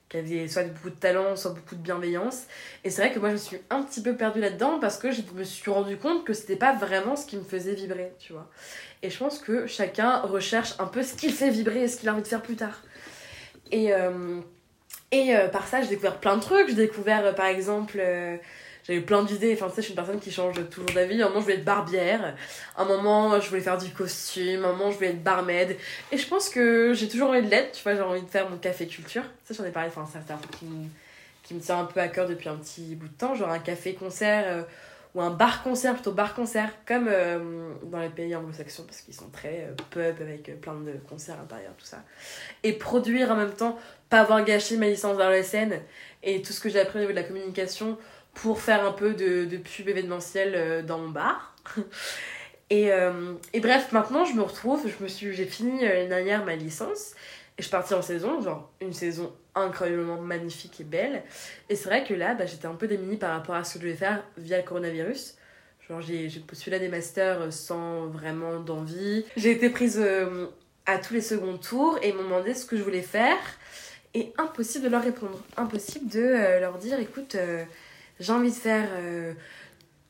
qui 0.10 0.18
avaient 0.18 0.48
soit 0.48 0.64
beaucoup 0.64 0.90
de 0.90 0.96
talent, 0.96 1.36
soit 1.36 1.52
beaucoup 1.52 1.76
de 1.76 1.82
bienveillance. 1.82 2.44
Et 2.84 2.90
c'est 2.90 3.02
vrai 3.02 3.14
que 3.14 3.20
moi 3.20 3.30
je 3.30 3.34
me 3.34 3.38
suis 3.40 3.58
un 3.70 3.84
petit 3.84 4.02
peu 4.02 4.16
perdue 4.16 4.40
là-dedans 4.40 4.80
parce 4.80 4.98
que 4.98 5.12
je 5.12 5.22
me 5.36 5.44
suis 5.44 5.72
rendu 5.72 5.98
compte 5.98 6.26
que 6.26 6.34
c'était 6.34 6.56
pas 6.56 6.74
vraiment 6.74 7.16
ce 7.16 7.26
qui 7.26 7.38
me 7.38 7.44
faisait 7.44 7.74
vibrer, 7.74 8.14
tu 8.20 8.34
vois. 8.34 8.50
Et 9.02 9.10
je 9.10 9.18
pense 9.18 9.40
que 9.40 9.68
chacun 9.68 10.20
recherche 10.22 10.76
un 10.80 10.86
peu 10.86 11.04
ce 11.04 11.14
qui 11.16 11.28
le 11.28 11.34
fait 11.34 11.50
vibrer 11.50 11.84
et 11.84 11.88
ce 11.90 11.98
qu'il 11.98 12.08
a 12.10 12.14
envie 12.14 12.22
de 12.24 12.28
faire 12.28 12.42
plus 12.44 12.56
tard. 12.56 12.82
Et. 13.72 13.94
euh, 13.94 14.42
et 15.14 15.36
euh, 15.36 15.48
par 15.48 15.68
ça, 15.68 15.82
j'ai 15.82 15.90
découvert 15.90 16.18
plein 16.18 16.38
de 16.38 16.42
trucs. 16.42 16.70
J'ai 16.70 16.74
découvert, 16.76 17.24
euh, 17.24 17.34
par 17.34 17.46
exemple, 17.46 17.98
euh, 18.00 18.36
eu 18.90 19.02
plein 19.02 19.22
d'idées. 19.24 19.54
Enfin, 19.54 19.68
tu 19.70 19.76
sais, 19.76 19.82
je 19.82 19.82
suis 19.84 19.92
une 19.92 19.96
personne 19.96 20.20
qui 20.20 20.32
change 20.32 20.56
toujours 20.72 20.90
d'avis. 20.90 21.22
Un 21.22 21.28
moment, 21.28 21.40
je 21.40 21.44
voulais 21.46 21.58
être 21.58 21.64
barbière. 21.64 22.36
Un 22.76 22.86
moment, 22.86 23.40
je 23.40 23.48
voulais 23.48 23.62
faire 23.62 23.78
du 23.78 23.92
costume. 23.92 24.66
Un 24.66 24.72
moment, 24.72 24.90
je 24.90 24.96
voulais 24.96 25.12
être 25.12 25.24
barmaid. 25.24 25.78
Et 26.12 26.18
je 26.18 26.28
pense 26.28 26.50
que 26.50 26.94
j'ai 26.96 27.08
toujours 27.08 27.30
envie 27.30 27.44
de 27.44 27.50
l'être. 27.50 27.74
Tu 27.74 27.84
vois, 27.84 27.94
j'ai 27.96 28.02
envie 28.02 28.24
de 28.24 28.28
faire 28.30 28.50
mon 28.50 28.58
café 28.58 28.88
culture. 28.88 29.24
Ça, 29.46 29.54
j'en 29.54 29.66
ai 29.66 29.72
parlé. 29.72 29.90
Enfin, 29.96 30.08
c'est 30.12 30.34
un 30.34 30.38
truc 30.38 30.52
qui, 30.58 30.66
me- 30.66 31.60
tient 31.62 31.80
un 31.82 31.86
peu 31.86 32.00
à 32.00 32.08
cœur 32.08 32.28
depuis 32.28 32.50
un 32.50 32.56
petit 32.56 32.96
bout 32.96 33.08
de 33.08 33.14
temps. 33.14 33.36
Genre 33.36 33.50
un 33.50 33.60
café-concert 33.60 34.66
ou 35.14 35.22
un 35.22 35.30
bar-concert, 35.30 35.94
plutôt 35.94 36.12
bar-concert. 36.12 36.72
Comme 36.88 37.08
dans 37.84 38.00
les 38.00 38.10
pays 38.10 38.36
anglo-saxons, 38.36 38.86
parce 38.86 39.02
qu'ils 39.02 39.14
sont 39.14 39.30
très 39.30 39.70
euh, 39.96 40.12
avec 40.20 40.60
plein 40.60 40.74
de 40.74 40.94
concerts 41.08 41.36
à 41.36 41.56
tout 41.78 41.86
ça. 41.86 42.00
Et 42.64 42.74
produire 42.74 43.30
en 43.30 43.36
même 43.36 43.54
temps 43.54 43.78
pas 44.14 44.20
avoir 44.20 44.46
gâché 44.46 44.78
ma 44.78 44.86
licence 44.90 45.18
scène 45.44 45.82
et 46.22 46.44
tout 46.44 46.54
ce 46.54 46.60
que 46.60 46.70
j'ai 46.70 46.80
appris 46.80 47.00
au 47.00 47.02
niveau 47.02 47.14
de 47.14 47.18
la 47.18 47.24
communication 47.24 47.98
pour 48.36 48.62
faire 48.62 48.86
un 48.86 48.92
peu 48.92 49.16
de, 49.16 49.46
de 49.46 49.58
pub 49.58 49.90
événementielle 49.90 50.54
euh, 50.56 50.82
dans 50.84 51.00
mon 51.00 51.10
bar. 51.10 51.56
Et, 52.70 52.92
euh, 52.92 53.34
et 53.52 53.60
bref, 53.60 53.92
maintenant 53.92 54.26
je 54.26 54.34
me 54.34 54.42
retrouve, 54.42 54.88
je 54.88 55.04
me 55.04 55.08
suis, 55.08 55.32
j'ai 55.34 55.46
fini 55.46 55.84
euh, 55.84 55.90
l'année 55.90 56.08
dernière 56.08 56.46
ma 56.46 56.56
licence 56.56 57.12
et 57.12 57.62
je 57.62 57.64
suis 57.64 57.72
partie 57.72 57.94
en 57.94 58.02
saison, 58.02 58.42
genre 58.42 58.72
une 58.82 58.94
saison 58.94 59.32
incroyablement 59.54 60.20
magnifique 60.20 60.80
et 60.80 60.84
belle. 60.84 61.24
Et 61.70 61.76
c'est 61.76 61.90
vrai 61.90 62.04
que 62.04 62.16
là, 62.16 62.34
bah, 62.34 62.48
j'étais 62.48 62.66
un 62.66 62.74
peu 62.74 62.88
démunie 62.88 63.18
par 63.18 63.32
rapport 63.32 63.54
à 63.54 63.64
ce 63.64 63.74
que 63.74 63.80
je 63.80 63.86
devais 63.86 63.98
faire 63.98 64.24
via 64.38 64.58
le 64.58 64.64
coronavirus. 64.64 65.36
Genre 65.88 66.02
j'ai 66.02 66.30
postulé 66.48 66.78
à 66.78 66.80
des 66.80 66.88
masters 66.88 67.52
sans 67.52 68.08
vraiment 68.08 68.60
d'envie. 68.60 69.26
J'ai 69.36 69.52
été 69.52 69.70
prise 69.70 70.04
à 70.88 70.98
tous 70.98 71.14
les 71.14 71.22
seconds 71.22 71.58
tours 71.58 72.00
et 72.02 72.12
m'ont 72.14 72.24
demandé 72.24 72.56
ce 72.56 72.66
que 72.66 72.78
je 72.78 72.82
voulais 72.82 73.02
faire. 73.02 73.38
Et 74.14 74.32
impossible 74.38 74.86
de 74.86 74.90
leur 74.90 75.02
répondre. 75.02 75.40
Impossible 75.58 76.10
de 76.10 76.20
euh, 76.20 76.60
leur 76.60 76.78
dire 76.78 77.00
écoute, 77.00 77.36
euh, 77.36 77.64
j'ai 78.20 78.32
envie 78.32 78.52
de 78.52 78.56
faire 78.56 78.88
euh, 78.94 79.34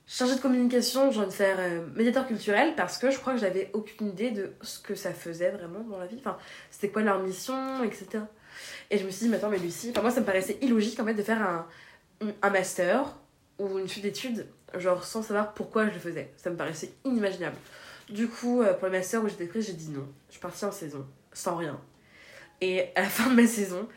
chargé 0.08 0.36
de 0.36 0.42
communication, 0.42 1.12
j'ai 1.12 1.20
envie 1.20 1.30
de 1.30 1.34
faire 1.34 1.58
euh, 1.60 1.86
médiateur 1.96 2.28
culturel 2.28 2.74
parce 2.76 2.98
que 2.98 3.12
je 3.12 3.18
crois 3.18 3.34
que 3.34 3.40
j'avais 3.40 3.70
aucune 3.74 4.10
idée 4.10 4.32
de 4.32 4.52
ce 4.62 4.80
que 4.80 4.96
ça 4.96 5.14
faisait 5.14 5.52
vraiment 5.52 5.80
dans 5.82 5.98
la 5.98 6.06
vie. 6.06 6.18
Enfin, 6.20 6.38
c'était 6.70 6.90
quoi 6.90 7.02
leur 7.02 7.20
mission, 7.24 7.84
etc. 7.84 8.24
Et 8.92 8.98
je 8.98 9.06
me 9.06 9.10
suis 9.10 9.26
dit, 9.26 9.30
mais 9.30 9.38
attends, 9.38 9.50
mais 9.50 9.58
Lucie, 9.58 9.94
moi 10.02 10.12
ça 10.12 10.20
me 10.20 10.26
paraissait 10.26 10.58
illogique 10.62 11.00
en 11.00 11.06
fait 11.06 11.14
de 11.14 11.24
faire 11.24 11.42
un, 11.42 11.66
un 12.42 12.50
master 12.50 13.16
ou 13.58 13.80
une 13.80 13.88
suite 13.88 14.04
d'études, 14.04 14.48
genre 14.76 15.04
sans 15.04 15.24
savoir 15.24 15.54
pourquoi 15.54 15.88
je 15.88 15.94
le 15.94 16.00
faisais. 16.00 16.32
Ça 16.38 16.50
me 16.50 16.58
paraissait 16.58 16.92
inimaginable. 17.06 17.56
Du 18.10 18.28
coup, 18.28 18.62
pour 18.80 18.88
le 18.88 18.92
master 18.92 19.24
où 19.24 19.30
j'étais 19.30 19.46
prise, 19.46 19.68
j'ai 19.68 19.74
dit 19.74 19.90
non. 19.90 20.06
Je 20.28 20.34
suis 20.34 20.42
partie 20.42 20.66
en 20.66 20.72
saison, 20.72 21.06
sans 21.32 21.56
rien. 21.56 21.80
Et 22.64 22.86
à 22.96 23.02
la 23.02 23.10
fin 23.10 23.30
de 23.30 23.36
ma 23.36 23.46
saison, 23.46 23.90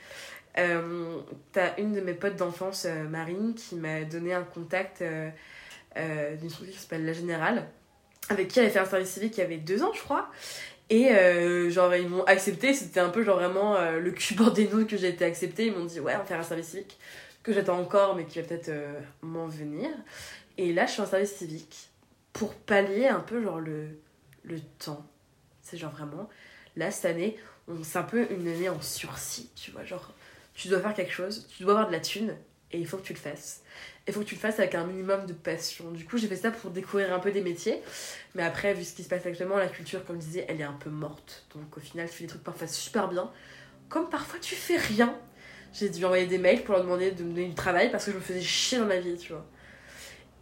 euh, 0.58 1.20
t'as 1.52 1.76
une 1.78 1.92
de 1.92 2.00
mes 2.00 2.14
potes 2.14 2.34
d'enfance, 2.34 2.84
euh, 2.86 3.04
Marine, 3.04 3.54
qui 3.54 3.76
m'a 3.76 4.02
donné 4.02 4.34
un 4.34 4.42
contact 4.42 5.02
euh, 5.02 6.36
d'une 6.36 6.50
structure 6.50 6.74
qui 6.74 6.80
s'appelle 6.80 7.06
La 7.06 7.12
Générale, 7.12 7.68
avec 8.28 8.48
qui 8.48 8.58
elle 8.58 8.70
fait 8.70 8.80
un 8.80 8.84
service 8.84 9.10
civique 9.10 9.36
il 9.38 9.40
y 9.40 9.44
avait 9.44 9.58
deux 9.58 9.84
ans, 9.84 9.92
je 9.94 10.02
crois. 10.02 10.28
Et 10.90 11.08
genre, 11.70 11.94
ils 11.96 12.08
m'ont 12.08 12.22
accepté, 12.24 12.72
c'était 12.72 13.00
un 13.00 13.08
peu 13.08 13.24
genre 13.24 13.38
vraiment 13.38 13.76
le 13.90 14.10
cul 14.12 14.34
bord 14.34 14.52
des 14.52 14.68
nouilles 14.68 14.86
que 14.86 14.96
j'ai 14.96 15.08
été 15.08 15.24
acceptée. 15.24 15.66
Ils 15.66 15.72
m'ont 15.72 15.84
dit, 15.84 15.98
ouais, 15.98 16.14
on 16.14 16.18
va 16.18 16.24
faire 16.24 16.38
un 16.38 16.44
service 16.44 16.68
civique 16.68 16.96
que 17.42 17.52
j'attends 17.52 17.80
encore, 17.80 18.14
mais 18.14 18.24
qui 18.24 18.40
va 18.40 18.46
peut-être 18.46 18.70
m'en 19.20 19.48
venir. 19.48 19.90
Et 20.58 20.72
là, 20.72 20.86
je 20.86 20.92
suis 20.92 21.02
en 21.02 21.06
service 21.06 21.34
civique 21.34 21.88
pour 22.32 22.54
pallier 22.54 23.08
un 23.08 23.18
peu 23.18 23.42
genre 23.42 23.58
le, 23.58 23.88
le 24.44 24.60
temps. 24.78 25.04
C'est 25.62 25.76
genre 25.76 25.90
vraiment, 25.90 26.28
là, 26.76 26.92
cette 26.92 27.06
année, 27.06 27.36
c'est 27.82 27.98
un 27.98 28.04
peu 28.04 28.26
une 28.30 28.46
année 28.48 28.68
en 28.68 28.80
sursis, 28.80 29.50
tu 29.54 29.70
vois. 29.70 29.84
Genre, 29.84 30.12
tu 30.54 30.68
dois 30.68 30.80
faire 30.80 30.94
quelque 30.94 31.12
chose, 31.12 31.46
tu 31.48 31.62
dois 31.62 31.72
avoir 31.72 31.88
de 31.88 31.92
la 31.92 32.00
thune, 32.00 32.36
et 32.72 32.78
il 32.78 32.86
faut 32.86 32.96
que 32.96 33.02
tu 33.02 33.12
le 33.12 33.18
fasses. 33.18 33.62
Il 34.06 34.12
faut 34.12 34.20
que 34.20 34.26
tu 34.26 34.34
le 34.34 34.40
fasses 34.40 34.58
avec 34.58 34.74
un 34.74 34.86
minimum 34.86 35.26
de 35.26 35.32
passion. 35.32 35.90
Du 35.90 36.04
coup, 36.04 36.18
j'ai 36.18 36.28
fait 36.28 36.36
ça 36.36 36.50
pour 36.50 36.70
découvrir 36.70 37.12
un 37.12 37.18
peu 37.18 37.32
des 37.32 37.40
métiers. 37.40 37.80
Mais 38.34 38.42
après, 38.42 38.74
vu 38.74 38.84
ce 38.84 38.94
qui 38.94 39.02
se 39.02 39.08
passe 39.08 39.26
actuellement, 39.26 39.56
la 39.56 39.68
culture, 39.68 40.04
comme 40.04 40.20
je 40.20 40.26
disais, 40.26 40.46
elle 40.48 40.60
est 40.60 40.64
un 40.64 40.72
peu 40.72 40.90
morte. 40.90 41.46
Donc 41.54 41.76
au 41.76 41.80
final, 41.80 42.08
tu 42.08 42.16
fais 42.16 42.24
des 42.24 42.28
trucs 42.28 42.44
parfois 42.44 42.66
super 42.66 43.08
bien. 43.08 43.30
Comme 43.88 44.08
parfois, 44.08 44.38
tu 44.40 44.54
fais 44.54 44.76
rien. 44.76 45.16
J'ai 45.72 45.88
dû 45.90 46.04
envoyer 46.04 46.26
des 46.26 46.38
mails 46.38 46.62
pour 46.62 46.74
leur 46.74 46.84
demander 46.84 47.10
de 47.10 47.24
me 47.24 47.30
donner 47.30 47.48
du 47.48 47.54
travail 47.54 47.90
parce 47.90 48.04
que 48.04 48.12
je 48.12 48.16
me 48.16 48.22
faisais 48.22 48.42
chier 48.42 48.78
dans 48.78 48.86
ma 48.86 48.98
vie, 48.98 49.16
tu 49.16 49.32
vois. 49.32 49.46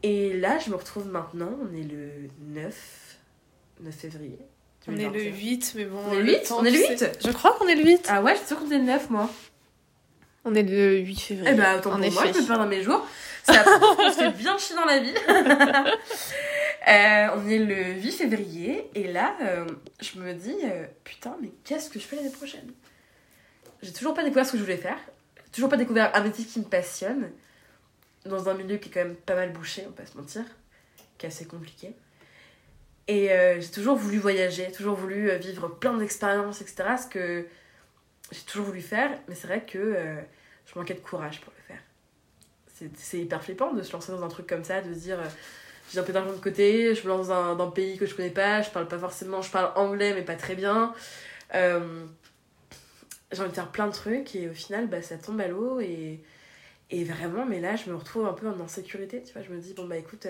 Et 0.03 0.35
là, 0.35 0.59
je 0.59 0.71
me 0.71 0.77
retrouve 0.77 1.07
maintenant, 1.07 1.59
on 1.63 1.75
est 1.75 1.83
le 1.83 2.29
9, 2.41 3.19
9 3.81 3.95
février. 3.95 4.39
On 4.89 4.93
est 4.97 5.05
le 5.05 5.11
2021. 5.13 5.33
8, 5.39 5.73
mais 5.77 5.85
bon. 5.87 5.99
On 6.09 6.13
est 6.13 6.17
le 6.17 6.23
le 6.23 6.33
8 6.33 6.43
temps, 6.49 6.59
On 6.61 6.65
est 6.65 6.71
le 6.71 6.77
tu 6.79 6.91
8 6.93 6.99
sais- 6.99 7.13
Je 7.25 7.31
crois 7.33 7.53
qu'on 7.59 7.67
est 7.69 7.75
le 7.75 7.85
8. 7.85 8.07
Ah 8.11 8.23
ouais, 8.23 8.33
je 8.35 8.39
suis 8.39 8.47
sûre 8.49 8.59
qu'on 8.59 8.71
est 8.71 8.79
le 8.79 8.85
9, 8.85 9.11
moi. 9.11 9.31
On 10.45 10.55
est 10.55 10.63
le 10.63 10.99
8 10.99 11.21
février. 11.21 11.51
Eh 11.53 11.57
bah, 11.57 11.77
autant 11.79 11.91
pour 11.91 11.99
moi, 11.99 12.09
je 12.27 12.39
me 12.39 12.47
perds 12.47 12.59
dans 12.59 12.67
mes 12.67 12.83
jours. 12.83 13.07
Se 13.47 13.53
fait 14.19 14.31
bien 14.33 14.59
chier 14.59 14.77
dans 14.77 14.85
la 14.85 14.99
vie. 14.99 15.15
Euh, 16.87 17.29
on 17.37 17.49
est 17.49 17.59
le 17.61 17.95
8 17.95 18.13
février 18.13 18.91
et 18.95 19.11
là, 19.11 19.35
euh, 19.41 19.65
je 20.03 20.19
me 20.19 20.35
dis, 20.35 20.55
euh, 20.65 20.85
putain, 21.03 21.35
mais 21.41 21.51
qu'est-ce 21.65 21.89
que 21.89 21.99
je 21.99 22.05
fais 22.05 22.17
l'année 22.17 22.29
prochaine? 22.29 22.71
J'ai 23.81 23.91
toujours 23.91 24.13
pas 24.13 24.23
découvert 24.23 24.45
ce 24.45 24.53
que 24.53 24.59
je 24.59 24.63
voulais 24.65 24.77
faire. 24.77 24.99
J'ai 25.47 25.51
toujours 25.53 25.71
pas 25.71 25.79
découvert 25.79 26.15
un 26.15 26.21
métier 26.23 26.45
qui 26.45 26.59
me 26.59 26.65
passionne. 26.67 27.31
Dans 28.27 28.51
un 28.51 28.55
milieu 28.55 28.77
qui 28.77 28.91
est 28.91 28.93
quand 28.93 29.01
même 29.01 29.17
pas 29.17 29.35
mal 29.35 29.51
bouché, 29.55 29.83
on 29.87 29.91
va 29.93 30.03
pas 30.03 30.07
se 30.07 30.15
mentir. 30.19 30.43
Qui 31.17 31.25
est 31.25 31.31
assez 31.31 31.47
compliqué. 31.47 31.95
Et 33.07 33.31
euh, 33.33 33.61
j'ai 33.61 33.71
toujours 33.71 33.97
voulu 33.97 34.19
voyager, 34.19 34.71
toujours 34.73 34.97
voulu 34.97 35.31
euh, 35.31 35.37
vivre 35.37 35.69
plein 35.69 35.97
d'expériences, 35.97 36.63
etc. 36.63 36.97
Ce 36.97 37.07
que 37.07 37.47
j'ai 38.33 38.43
toujours 38.43 38.67
voulu 38.67 38.81
faire, 38.81 39.11
mais 39.29 39.35
c'est 39.35 39.47
vrai 39.47 39.65
que 39.65 39.79
euh, 39.79 40.17
je 40.67 40.79
manquais 40.79 40.95
de 40.95 41.01
courage 41.01 41.41
pour 41.41 41.53
le 41.57 41.63
faire. 41.75 41.83
C'est- 42.97 43.19
hyper 43.19 43.43
flippant 43.43 43.73
de 43.73 43.83
se 43.83 43.93
lancer 43.93 44.13
dans 44.13 44.23
un 44.25 44.29
truc 44.29 44.47
comme 44.47 44.65
ça, 44.65 44.81
de 44.81 44.93
se 44.95 44.99
dire 44.99 45.21
euh, 45.21 45.29
j'ai 45.93 46.01
un 46.01 46.03
peu 46.03 46.13
d'argent 46.13 46.33
de 46.33 46.41
côté, 46.41 46.95
je 46.95 47.03
me 47.05 47.09
lance 47.09 47.29
dans 47.29 47.61
un, 47.61 47.71
pays 47.71 47.99
que 47.99 48.07
je 48.07 48.15
connais 48.15 48.31
pas, 48.31 48.63
je 48.63 48.71
parle 48.71 48.89
pas 48.89 48.99
forcément, 48.99 49.43
je 49.43 49.51
parle 49.51 49.73
anglais 49.77 50.15
mais 50.15 50.23
pas 50.23 50.35
très 50.35 50.55
bien. 50.55 50.95
J'ai 51.53 53.41
envie 53.41 53.51
de 53.51 53.55
faire 53.55 53.71
plein 53.71 53.87
de 53.87 53.93
trucs 53.93 54.35
et 54.35 54.49
au 54.49 54.55
final 54.55 54.89
bah, 54.89 55.03
ça 55.03 55.19
tombe 55.19 55.41
à 55.41 55.49
l'eau 55.49 55.81
et, 55.81 56.21
et 56.91 57.05
vraiment, 57.05 57.45
mais 57.47 57.61
là 57.61 57.77
je 57.77 57.91
me 57.91 57.97
retrouve 57.97 58.27
un 58.27 58.33
peu 58.33 58.49
en 58.49 58.59
insécurité, 58.61 59.23
tu 59.23 59.33
vois. 59.35 59.43
Je 59.43 59.51
me 59.51 59.61
dis, 59.61 59.75
bon 59.75 59.87
bah 59.87 59.97
écoute, 59.97 60.27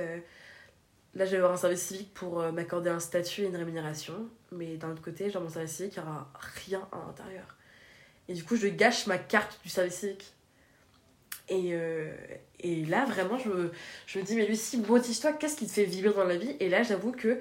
là 1.14 1.24
je 1.24 1.33
vais 1.33 1.37
avoir 1.37 1.53
un 1.53 1.57
service 1.57 1.83
civique 1.83 2.12
pour 2.14 2.40
euh, 2.40 2.53
m'accorder 2.53 2.90
un 2.90 3.00
statut 3.00 3.42
et 3.42 3.46
une 3.46 3.57
rémunération, 3.57 4.29
mais 4.53 4.77
d'un 4.77 4.90
autre 4.90 5.03
côté, 5.03 5.31
genre 5.31 5.42
mon 5.42 5.48
service 5.48 5.72
civique, 5.72 5.94
il 5.96 6.03
n'y 6.03 6.09
aura 6.09 6.31
rien 6.66 6.88
à 6.92 7.07
l'intérieur. 7.07 7.57
Et 8.29 8.35
du 8.35 8.44
coup, 8.44 8.57
je 8.57 8.68
gâche 8.68 9.07
ma 9.07 9.18
carte 9.18 9.61
du 9.62 9.68
service 9.68 9.94
civique. 9.94 10.33
Et, 11.50 11.74
euh, 11.74 12.11
et 12.61 12.87
là, 12.87 13.05
vraiment, 13.05 13.37
je 13.37 13.50
me, 13.50 13.72
je 14.07 14.18
me 14.18 14.24
dis, 14.24 14.35
mais 14.35 14.46
Lucie, 14.46 14.79
motive-toi, 14.79 15.35
qu'est-ce 15.35 15.57
qui 15.57 15.66
te 15.66 15.72
fait 15.72 15.85
vibrer 15.85 16.14
dans 16.14 16.24
la 16.24 16.37
vie? 16.37 16.57
Et 16.59 16.70
là, 16.70 16.83
j'avoue 16.83 17.12
que 17.12 17.38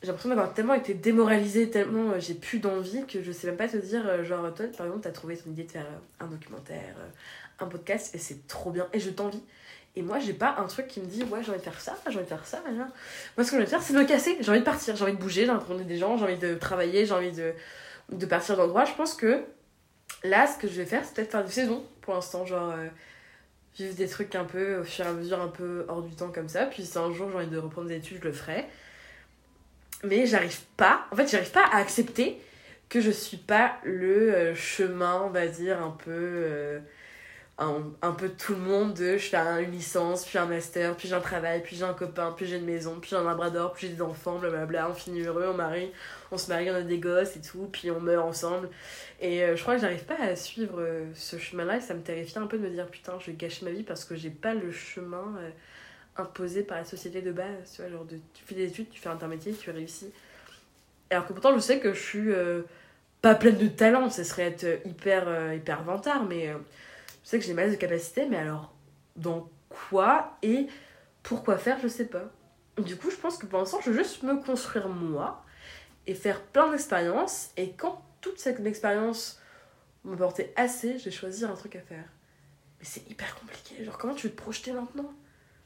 j'ai 0.00 0.06
l'impression 0.08 0.28
d'avoir 0.28 0.54
tellement 0.54 0.74
été 0.74 0.94
démoralisée, 0.94 1.68
tellement 1.68 2.12
euh, 2.12 2.20
j'ai 2.20 2.34
plus 2.34 2.60
d'envie 2.60 3.04
que 3.06 3.22
je 3.22 3.32
sais 3.32 3.48
même 3.48 3.56
pas 3.56 3.68
te 3.68 3.78
dire, 3.78 4.24
genre, 4.24 4.54
toi, 4.54 4.66
par 4.76 4.86
exemple, 4.86 5.02
t'as 5.02 5.10
trouvé 5.10 5.36
ton 5.36 5.50
idée 5.50 5.64
de 5.64 5.72
faire 5.72 5.88
un 6.20 6.28
documentaire, 6.28 6.94
un 7.58 7.66
podcast, 7.66 8.14
et 8.14 8.18
c'est 8.18 8.46
trop 8.46 8.70
bien, 8.70 8.86
et 8.92 9.00
je 9.00 9.10
t'envie. 9.10 9.42
Et 9.96 10.02
moi, 10.02 10.18
j'ai 10.18 10.34
pas 10.34 10.56
un 10.58 10.66
truc 10.66 10.88
qui 10.88 11.00
me 11.00 11.06
dit, 11.06 11.22
ouais, 11.24 11.42
j'ai 11.42 11.50
envie 11.50 11.58
de 11.58 11.64
faire 11.64 11.80
ça, 11.80 11.96
j'ai 12.06 12.16
envie 12.16 12.24
de 12.24 12.28
faire 12.28 12.44
ça. 12.44 12.62
Moi, 12.68 12.86
ce 13.38 13.42
que 13.42 13.44
j'ai 13.50 13.56
envie 13.56 13.64
de 13.64 13.70
faire, 13.70 13.82
c'est 13.82 13.94
de 13.94 13.98
me 13.98 14.04
casser. 14.04 14.36
J'ai 14.40 14.50
envie 14.50 14.60
de 14.60 14.64
partir, 14.64 14.94
j'ai 14.94 15.02
envie 15.02 15.14
de 15.14 15.18
bouger, 15.18 15.46
j'ai 15.46 15.50
envie 15.50 15.58
de 15.58 15.64
rencontrer 15.64 15.84
des 15.84 15.96
gens, 15.96 16.18
j'ai 16.18 16.24
envie 16.24 16.38
de 16.38 16.54
travailler, 16.54 17.06
j'ai 17.06 17.14
envie 17.14 17.32
de, 17.32 17.52
de 18.12 18.26
partir 18.26 18.58
d'endroit. 18.58 18.84
Je 18.84 18.92
pense 18.92 19.14
que 19.14 19.42
là, 20.22 20.46
ce 20.46 20.58
que 20.58 20.68
je 20.68 20.74
vais 20.74 20.84
faire, 20.84 21.02
c'est 21.04 21.14
peut-être 21.14 21.30
faire 21.30 21.44
des 21.44 21.50
saisons 21.50 21.82
pour 22.02 22.12
l'instant. 22.12 22.44
Genre, 22.44 22.72
euh, 22.72 22.88
vivre 23.78 23.94
des 23.94 24.06
trucs 24.06 24.34
un 24.34 24.44
peu, 24.44 24.80
au 24.80 24.84
fur 24.84 25.06
et 25.06 25.08
à 25.08 25.12
mesure, 25.12 25.40
un 25.40 25.48
peu 25.48 25.86
hors 25.88 26.02
du 26.02 26.14
temps 26.14 26.30
comme 26.30 26.48
ça. 26.48 26.66
Puis 26.66 26.84
si 26.84 26.98
un 26.98 27.10
jour 27.12 27.30
j'ai 27.30 27.36
envie 27.36 27.46
de 27.46 27.58
reprendre 27.58 27.88
des 27.88 27.96
études, 27.96 28.18
je 28.20 28.28
le 28.28 28.32
ferai. 28.32 28.66
Mais 30.04 30.26
j'arrive 30.26 30.60
pas, 30.76 31.06
en 31.10 31.16
fait, 31.16 31.26
j'arrive 31.26 31.52
pas 31.52 31.64
à 31.72 31.78
accepter 31.78 32.38
que 32.90 33.00
je 33.00 33.10
suis 33.10 33.38
pas 33.38 33.76
le 33.82 34.34
euh, 34.34 34.54
chemin, 34.54 35.22
on 35.24 35.30
va 35.30 35.46
dire, 35.46 35.82
un 35.82 35.90
peu. 35.90 36.10
Euh, 36.10 36.80
un, 37.58 37.82
un, 38.02 38.12
peu 38.12 38.28
tout 38.28 38.52
le 38.52 38.60
monde 38.60 38.94
de 38.94 39.16
je 39.16 39.28
fais 39.28 39.36
une 39.36 39.70
licence, 39.70 40.26
puis 40.26 40.38
un 40.38 40.46
master, 40.46 40.94
puis 40.96 41.08
j'ai 41.08 41.14
un 41.14 41.20
travail, 41.20 41.62
puis 41.62 41.76
j'ai 41.76 41.84
un 41.84 41.94
copain, 41.94 42.32
puis 42.36 42.46
j'ai 42.46 42.56
une 42.56 42.66
maison, 42.66 42.98
puis 43.00 43.10
j'ai 43.10 43.16
un 43.16 43.24
labrador, 43.24 43.72
puis 43.72 43.86
j'ai 43.86 43.94
des 43.94 44.02
enfants, 44.02 44.38
blablabla, 44.38 44.90
on 44.90 44.94
finit 44.94 45.22
heureux, 45.22 45.46
on 45.48 45.54
marie, 45.54 45.90
on 46.30 46.38
se 46.38 46.50
marie, 46.50 46.70
on 46.70 46.74
a 46.74 46.82
des 46.82 46.98
gosses 46.98 47.36
et 47.36 47.40
tout, 47.40 47.68
puis 47.72 47.90
on 47.90 48.00
meurt 48.00 48.26
ensemble. 48.26 48.68
Et 49.20 49.42
euh, 49.42 49.56
je 49.56 49.62
crois 49.62 49.76
que 49.76 49.80
j'arrive 49.80 50.04
pas 50.04 50.20
à 50.20 50.36
suivre 50.36 50.82
ce 51.14 51.38
chemin-là 51.38 51.78
et 51.78 51.80
ça 51.80 51.94
me 51.94 52.02
terrifie 52.02 52.38
un 52.38 52.46
peu 52.46 52.58
de 52.58 52.62
me 52.62 52.70
dire 52.70 52.86
putain, 52.88 53.14
je 53.20 53.30
vais 53.30 53.36
gâcher 53.36 53.64
ma 53.64 53.70
vie 53.70 53.82
parce 53.82 54.04
que 54.04 54.14
j'ai 54.14 54.30
pas 54.30 54.54
le 54.54 54.70
chemin 54.70 55.34
imposé 56.18 56.62
par 56.62 56.78
la 56.78 56.84
société 56.84 57.22
de 57.22 57.32
base, 57.32 57.72
tu 57.74 57.82
vois, 57.82 57.90
genre 57.90 58.04
de, 58.04 58.16
tu 58.34 58.44
fais 58.44 58.54
des 58.54 58.66
études, 58.66 58.88
tu 58.90 59.00
fais 59.00 59.08
un 59.08 59.12
intermédiaire, 59.12 59.54
tu 59.58 59.70
réussis. 59.70 60.12
Alors 61.10 61.26
que 61.26 61.32
pourtant, 61.32 61.54
je 61.54 61.60
sais 61.60 61.78
que 61.78 61.92
je 61.92 62.00
suis 62.00 62.32
euh, 62.32 62.62
pas 63.22 63.34
pleine 63.34 63.58
de 63.58 63.68
talent, 63.68 64.10
ce 64.10 64.24
serait 64.24 64.44
être 64.44 64.86
hyper, 64.86 65.24
euh, 65.26 65.54
hyper 65.54 65.82
vantard, 65.82 66.24
mais 66.24 66.48
euh, 66.48 66.56
je 67.26 67.30
sais 67.30 67.40
que 67.40 67.44
j'ai 67.44 67.54
mal 67.54 67.72
de 67.72 67.74
capacité, 67.74 68.24
mais 68.26 68.36
alors, 68.36 68.72
dans 69.16 69.50
quoi 69.68 70.38
et 70.42 70.68
pourquoi 71.24 71.58
faire, 71.58 71.76
je 71.82 71.88
sais 71.88 72.04
pas. 72.04 72.30
Du 72.78 72.94
coup, 72.94 73.10
je 73.10 73.16
pense 73.16 73.36
que 73.36 73.46
pour 73.46 73.58
l'instant, 73.58 73.80
je 73.84 73.90
veux 73.90 73.98
juste 73.98 74.22
me 74.22 74.40
construire 74.40 74.88
moi 74.88 75.44
et 76.06 76.14
faire 76.14 76.40
plein 76.40 76.70
d'expériences, 76.70 77.50
et 77.56 77.72
quand 77.72 78.00
toute 78.20 78.38
cette 78.38 78.64
expérience 78.64 79.40
me 80.04 80.16
portait 80.16 80.52
assez, 80.54 81.00
je 81.00 81.06
vais 81.06 81.10
choisir 81.10 81.50
un 81.50 81.56
truc 81.56 81.74
à 81.74 81.80
faire. 81.80 82.04
Mais 82.78 82.84
c'est 82.84 83.10
hyper 83.10 83.34
compliqué, 83.40 83.84
genre 83.84 83.98
comment 83.98 84.14
tu 84.14 84.28
veux 84.28 84.32
te 84.32 84.40
projeter 84.40 84.70
maintenant? 84.70 85.12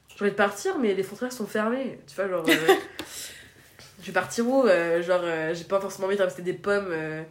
J'ai 0.07 0.23
envie 0.23 0.31
de 0.31 0.35
partir, 0.35 0.79
mais 0.79 0.95
les 0.95 1.03
frontières 1.03 1.31
sont 1.31 1.45
fermées, 1.45 1.99
tu 2.07 2.15
vois, 2.15 2.27
genre 2.27 2.45
je 4.01 4.07
vais 4.07 4.13
partir 4.13 4.47
où 4.47 4.65
euh, 4.65 5.03
Genre, 5.03 5.21
euh, 5.23 5.53
j'ai 5.53 5.65
pas 5.65 5.79
forcément 5.79 6.07
envie 6.07 6.17
de 6.17 6.23
rester 6.23 6.41
des 6.41 6.53
pommes, 6.53 6.89
euh, 6.89 7.21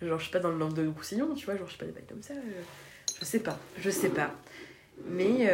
genre, 0.00 0.18
je 0.18 0.24
sais 0.24 0.30
pas, 0.30 0.38
dans 0.38 0.50
le 0.50 0.56
langue 0.56 0.72
de 0.72 0.88
Roussillon, 0.88 1.34
tu 1.34 1.44
vois, 1.44 1.58
genre, 1.58 1.66
je 1.66 1.72
sais 1.72 1.78
pas, 1.78 1.84
des 1.84 1.92
bails 1.92 2.06
comme 2.08 2.22
ça. 2.22 2.32
Je 3.18 3.24
sais 3.24 3.40
pas, 3.40 3.58
je 3.78 3.90
sais 3.90 4.10
pas. 4.10 4.30
Mais 5.06 5.50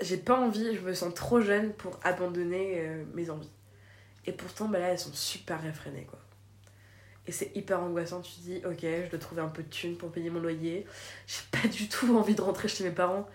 j'ai 0.00 0.16
pas 0.16 0.38
envie, 0.38 0.76
je 0.76 0.80
me 0.80 0.94
sens 0.94 1.14
trop 1.14 1.40
jeune 1.40 1.72
pour 1.72 1.98
abandonner 2.02 3.04
mes 3.14 3.30
envies. 3.30 3.50
Et 4.26 4.32
pourtant, 4.32 4.68
bah 4.68 4.78
là, 4.78 4.88
elles 4.88 4.98
sont 4.98 5.12
super 5.12 5.62
réfrénées, 5.62 6.04
quoi. 6.04 6.18
Et 7.26 7.32
c'est 7.32 7.54
hyper 7.54 7.80
angoissant, 7.80 8.20
tu 8.20 8.32
te 8.32 8.40
dis, 8.40 8.62
ok, 8.64 8.80
je 8.80 9.10
dois 9.10 9.18
trouver 9.18 9.42
un 9.42 9.48
peu 9.48 9.62
de 9.62 9.68
thunes 9.68 9.96
pour 9.96 10.10
payer 10.10 10.30
mon 10.30 10.40
loyer. 10.40 10.86
J'ai 11.26 11.42
pas 11.50 11.68
du 11.68 11.88
tout 11.88 12.16
envie 12.16 12.34
de 12.34 12.42
rentrer 12.42 12.68
chez 12.68 12.84
mes 12.84 12.90
parents. 12.90 13.28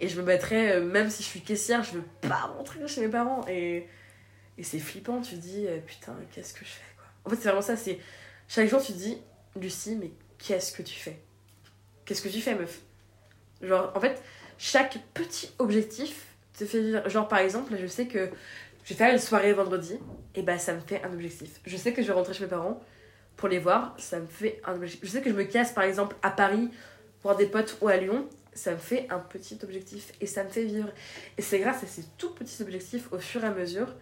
Et 0.00 0.08
je 0.08 0.20
me 0.20 0.26
battrais, 0.26 0.80
même 0.80 1.10
si 1.10 1.22
je 1.22 1.28
suis 1.28 1.40
caissière, 1.40 1.82
je 1.82 1.92
veux 1.92 2.04
pas 2.22 2.52
rentrer 2.56 2.86
chez 2.88 3.02
mes 3.02 3.08
parents. 3.08 3.46
Et 3.48 3.86
et 4.60 4.62
c'est 4.62 4.78
flippant, 4.78 5.22
tu 5.22 5.36
te 5.36 5.40
dis, 5.40 5.66
euh, 5.66 5.78
putain, 5.78 6.14
qu'est-ce 6.32 6.52
que 6.52 6.66
je 6.66 6.70
fais 6.70 6.94
quoi 6.98 7.06
En 7.24 7.30
fait, 7.30 7.36
c'est 7.36 7.44
vraiment 7.44 7.62
ça, 7.62 7.76
c'est. 7.76 7.98
Chaque 8.46 8.68
jour, 8.68 8.82
tu 8.82 8.92
te 8.92 8.98
dis, 8.98 9.16
Lucie, 9.58 9.96
mais 9.96 10.10
qu'est-ce 10.36 10.72
que 10.72 10.82
tu 10.82 10.94
fais? 10.94 11.18
Qu'est-ce 12.10 12.22
que 12.22 12.28
tu 12.28 12.40
fais, 12.40 12.56
meuf? 12.56 12.80
Genre, 13.62 13.92
en 13.94 14.00
fait, 14.00 14.20
chaque 14.58 14.98
petit 15.14 15.48
objectif 15.60 16.26
te 16.58 16.64
fait 16.64 16.80
vivre. 16.80 17.08
Genre, 17.08 17.28
par 17.28 17.38
exemple, 17.38 17.74
je 17.80 17.86
sais 17.86 18.08
que 18.08 18.30
je 18.82 18.88
vais 18.88 18.94
faire 18.96 19.12
une 19.12 19.20
soirée 19.20 19.52
vendredi, 19.52 19.96
et 20.34 20.42
bah 20.42 20.58
ça 20.58 20.74
me 20.74 20.80
fait 20.80 21.00
un 21.04 21.12
objectif. 21.12 21.60
Je 21.64 21.76
sais 21.76 21.92
que 21.92 22.02
je 22.02 22.08
vais 22.08 22.12
rentrer 22.12 22.34
chez 22.34 22.42
mes 22.42 22.50
parents 22.50 22.80
pour 23.36 23.46
les 23.46 23.60
voir, 23.60 23.94
ça 23.96 24.18
me 24.18 24.26
fait 24.26 24.60
un 24.64 24.74
objectif. 24.74 24.98
Je 25.04 25.08
sais 25.08 25.22
que 25.22 25.30
je 25.30 25.36
me 25.36 25.44
casse, 25.44 25.70
par 25.70 25.84
exemple, 25.84 26.16
à 26.22 26.32
Paris, 26.32 26.68
voir 27.22 27.36
des 27.36 27.46
potes 27.46 27.78
ou 27.80 27.86
à 27.86 27.96
Lyon, 27.96 28.28
ça 28.54 28.72
me 28.72 28.78
fait 28.78 29.06
un 29.08 29.20
petit 29.20 29.60
objectif 29.62 30.10
et 30.20 30.26
ça 30.26 30.42
me 30.42 30.48
fait 30.48 30.64
vivre. 30.64 30.90
Et 31.38 31.42
c'est 31.42 31.60
grâce 31.60 31.84
à 31.84 31.86
ces 31.86 32.02
tout 32.18 32.34
petits 32.34 32.60
objectifs, 32.60 33.12
au 33.12 33.20
fur 33.20 33.44
et 33.44 33.46
à 33.46 33.52
mesure, 33.52 33.94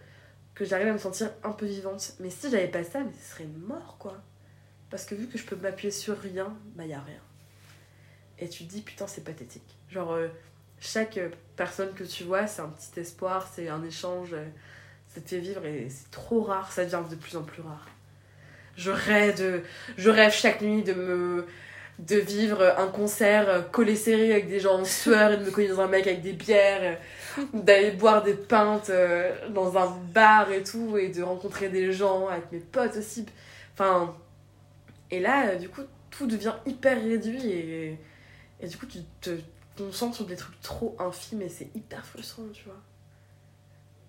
que 0.55 0.65
j'arrive 0.65 0.87
à 0.87 0.93
me 0.93 0.97
sentir 0.97 1.29
un 1.43 1.51
peu 1.51 1.67
vivante. 1.67 2.13
Mais 2.19 2.31
si 2.31 2.49
j'avais 2.49 2.69
pas 2.69 2.83
ça, 2.83 3.01
mais 3.01 3.13
ce 3.13 3.33
serait 3.35 3.49
mort 3.67 3.97
quoi. 3.99 4.17
Parce 4.89 5.05
que 5.05 5.13
vu 5.13 5.27
que 5.27 5.37
je 5.37 5.45
peux 5.45 5.55
m'appuyer 5.57 5.91
sur 5.91 6.17
rien, 6.17 6.57
bah 6.73 6.87
y 6.87 6.93
a 6.93 7.01
rien. 7.01 7.21
Et 8.39 8.49
tu 8.49 8.65
te 8.65 8.69
dis 8.69 8.81
putain 8.81 9.07
c'est 9.07 9.23
pathétique. 9.23 9.77
Genre 9.89 10.11
euh, 10.13 10.27
chaque 10.79 11.19
personne 11.55 11.93
que 11.93 12.03
tu 12.03 12.23
vois 12.23 12.47
c'est 12.47 12.61
un 12.61 12.69
petit 12.69 12.99
espoir, 12.99 13.49
c'est 13.53 13.69
un 13.69 13.83
échange, 13.83 14.33
euh, 14.33 14.45
ça 15.07 15.21
te 15.21 15.29
fait 15.29 15.39
vivre 15.39 15.65
et 15.65 15.87
c'est 15.89 16.11
trop 16.11 16.41
rare, 16.41 16.71
ça 16.71 16.85
devient 16.85 17.03
de 17.09 17.15
plus 17.15 17.35
en 17.35 17.43
plus 17.43 17.61
rare. 17.61 17.87
Je 18.75 18.91
rêve, 18.91 19.37
de, 19.37 19.61
je 19.97 20.09
rêve 20.09 20.31
chaque 20.31 20.61
nuit 20.61 20.83
de 20.83 20.93
me 20.93 21.47
de 21.99 22.15
vivre 22.15 22.75
un 22.77 22.87
concert 22.87 23.69
collé 23.71 23.97
serré 23.97 24.31
avec 24.31 24.47
des 24.47 24.61
gens 24.61 24.79
en 24.79 24.85
sueur 24.85 25.33
et 25.33 25.37
de 25.37 25.43
me 25.43 25.51
connaître 25.51 25.75
dans 25.75 25.81
un 25.81 25.87
mec 25.87 26.07
avec 26.07 26.21
des 26.21 26.31
bières 26.31 26.97
d'aller 27.53 27.91
boire 27.91 28.23
des 28.23 28.33
pintes 28.33 28.89
euh, 28.89 29.31
dans 29.49 29.77
un 29.77 29.97
bar 30.13 30.51
et 30.51 30.63
tout, 30.63 30.97
et 30.97 31.09
de 31.09 31.21
rencontrer 31.21 31.69
des 31.69 31.91
gens 31.91 32.27
avec 32.27 32.51
mes 32.51 32.59
potes 32.59 32.97
aussi. 32.97 33.25
Enfin, 33.73 34.15
et 35.11 35.19
là, 35.19 35.49
euh, 35.49 35.55
du 35.55 35.69
coup, 35.69 35.81
tout 36.09 36.27
devient 36.27 36.53
hyper 36.65 37.01
réduit 37.01 37.47
et, 37.47 37.97
et 38.59 38.67
du 38.67 38.77
coup, 38.77 38.85
tu 38.85 38.99
te 39.21 39.39
concentres 39.77 40.15
sur 40.15 40.25
des 40.25 40.35
trucs 40.35 40.59
trop 40.61 40.95
infimes 40.99 41.41
et 41.41 41.49
c'est 41.49 41.73
hyper 41.75 42.05
frustrant, 42.05 42.47
tu 42.51 42.65
vois. 42.65 42.81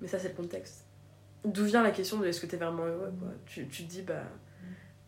Mais 0.00 0.08
ça, 0.08 0.18
c'est 0.18 0.28
le 0.28 0.34
contexte. 0.34 0.84
D'où 1.44 1.64
vient 1.64 1.82
la 1.82 1.90
question 1.90 2.18
de 2.18 2.26
est-ce 2.26 2.40
que 2.40 2.46
t'es 2.46 2.56
vraiment 2.56 2.84
heureux, 2.84 3.12
quoi. 3.18 3.28
Tu, 3.46 3.66
tu 3.68 3.84
te 3.84 3.90
dis, 3.90 4.02
bah, 4.02 4.24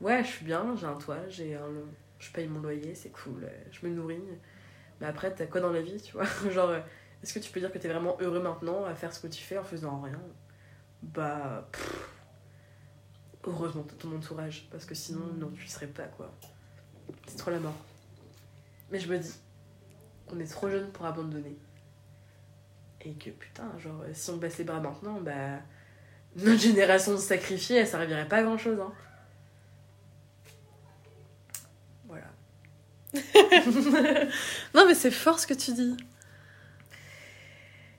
ouais, 0.01 0.23
je 0.23 0.29
suis 0.29 0.45
bien, 0.45 0.75
j'ai 0.77 0.87
un 0.87 0.95
toit, 0.95 1.29
j'ai 1.29 1.55
un, 1.57 1.69
je 2.19 2.31
paye 2.31 2.47
mon 2.47 2.61
loyer, 2.61 2.95
c'est 2.95 3.11
cool, 3.11 3.49
je 3.71 3.87
me 3.87 3.93
nourris. 3.93 4.21
Mais 5.01 5.07
après, 5.07 5.35
t'as 5.35 5.47
quoi 5.47 5.61
dans 5.61 5.73
la 5.73 5.83
vie, 5.83 6.01
tu 6.01 6.13
vois? 6.13 6.27
Genre, 6.51 6.73
est-ce 7.23 7.35
que 7.35 7.39
tu 7.39 7.51
peux 7.51 7.61
dire 7.61 7.73
que 7.73 7.79
tu 7.79 7.87
es 7.87 7.91
vraiment 7.91 8.17
heureux 8.21 8.41
maintenant 8.41 8.85
à 8.85 8.95
faire 8.95 9.13
ce 9.13 9.21
que 9.21 9.27
tu 9.27 9.43
fais 9.43 9.59
en 9.59 9.65
faisant 9.65 10.01
rien? 10.01 10.21
Bah. 11.03 11.69
heureusement, 13.45 13.83
t'as 13.83 13.97
ton 13.97 14.15
entourage. 14.17 14.69
Parce 14.71 14.85
que 14.85 14.95
sinon, 14.95 15.27
non, 15.37 15.51
tu 15.51 15.67
y 15.67 15.69
serais 15.69 15.89
pas, 15.89 16.05
quoi. 16.05 16.33
C'est 17.27 17.37
trop 17.37 17.51
la 17.51 17.59
mort. 17.59 17.75
Mais 18.93 19.01
je 19.01 19.11
me 19.11 19.19
dis 19.19 19.35
qu'on 20.29 20.39
est 20.39 20.51
trop 20.51 20.69
jeune 20.69 20.91
pour 20.91 21.07
abandonner. 21.07 21.57
Et 23.01 23.15
que 23.15 23.31
putain, 23.31 23.73
genre, 23.79 24.05
si 24.13 24.31
on 24.31 24.37
baisse 24.37 24.59
les 24.59 24.65
bras 24.65 24.81
maintenant, 24.81 25.21
bah. 25.21 25.59
Notre 26.37 26.61
génération 26.61 27.13
de 27.13 27.19
sacrifier, 27.19 27.79
elle 27.79 27.87
servirait 27.87 28.29
pas 28.29 28.39
à 28.39 28.43
grand 28.43 28.57
chose, 28.57 28.79
hein. 28.81 28.93
Voilà. 32.07 32.25
non, 34.75 34.87
mais 34.87 34.95
c'est 34.95 35.11
fort 35.11 35.39
ce 35.39 35.47
que 35.47 35.55
tu 35.55 35.73
dis. 35.73 35.97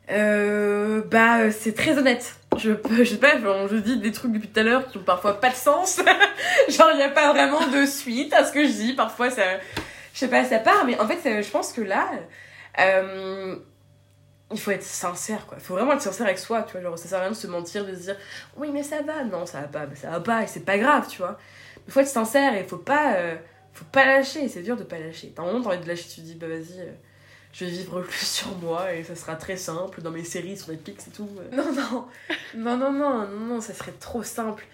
Euh, 0.09 1.03
bah, 1.03 1.51
c'est 1.51 1.73
très 1.73 1.97
honnête. 1.97 2.35
Je, 2.57 2.71
je 2.97 3.03
sais 3.03 3.17
pas, 3.17 3.37
je 3.39 3.75
dis 3.77 3.97
des 3.97 4.11
trucs 4.11 4.31
depuis 4.31 4.47
tout 4.47 4.59
à 4.59 4.63
l'heure 4.63 4.87
qui 4.87 4.97
ont 4.97 5.03
parfois 5.03 5.39
pas 5.39 5.49
de 5.49 5.55
sens. 5.55 6.01
Genre, 6.69 6.89
il 6.93 6.97
n'y 6.97 7.03
a 7.03 7.09
pas 7.09 7.31
vraiment 7.33 7.67
de 7.67 7.85
suite 7.85 8.33
à 8.33 8.43
ce 8.43 8.51
que 8.51 8.65
je 8.65 8.71
dis. 8.71 8.93
Parfois, 8.93 9.29
ça, 9.29 9.43
je 10.13 10.19
sais 10.19 10.27
pas, 10.27 10.45
ça 10.45 10.59
part. 10.59 10.85
Mais 10.85 10.97
en 10.99 11.07
fait, 11.07 11.41
je 11.41 11.49
pense 11.49 11.73
que 11.73 11.81
là, 11.81 12.11
euh, 12.79 13.55
il 14.51 14.59
faut 14.59 14.71
être 14.71 14.83
sincère, 14.83 15.45
quoi. 15.47 15.57
Il 15.59 15.63
faut 15.63 15.73
vraiment 15.73 15.93
être 15.93 16.01
sincère 16.01 16.27
avec 16.27 16.39
soi, 16.39 16.63
tu 16.63 16.73
vois. 16.73 16.81
Genre, 16.81 16.97
ça 16.97 17.09
sert 17.09 17.19
à 17.19 17.21
rien 17.21 17.31
de 17.31 17.35
se 17.35 17.47
mentir, 17.47 17.85
de 17.85 17.93
se 17.93 18.01
dire, 18.01 18.17
oui, 18.55 18.69
mais 18.71 18.83
ça 18.83 19.01
va. 19.01 19.23
Non, 19.23 19.45
ça 19.45 19.61
va 19.61 19.67
pas, 19.67 19.87
ça 19.95 20.11
va 20.11 20.19
pas, 20.19 20.43
et 20.43 20.47
c'est 20.47 20.65
pas 20.65 20.77
grave, 20.77 21.07
tu 21.09 21.17
vois. 21.17 21.37
Il 21.87 21.91
faut 21.91 21.99
être 21.99 22.07
sincère 22.07 22.53
et 22.55 22.61
il 22.61 22.65
faut 22.65 22.77
pas, 22.77 23.15
euh, 23.15 23.35
faut 23.73 23.85
pas 23.85 24.05
lâcher. 24.05 24.47
C'est 24.47 24.61
dur 24.61 24.77
de 24.77 24.83
pas 24.83 24.99
lâcher. 24.99 25.33
T'as 25.35 25.41
un 25.41 25.45
moment, 25.47 25.61
t'as 25.61 25.69
envie 25.69 25.83
de 25.83 25.87
lâcher, 25.87 26.07
tu 26.07 26.21
te 26.21 26.21
dis, 26.21 26.35
bah 26.35 26.47
vas-y 26.47 26.79
euh, 26.79 26.91
je 27.53 27.65
vais 27.65 27.71
vivre 27.71 28.01
plus 28.07 28.27
sur 28.27 28.55
moi 28.57 28.93
et 28.93 29.03
ça 29.03 29.15
sera 29.15 29.35
très 29.35 29.57
simple 29.57 30.01
dans 30.01 30.11
mes 30.11 30.23
séries 30.23 30.57
sur 30.57 30.69
Netflix 30.69 31.07
et 31.07 31.11
tout. 31.11 31.29
Non, 31.51 31.71
non, 31.71 32.07
non, 32.55 32.77
non, 32.77 32.91
non, 32.91 33.27
non, 33.27 33.27
non, 33.27 33.61
ça 33.61 33.73
serait 33.73 33.93
trop 33.93 34.23
simple. 34.23 34.65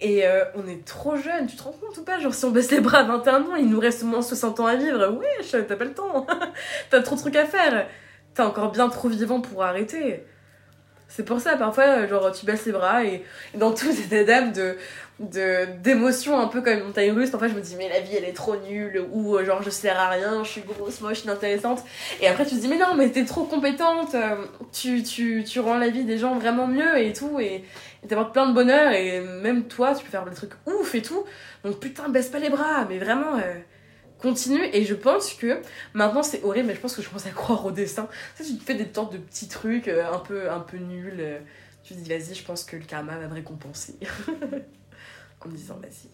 Et 0.00 0.26
euh, 0.26 0.44
on 0.54 0.66
est 0.68 0.84
trop 0.84 1.16
jeune, 1.16 1.48
tu 1.48 1.56
te 1.56 1.62
rends 1.62 1.72
compte 1.72 1.96
ou 1.98 2.04
pas? 2.04 2.20
Genre 2.20 2.32
si 2.32 2.44
on 2.44 2.50
baisse 2.50 2.70
les 2.70 2.80
bras 2.80 2.98
à 2.98 3.04
21 3.04 3.42
ans, 3.42 3.56
il 3.56 3.68
nous 3.68 3.80
reste 3.80 4.04
moins 4.04 4.22
60 4.22 4.60
ans 4.60 4.66
à 4.66 4.76
vivre. 4.76 5.08
Ouais, 5.18 5.62
t'as 5.66 5.76
pas 5.76 5.84
le 5.84 5.94
temps. 5.94 6.26
t'as 6.90 7.02
trop 7.02 7.16
de 7.16 7.20
trucs 7.20 7.36
à 7.36 7.46
faire. 7.46 7.88
T'es 8.34 8.42
encore 8.42 8.70
bien 8.70 8.88
trop 8.88 9.08
vivant 9.08 9.40
pour 9.40 9.64
arrêter. 9.64 10.24
C'est 11.08 11.24
pour 11.24 11.40
ça, 11.40 11.56
parfois, 11.56 12.06
genre, 12.06 12.30
tu 12.32 12.44
baisses 12.44 12.66
les 12.66 12.72
bras 12.72 13.02
et, 13.04 13.24
dans 13.54 13.72
tout 13.72 13.90
cet 13.92 14.12
état 14.12 14.42
de 14.42 14.76
d'émotions 15.20 16.38
un 16.38 16.46
peu 16.46 16.62
comme 16.62 16.74
une 16.74 16.84
montagne 16.84 17.10
russe 17.10 17.34
en 17.34 17.40
fait 17.40 17.48
je 17.48 17.54
me 17.54 17.60
dis 17.60 17.74
mais 17.76 17.88
la 17.88 17.98
vie 17.98 18.14
elle 18.16 18.24
est 18.24 18.32
trop 18.32 18.54
nulle 18.54 19.04
ou 19.10 19.34
euh, 19.34 19.44
genre 19.44 19.62
je 19.64 19.70
sers 19.70 19.98
à 19.98 20.10
rien 20.10 20.44
je 20.44 20.48
suis 20.48 20.60
grosse 20.60 21.00
moche 21.00 21.24
inintéressante. 21.24 21.82
Et 22.20 22.28
après 22.28 22.46
tu 22.46 22.54
te 22.54 22.60
dis 22.60 22.68
mais 22.68 22.78
non 22.78 22.94
mais 22.96 23.10
t'es 23.10 23.24
trop 23.24 23.42
compétente 23.42 24.14
euh, 24.14 24.36
tu, 24.72 25.02
tu, 25.02 25.42
tu 25.44 25.58
rends 25.58 25.76
la 25.76 25.88
vie 25.88 26.04
des 26.04 26.18
gens 26.18 26.36
vraiment 26.38 26.68
mieux 26.68 26.98
et 26.98 27.12
tout 27.12 27.40
et 27.40 27.64
t'apportes 28.06 28.32
plein 28.32 28.46
de 28.46 28.54
bonheur 28.54 28.92
et 28.92 29.20
même 29.20 29.64
toi 29.64 29.92
tu 29.92 30.04
peux 30.04 30.10
faire 30.10 30.24
des 30.24 30.36
trucs 30.36 30.52
ouf 30.66 30.94
et 30.94 31.02
tout. 31.02 31.24
Donc 31.64 31.80
putain 31.80 32.08
baisse 32.08 32.28
pas 32.28 32.38
les 32.38 32.50
bras 32.50 32.86
mais 32.88 32.98
vraiment 32.98 33.38
euh, 33.38 33.54
continue 34.18 34.64
et 34.72 34.84
je 34.84 34.94
pense 34.94 35.32
que 35.34 35.60
maintenant 35.94 36.22
c'est 36.22 36.42
horrible 36.42 36.68
mais 36.68 36.74
je 36.74 36.80
pense 36.80 36.94
que 36.94 37.02
je 37.02 37.08
commence 37.08 37.26
à 37.26 37.30
croire 37.30 37.64
au 37.64 37.70
destin 37.70 38.08
tu 38.36 38.44
tu 38.44 38.56
te 38.56 38.64
fais 38.64 38.74
des 38.74 38.88
sortes 38.92 39.12
de 39.12 39.18
petits 39.18 39.48
trucs 39.48 39.88
euh, 39.88 40.12
un 40.12 40.18
peu 40.18 40.50
un 40.50 40.60
peu 40.60 40.76
nuls 40.76 41.16
euh, 41.18 41.38
tu 41.82 41.94
te 41.94 42.00
dis 42.00 42.08
vas-y 42.08 42.34
je 42.34 42.44
pense 42.44 42.64
que 42.64 42.76
le 42.76 42.84
karma 42.84 43.16
va 43.16 43.28
me 43.28 43.34
récompenser. 43.34 43.96
En 45.40 45.48
me 45.48 45.54
disant 45.54 45.78
vas-y 45.80 46.10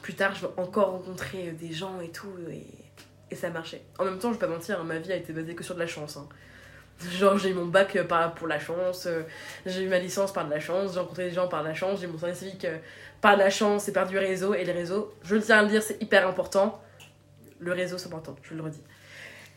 plus 0.00 0.14
tard 0.14 0.34
je 0.34 0.46
vais 0.46 0.52
encore 0.56 0.92
rencontrer 0.92 1.52
des 1.52 1.70
gens 1.72 2.00
et 2.00 2.08
tout 2.08 2.32
et, 2.50 2.66
et 3.30 3.34
ça 3.34 3.50
marchait. 3.50 3.82
En 3.98 4.06
même 4.06 4.18
temps 4.18 4.28
je 4.28 4.34
vais 4.34 4.46
pas 4.46 4.48
mentir 4.48 4.82
ma 4.84 4.98
vie 4.98 5.12
a 5.12 5.16
été 5.16 5.34
basée 5.34 5.54
que 5.54 5.62
sur 5.62 5.74
de 5.74 5.80
la 5.80 5.86
chance 5.86 6.16
hein. 6.16 6.26
genre 7.10 7.36
j'ai 7.36 7.50
eu 7.50 7.54
mon 7.54 7.66
bac 7.66 7.94
euh, 7.96 8.28
pour 8.34 8.48
la 8.48 8.58
chance 8.58 9.06
euh, 9.06 9.22
j'ai 9.66 9.82
eu 9.82 9.88
ma 9.88 9.98
licence 9.98 10.32
par 10.32 10.46
de 10.46 10.50
la 10.50 10.60
chance 10.60 10.94
j'ai 10.94 11.00
rencontré 11.00 11.28
des 11.28 11.34
gens 11.34 11.46
par 11.46 11.62
de 11.62 11.68
la 11.68 11.74
chance 11.74 12.00
j'ai 12.00 12.06
eu 12.06 12.10
mon 12.10 12.18
service 12.18 12.38
civique 12.38 12.64
euh, 12.64 12.78
par 13.20 13.34
de 13.34 13.40
la 13.40 13.50
chance 13.50 13.88
et 13.88 13.92
par 13.92 14.06
du 14.06 14.18
réseau 14.18 14.54
et 14.54 14.64
les 14.64 14.72
réseaux 14.72 15.12
je 15.22 15.36
tiens 15.36 15.58
à 15.58 15.62
le 15.62 15.68
dire 15.68 15.82
c'est 15.82 16.02
hyper 16.02 16.26
important. 16.26 16.80
Le 17.58 17.72
réseau 17.72 17.98
c'est 17.98 18.06
important 18.06 18.36
je 18.42 18.54
le 18.54 18.62
redis. 18.62 18.82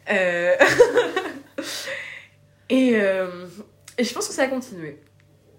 Euh, 0.09 0.55
et, 2.69 2.95
euh, 2.95 3.47
et 3.97 4.03
je 4.03 4.13
pense 4.13 4.27
que 4.27 4.33
ça 4.33 4.43
va 4.43 4.49
continuer 4.49 4.99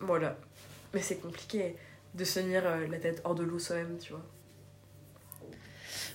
voilà. 0.00 0.36
Mais 0.92 1.00
c'est 1.00 1.16
compliqué 1.16 1.76
de 2.14 2.24
se 2.24 2.38
tenir 2.38 2.62
euh, 2.66 2.86
la 2.90 2.98
tête 2.98 3.20
hors 3.24 3.34
de 3.34 3.42
l'eau 3.42 3.58
soi-même 3.58 3.96
tu 3.98 4.12
vois. 4.12 4.22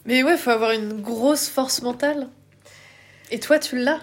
Mais 0.05 0.23
ouais, 0.23 0.37
faut 0.37 0.51
avoir 0.51 0.71
une 0.71 1.01
grosse 1.01 1.49
force 1.49 1.81
mentale. 1.81 2.29
Et 3.31 3.39
toi, 3.39 3.59
tu 3.59 3.77
l'as? 3.77 3.99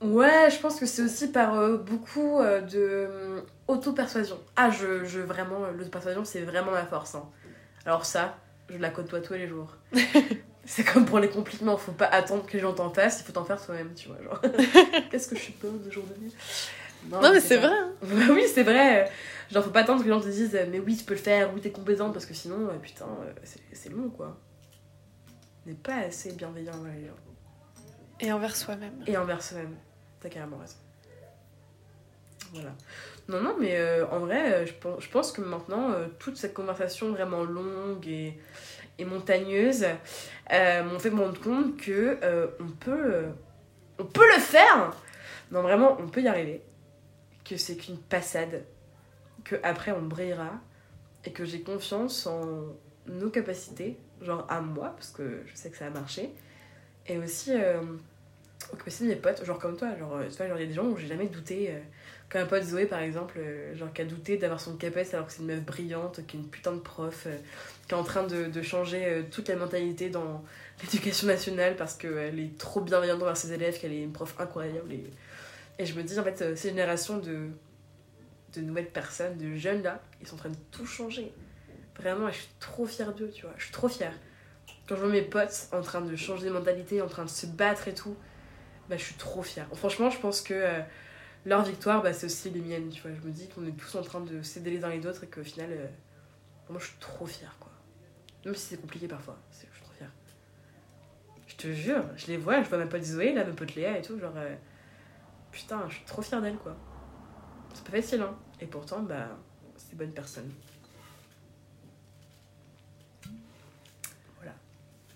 Ouais, 0.00 0.48
je 0.50 0.58
pense 0.58 0.78
que 0.78 0.86
c'est 0.86 1.02
aussi 1.02 1.28
par 1.28 1.58
euh, 1.58 1.76
beaucoup 1.76 2.38
de 2.40 3.42
auto-persuasion. 3.70 4.38
Ah, 4.56 4.70
je, 4.70 5.04
je 5.04 5.20
vraiment, 5.20 5.64
euh, 5.64 5.72
l'auto-persuasion, 5.72 6.24
c'est 6.24 6.42
vraiment 6.42 6.70
ma 6.72 6.84
force. 6.84 7.14
hein. 7.14 7.28
Alors 7.86 8.04
ça, 8.04 8.36
je 8.68 8.76
la 8.78 8.90
côtoie 8.90 9.20
tous 9.20 9.34
les 9.34 9.46
jours. 9.48 9.76
c'est 10.64 10.84
comme 10.84 11.04
pour 11.06 11.18
les 11.18 11.28
compliments, 11.30 11.76
faut 11.76 11.92
pas 11.92 12.06
attendre 12.06 12.44
que 12.46 12.52
les 12.54 12.60
gens 12.60 12.72
t'en 12.74 12.90
fassent, 12.90 13.20
il 13.20 13.24
faut 13.24 13.32
t'en 13.32 13.44
faire 13.44 13.64
toi-même, 13.64 13.94
tu 13.94 14.08
vois. 14.08 14.22
Genre, 14.22 14.40
qu'est-ce 15.10 15.28
que 15.28 15.36
je 15.36 15.40
suis 15.40 15.54
bonne 15.60 15.80
aujourd'hui 15.88 16.34
Non, 17.10 17.32
mais 17.32 17.40
c'est 17.40 17.56
vrai. 17.56 17.68
hein. 17.68 17.92
Bah 18.02 18.32
oui, 18.32 18.44
c'est 18.52 18.62
vrai. 18.62 19.10
Genre, 19.50 19.64
faut 19.64 19.70
pas 19.70 19.80
attendre 19.80 20.00
que 20.00 20.04
les 20.04 20.10
gens 20.14 20.20
te 20.20 20.28
disent, 20.28 20.56
mais 20.70 20.78
oui, 20.78 20.96
tu 20.96 21.04
peux 21.04 21.14
le 21.14 21.20
faire, 21.20 21.52
oui, 21.54 21.60
t'es 21.60 21.70
compétente, 21.72 22.12
parce 22.12 22.26
que 22.26 22.34
sinon, 22.34 22.68
euh, 22.68 22.78
putain, 22.80 23.06
euh, 23.06 23.32
c'est- 23.42 23.60
c'est 23.72 23.88
long, 23.88 24.08
quoi. 24.10 24.36
On 25.66 25.70
n'est 25.70 25.74
pas 25.76 25.96
assez 25.96 26.32
bienveillant 26.32 26.74
envers 26.74 26.94
les 26.94 27.06
gens. 27.06 27.14
Et 28.20 28.30
envers 28.32 28.54
soi-même. 28.54 29.02
Et 29.06 29.16
envers 29.16 29.42
soi-même. 29.42 29.74
T'as 30.20 30.28
carrément 30.28 30.58
raison. 30.58 30.76
Voilà. 32.52 32.72
Non, 33.28 33.40
non, 33.40 33.56
mais 33.60 33.76
euh, 33.76 34.06
en 34.08 34.20
vrai, 34.20 34.52
euh, 34.52 34.66
je 34.66 34.72
pense, 34.72 35.04
je 35.04 35.08
pense 35.08 35.32
que 35.32 35.40
maintenant, 35.40 35.92
euh, 35.92 36.08
toute 36.18 36.36
cette 36.36 36.54
conversation 36.54 37.12
vraiment 37.12 37.44
longue 37.44 38.06
et, 38.08 38.36
et 38.98 39.04
montagneuse 39.04 39.86
m'ont 40.50 40.98
fait 40.98 41.10
me 41.10 41.20
rendre 41.20 41.40
compte 41.40 41.76
que 41.76 42.18
on, 42.58 42.68
peut, 42.68 43.26
on 43.98 44.04
peut 44.04 44.26
le 44.34 44.40
faire 44.40 44.94
Non, 45.52 45.62
vraiment, 45.62 45.96
on 46.00 46.08
peut 46.08 46.22
y 46.22 46.28
arriver. 46.28 46.62
Que 47.44 47.56
c'est 47.56 47.76
qu'une 47.76 47.98
passade. 47.98 48.64
Que 49.44 49.56
après 49.62 49.92
on 49.92 50.02
brillera. 50.02 50.50
Et 51.24 51.32
que 51.32 51.44
j'ai 51.44 51.60
confiance 51.60 52.26
en 52.26 52.66
nos 53.06 53.30
capacités. 53.30 53.96
Genre 54.22 54.44
à 54.50 54.60
moi, 54.60 54.92
parce 54.96 55.10
que 55.10 55.42
je 55.46 55.54
sais 55.54 55.70
que 55.70 55.76
ça 55.76 55.86
a 55.86 55.90
marché. 55.90 56.30
Et 57.06 57.16
aussi... 57.16 57.52
capacités 58.76 59.04
de 59.04 59.10
mes 59.10 59.16
potes, 59.16 59.44
genre 59.44 59.58
comme 59.58 59.76
toi, 59.76 59.96
genre, 59.98 60.20
tu 60.28 60.36
vois, 60.36 60.48
genre, 60.48 60.58
il 60.58 60.60
y 60.60 60.64
a 60.64 60.68
des 60.68 60.74
gens 60.74 60.84
où 60.84 60.96
j'ai 60.96 61.06
jamais 61.06 61.26
douté, 61.26 61.70
euh, 61.70 61.78
comme 62.28 62.42
un 62.42 62.46
pote 62.46 62.62
Zoé 62.62 62.86
par 62.86 63.00
exemple, 63.00 63.36
euh, 63.38 63.74
genre 63.76 63.92
qui 63.92 64.02
a 64.02 64.04
douté 64.04 64.36
d'avoir 64.36 64.60
son 64.60 64.76
CAPES 64.76 65.14
alors 65.14 65.26
que 65.26 65.32
c'est 65.32 65.40
une 65.40 65.46
meuf 65.46 65.62
brillante, 65.62 66.26
qui 66.26 66.36
est 66.36 66.40
une 66.40 66.48
putain 66.48 66.72
de 66.72 66.80
prof, 66.80 67.24
euh, 67.26 67.36
qui 67.88 67.94
est 67.94 67.96
en 67.96 68.04
train 68.04 68.24
de, 68.24 68.46
de 68.46 68.62
changer 68.62 69.24
toute 69.30 69.48
la 69.48 69.56
mentalité 69.56 70.10
dans 70.10 70.44
l'éducation 70.82 71.26
nationale 71.26 71.76
parce 71.76 71.94
qu'elle 71.94 72.38
est 72.38 72.58
trop 72.58 72.80
bienveillante 72.80 73.22
envers 73.22 73.36
ses 73.36 73.52
élèves, 73.52 73.78
qu'elle 73.80 73.92
est 73.92 74.02
une 74.02 74.12
prof 74.12 74.34
incroyable. 74.38 74.92
Et, 74.92 75.04
et 75.78 75.86
je 75.86 75.94
me 75.94 76.02
dis, 76.02 76.18
en 76.18 76.24
fait, 76.24 76.56
ces 76.56 76.68
générations 76.68 77.18
de, 77.18 77.48
de 78.54 78.60
nouvelles 78.60 78.90
personnes, 78.90 79.38
de 79.38 79.56
jeunes 79.56 79.82
là, 79.82 80.02
ils 80.20 80.26
sont 80.26 80.34
en 80.34 80.38
train 80.38 80.50
de 80.50 80.58
tout 80.70 80.86
changer. 80.86 81.32
Vraiment, 81.98 82.28
et 82.28 82.32
je 82.32 82.38
suis 82.38 82.48
trop 82.60 82.86
fière 82.86 83.14
d'eux, 83.14 83.30
tu 83.30 83.42
vois, 83.42 83.54
je 83.58 83.64
suis 83.64 83.72
trop 83.72 83.88
fière. 83.88 84.12
Quand 84.88 84.96
je 84.96 85.00
vois 85.00 85.10
mes 85.10 85.22
potes 85.22 85.68
en 85.72 85.82
train 85.82 86.00
de 86.00 86.16
changer 86.16 86.46
de 86.46 86.52
mentalité, 86.52 87.00
en 87.02 87.08
train 87.08 87.24
de 87.24 87.30
se 87.30 87.46
battre 87.46 87.88
et 87.88 87.94
tout, 87.94 88.16
bah, 88.90 88.96
je 88.96 89.04
suis 89.04 89.14
trop 89.14 89.42
fière. 89.42 89.68
Franchement, 89.74 90.10
je 90.10 90.18
pense 90.18 90.40
que 90.42 90.52
euh, 90.52 90.80
leur 91.46 91.62
victoire, 91.62 92.02
bah, 92.02 92.12
c'est 92.12 92.26
aussi 92.26 92.50
les 92.50 92.60
miennes, 92.60 92.88
tu 92.88 93.00
vois. 93.00 93.12
Je 93.14 93.24
me 93.24 93.30
dis 93.32 93.48
qu'on 93.48 93.64
est 93.64 93.70
tous 93.70 93.94
en 93.94 94.02
train 94.02 94.20
de 94.20 94.42
s'aider 94.42 94.70
les 94.70 94.84
uns 94.84 94.90
les 94.90 95.06
autres 95.06 95.22
et 95.22 95.28
qu'au 95.28 95.44
final, 95.44 95.68
euh, 95.70 95.86
moi, 96.68 96.80
je 96.80 96.86
suis 96.86 96.98
trop 96.98 97.24
fière, 97.24 97.56
quoi. 97.60 97.70
Même 98.44 98.56
si 98.56 98.66
c'est 98.66 98.80
compliqué 98.80 99.06
parfois, 99.06 99.38
je 99.52 99.58
suis 99.58 99.84
trop 99.84 99.92
fière. 99.96 100.10
Je 101.46 101.54
te 101.54 101.72
jure, 101.72 102.02
je 102.16 102.26
les 102.26 102.36
vois, 102.36 102.64
je 102.64 102.68
vois 102.68 102.78
ma 102.78 102.86
pote 102.86 103.04
Zoé, 103.04 103.32
là, 103.32 103.44
ma 103.44 103.52
pote 103.52 103.76
Léa 103.76 103.96
et 103.96 104.02
tout, 104.02 104.18
genre... 104.18 104.32
euh, 104.36 104.56
putain, 105.52 105.84
je 105.88 105.94
suis 105.94 106.04
trop 106.04 106.22
fière 106.22 106.42
d'elle, 106.42 106.56
quoi. 106.56 106.76
C'est 107.72 107.84
pas 107.84 107.92
facile, 107.92 108.22
hein. 108.22 108.36
Et 108.60 108.66
pourtant, 108.66 109.00
bah, 109.00 109.38
c'est 109.76 109.90
des 109.90 109.96
bonnes 109.96 110.12
personnes. 110.12 110.50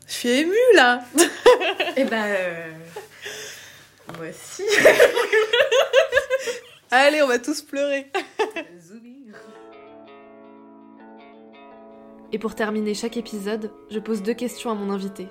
Je 0.07 0.13
suis 0.13 0.29
émue 0.29 0.55
là 0.77 1.05
et 1.97 2.05
bah... 2.05 2.25
moi 4.17 4.29
aussi. 4.29 4.63
Allez, 6.91 7.23
on 7.23 7.29
va 7.29 7.39
tous 7.39 7.63
pleurer. 7.63 8.11
Et 12.33 12.39
pour 12.39 12.57
terminer 12.57 12.95
chaque 12.95 13.17
épisode, 13.17 13.71
je 13.91 13.99
pose 14.01 14.23
deux 14.23 14.35
questions 14.35 14.71
à 14.71 14.75
mon 14.75 14.91
invité. 14.91 15.29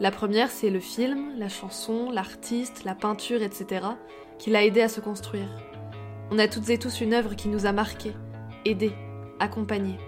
La 0.00 0.10
première, 0.10 0.50
c'est 0.50 0.70
le 0.70 0.80
film, 0.80 1.38
la 1.38 1.48
chanson, 1.48 2.10
l'artiste, 2.10 2.82
la 2.84 2.96
peinture, 2.96 3.42
etc., 3.42 3.86
qui 4.38 4.50
l'a 4.50 4.64
aidé 4.64 4.82
à 4.82 4.88
se 4.88 5.00
construire. 5.00 5.48
On 6.32 6.40
a 6.40 6.48
toutes 6.48 6.70
et 6.70 6.78
tous 6.78 7.00
une 7.00 7.14
œuvre 7.14 7.36
qui 7.36 7.48
nous 7.48 7.66
a 7.66 7.72
marqués, 7.72 8.14
aidés, 8.64 8.94
accompagnés. 9.38 10.00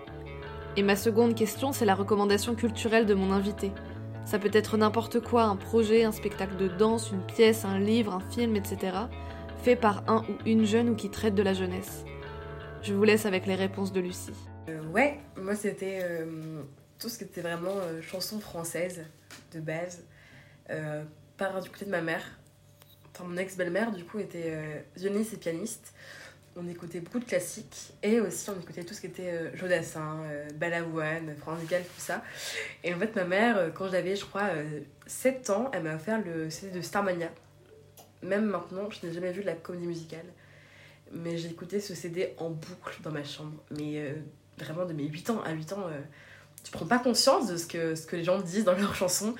Et 0.77 0.83
ma 0.83 0.97
seconde 0.97 1.37
question, 1.37 1.73
c'est 1.73 1.85
la 1.85 1.95
recommandation 1.95 2.57
culturelle 2.57 3.07
de 3.07 3.15
mon 3.15 3.31
invité. 3.31 3.71
Ça 4.25 4.39
peut 4.39 4.51
être 4.53 4.77
n'importe 4.79 5.21
quoi, 5.21 5.45
un 5.45 5.57
projet, 5.57 6.05
un 6.05 6.13
spectacle 6.13 6.57
de 6.57 6.67
danse, 6.67 7.11
une 7.11 7.25
pièce, 7.27 7.65
un 7.65 7.79
livre, 7.79 8.15
un 8.15 8.21
film, 8.21 8.57
etc., 8.57 8.97
fait 9.63 9.77
par 9.77 10.03
un 10.09 10.25
ou 10.29 10.37
une 10.47 10.65
jeune 10.65 10.91
ou 10.91 10.95
qui 10.95 11.11
traite 11.11 11.35
de 11.35 11.43
la 11.43 11.53
jeunesse. 11.53 12.05
Je 12.83 12.95
vous 12.95 13.05
laisse 13.05 13.27
avec 13.27 13.47
les 13.47 13.55
réponses 13.55 13.93
de 13.93 14.01
Lucie. 14.01 14.33
Euh, 14.69 14.83
ouais, 14.89 15.21
moi 15.37 15.55
c'était 15.55 16.01
euh, 16.03 16.63
tout 16.99 17.09
ce 17.09 17.19
qui 17.19 17.25
était 17.25 17.43
vraiment 17.43 17.77
euh, 17.77 18.01
chanson 18.01 18.41
française 18.41 19.05
de 19.53 19.61
base, 19.61 20.05
par 21.37 21.61
du 21.61 21.69
côté 21.69 21.85
de 21.85 21.91
ma 21.91 22.01
mère. 22.01 22.23
Enfin, 23.13 23.25
mon 23.25 23.37
ex-belle-mère, 23.37 23.93
du 23.93 24.05
coup, 24.05 24.19
était 24.19 24.85
violoniste 24.97 25.35
et 25.35 25.37
pianiste. 25.37 25.95
On 26.57 26.69
écoutait 26.69 27.01
beaucoup 27.01 27.19
de 27.19 27.25
classiques 27.25 27.93
et 28.03 28.21
aussi 28.21 28.49
on 28.49 28.61
écoutait 28.61 28.85
tout 28.85 28.95
ce 28.95 29.01
qui 29.01 29.09
était 29.09 29.31
euh, 29.33 29.57
Jodassin, 29.57 30.21
euh, 30.25 30.49
Balavoine, 30.55 31.35
France 31.37 31.59
Gall, 31.69 31.83
tout 31.83 32.01
ça. 32.01 32.23
Et 32.85 32.95
en 32.95 32.99
fait, 32.99 33.17
ma 33.17 33.25
mère, 33.25 33.57
euh, 33.57 33.71
quand 33.71 33.89
j'avais, 33.89 34.15
je 34.15 34.25
crois, 34.25 34.51
euh, 34.55 34.81
7 35.07 35.51
ans, 35.51 35.71
elle 35.73 35.83
m'a 35.83 35.97
offert 35.97 36.23
le 36.25 36.51
CD 36.51 36.77
de 36.79 36.81
Starmania. 36.81 37.31
Même 38.23 38.47
maintenant, 38.47 38.89
je 38.91 39.07
n'ai 39.07 39.13
jamais 39.13 39.33
vu 39.33 39.43
de 39.43 39.47
la 39.47 39.55
comédie 39.55 39.87
musicale. 39.87 40.27
Mais 41.13 41.37
j'ai 41.37 41.49
écouté 41.49 41.81
ce 41.81 41.95
CD 41.95 42.35
en 42.39 42.51
boucle 42.51 42.97
dans 43.03 43.11
ma 43.11 43.23
chambre. 43.23 43.63
Mais 43.71 43.99
euh, 43.99 44.15
vraiment 44.59 44.87
de 44.87 44.93
mes 44.93 45.05
8 45.05 45.31
ans 45.31 45.43
à 45.43 45.53
8 45.53 45.73
ans, 45.75 45.87
euh, 45.89 46.01
tu 46.63 46.73
prends 46.73 46.87
pas 46.87 46.99
conscience 46.99 47.47
de 47.47 47.57
ce 47.57 47.67
que, 47.67 47.95
ce 47.95 48.07
que 48.07 48.17
les 48.17 48.25
gens 48.25 48.41
disent 48.41 48.65
dans 48.65 48.73
leurs 48.73 48.95
chansons. 48.95 49.35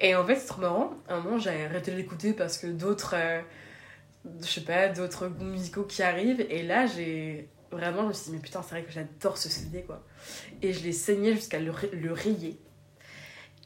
Et 0.00 0.14
en 0.14 0.26
fait, 0.26 0.36
c'est 0.36 0.48
trop 0.48 0.60
marrant. 0.60 0.94
À 1.08 1.14
un 1.14 1.20
moment, 1.20 1.38
j'ai 1.38 1.64
arrêté 1.64 1.92
de 1.92 1.96
l'écouter 1.96 2.32
parce 2.32 2.58
que 2.58 2.66
d'autres, 2.66 3.14
euh, 3.16 3.40
je 4.40 4.46
sais 4.46 4.60
pas, 4.62 4.88
d'autres 4.88 5.28
musicaux 5.28 5.84
qui 5.84 6.02
arrivent. 6.02 6.44
Et 6.50 6.62
là, 6.62 6.86
j'ai 6.86 7.48
vraiment, 7.70 8.02
je 8.02 8.08
me 8.08 8.12
suis 8.12 8.24
dit, 8.26 8.36
mais 8.36 8.42
putain, 8.42 8.62
c'est 8.62 8.70
vrai 8.70 8.82
que 8.82 8.92
j'adore 8.92 9.38
ce 9.38 9.48
CD, 9.48 9.82
quoi. 9.82 10.02
Et 10.62 10.72
je 10.72 10.82
l'ai 10.82 10.92
saigné 10.92 11.34
jusqu'à 11.34 11.58
le, 11.58 11.72
le 11.92 12.12
rayer. 12.12 12.58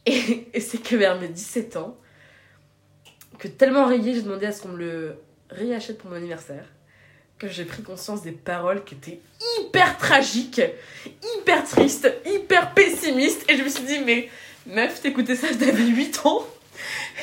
Et, 0.06 0.48
et 0.54 0.60
c'est 0.60 0.78
que 0.78 0.96
vers 0.96 1.18
mes 1.20 1.28
17 1.28 1.76
ans, 1.76 1.96
que 3.38 3.48
tellement 3.48 3.86
rayé, 3.86 4.14
j'ai 4.14 4.22
demandé 4.22 4.46
à 4.46 4.52
ce 4.52 4.62
qu'on 4.62 4.68
me 4.68 4.78
le 4.78 5.16
réachète 5.50 5.98
pour 5.98 6.10
mon 6.10 6.16
anniversaire 6.16 6.66
que 7.40 7.48
j'ai 7.48 7.64
pris 7.64 7.82
conscience 7.82 8.22
des 8.22 8.32
paroles 8.32 8.84
qui 8.84 8.94
étaient 8.94 9.20
hyper 9.58 9.96
tragiques, 9.96 10.60
hyper 11.38 11.64
tristes, 11.64 12.12
hyper 12.26 12.74
pessimistes. 12.74 13.50
Et 13.50 13.56
je 13.56 13.64
me 13.64 13.68
suis 13.68 13.84
dit, 13.84 13.98
mais 14.04 14.28
meuf, 14.66 15.00
t'écoutais 15.00 15.34
ça, 15.34 15.48
t'avais 15.48 15.86
8 15.86 16.20
ans? 16.26 16.44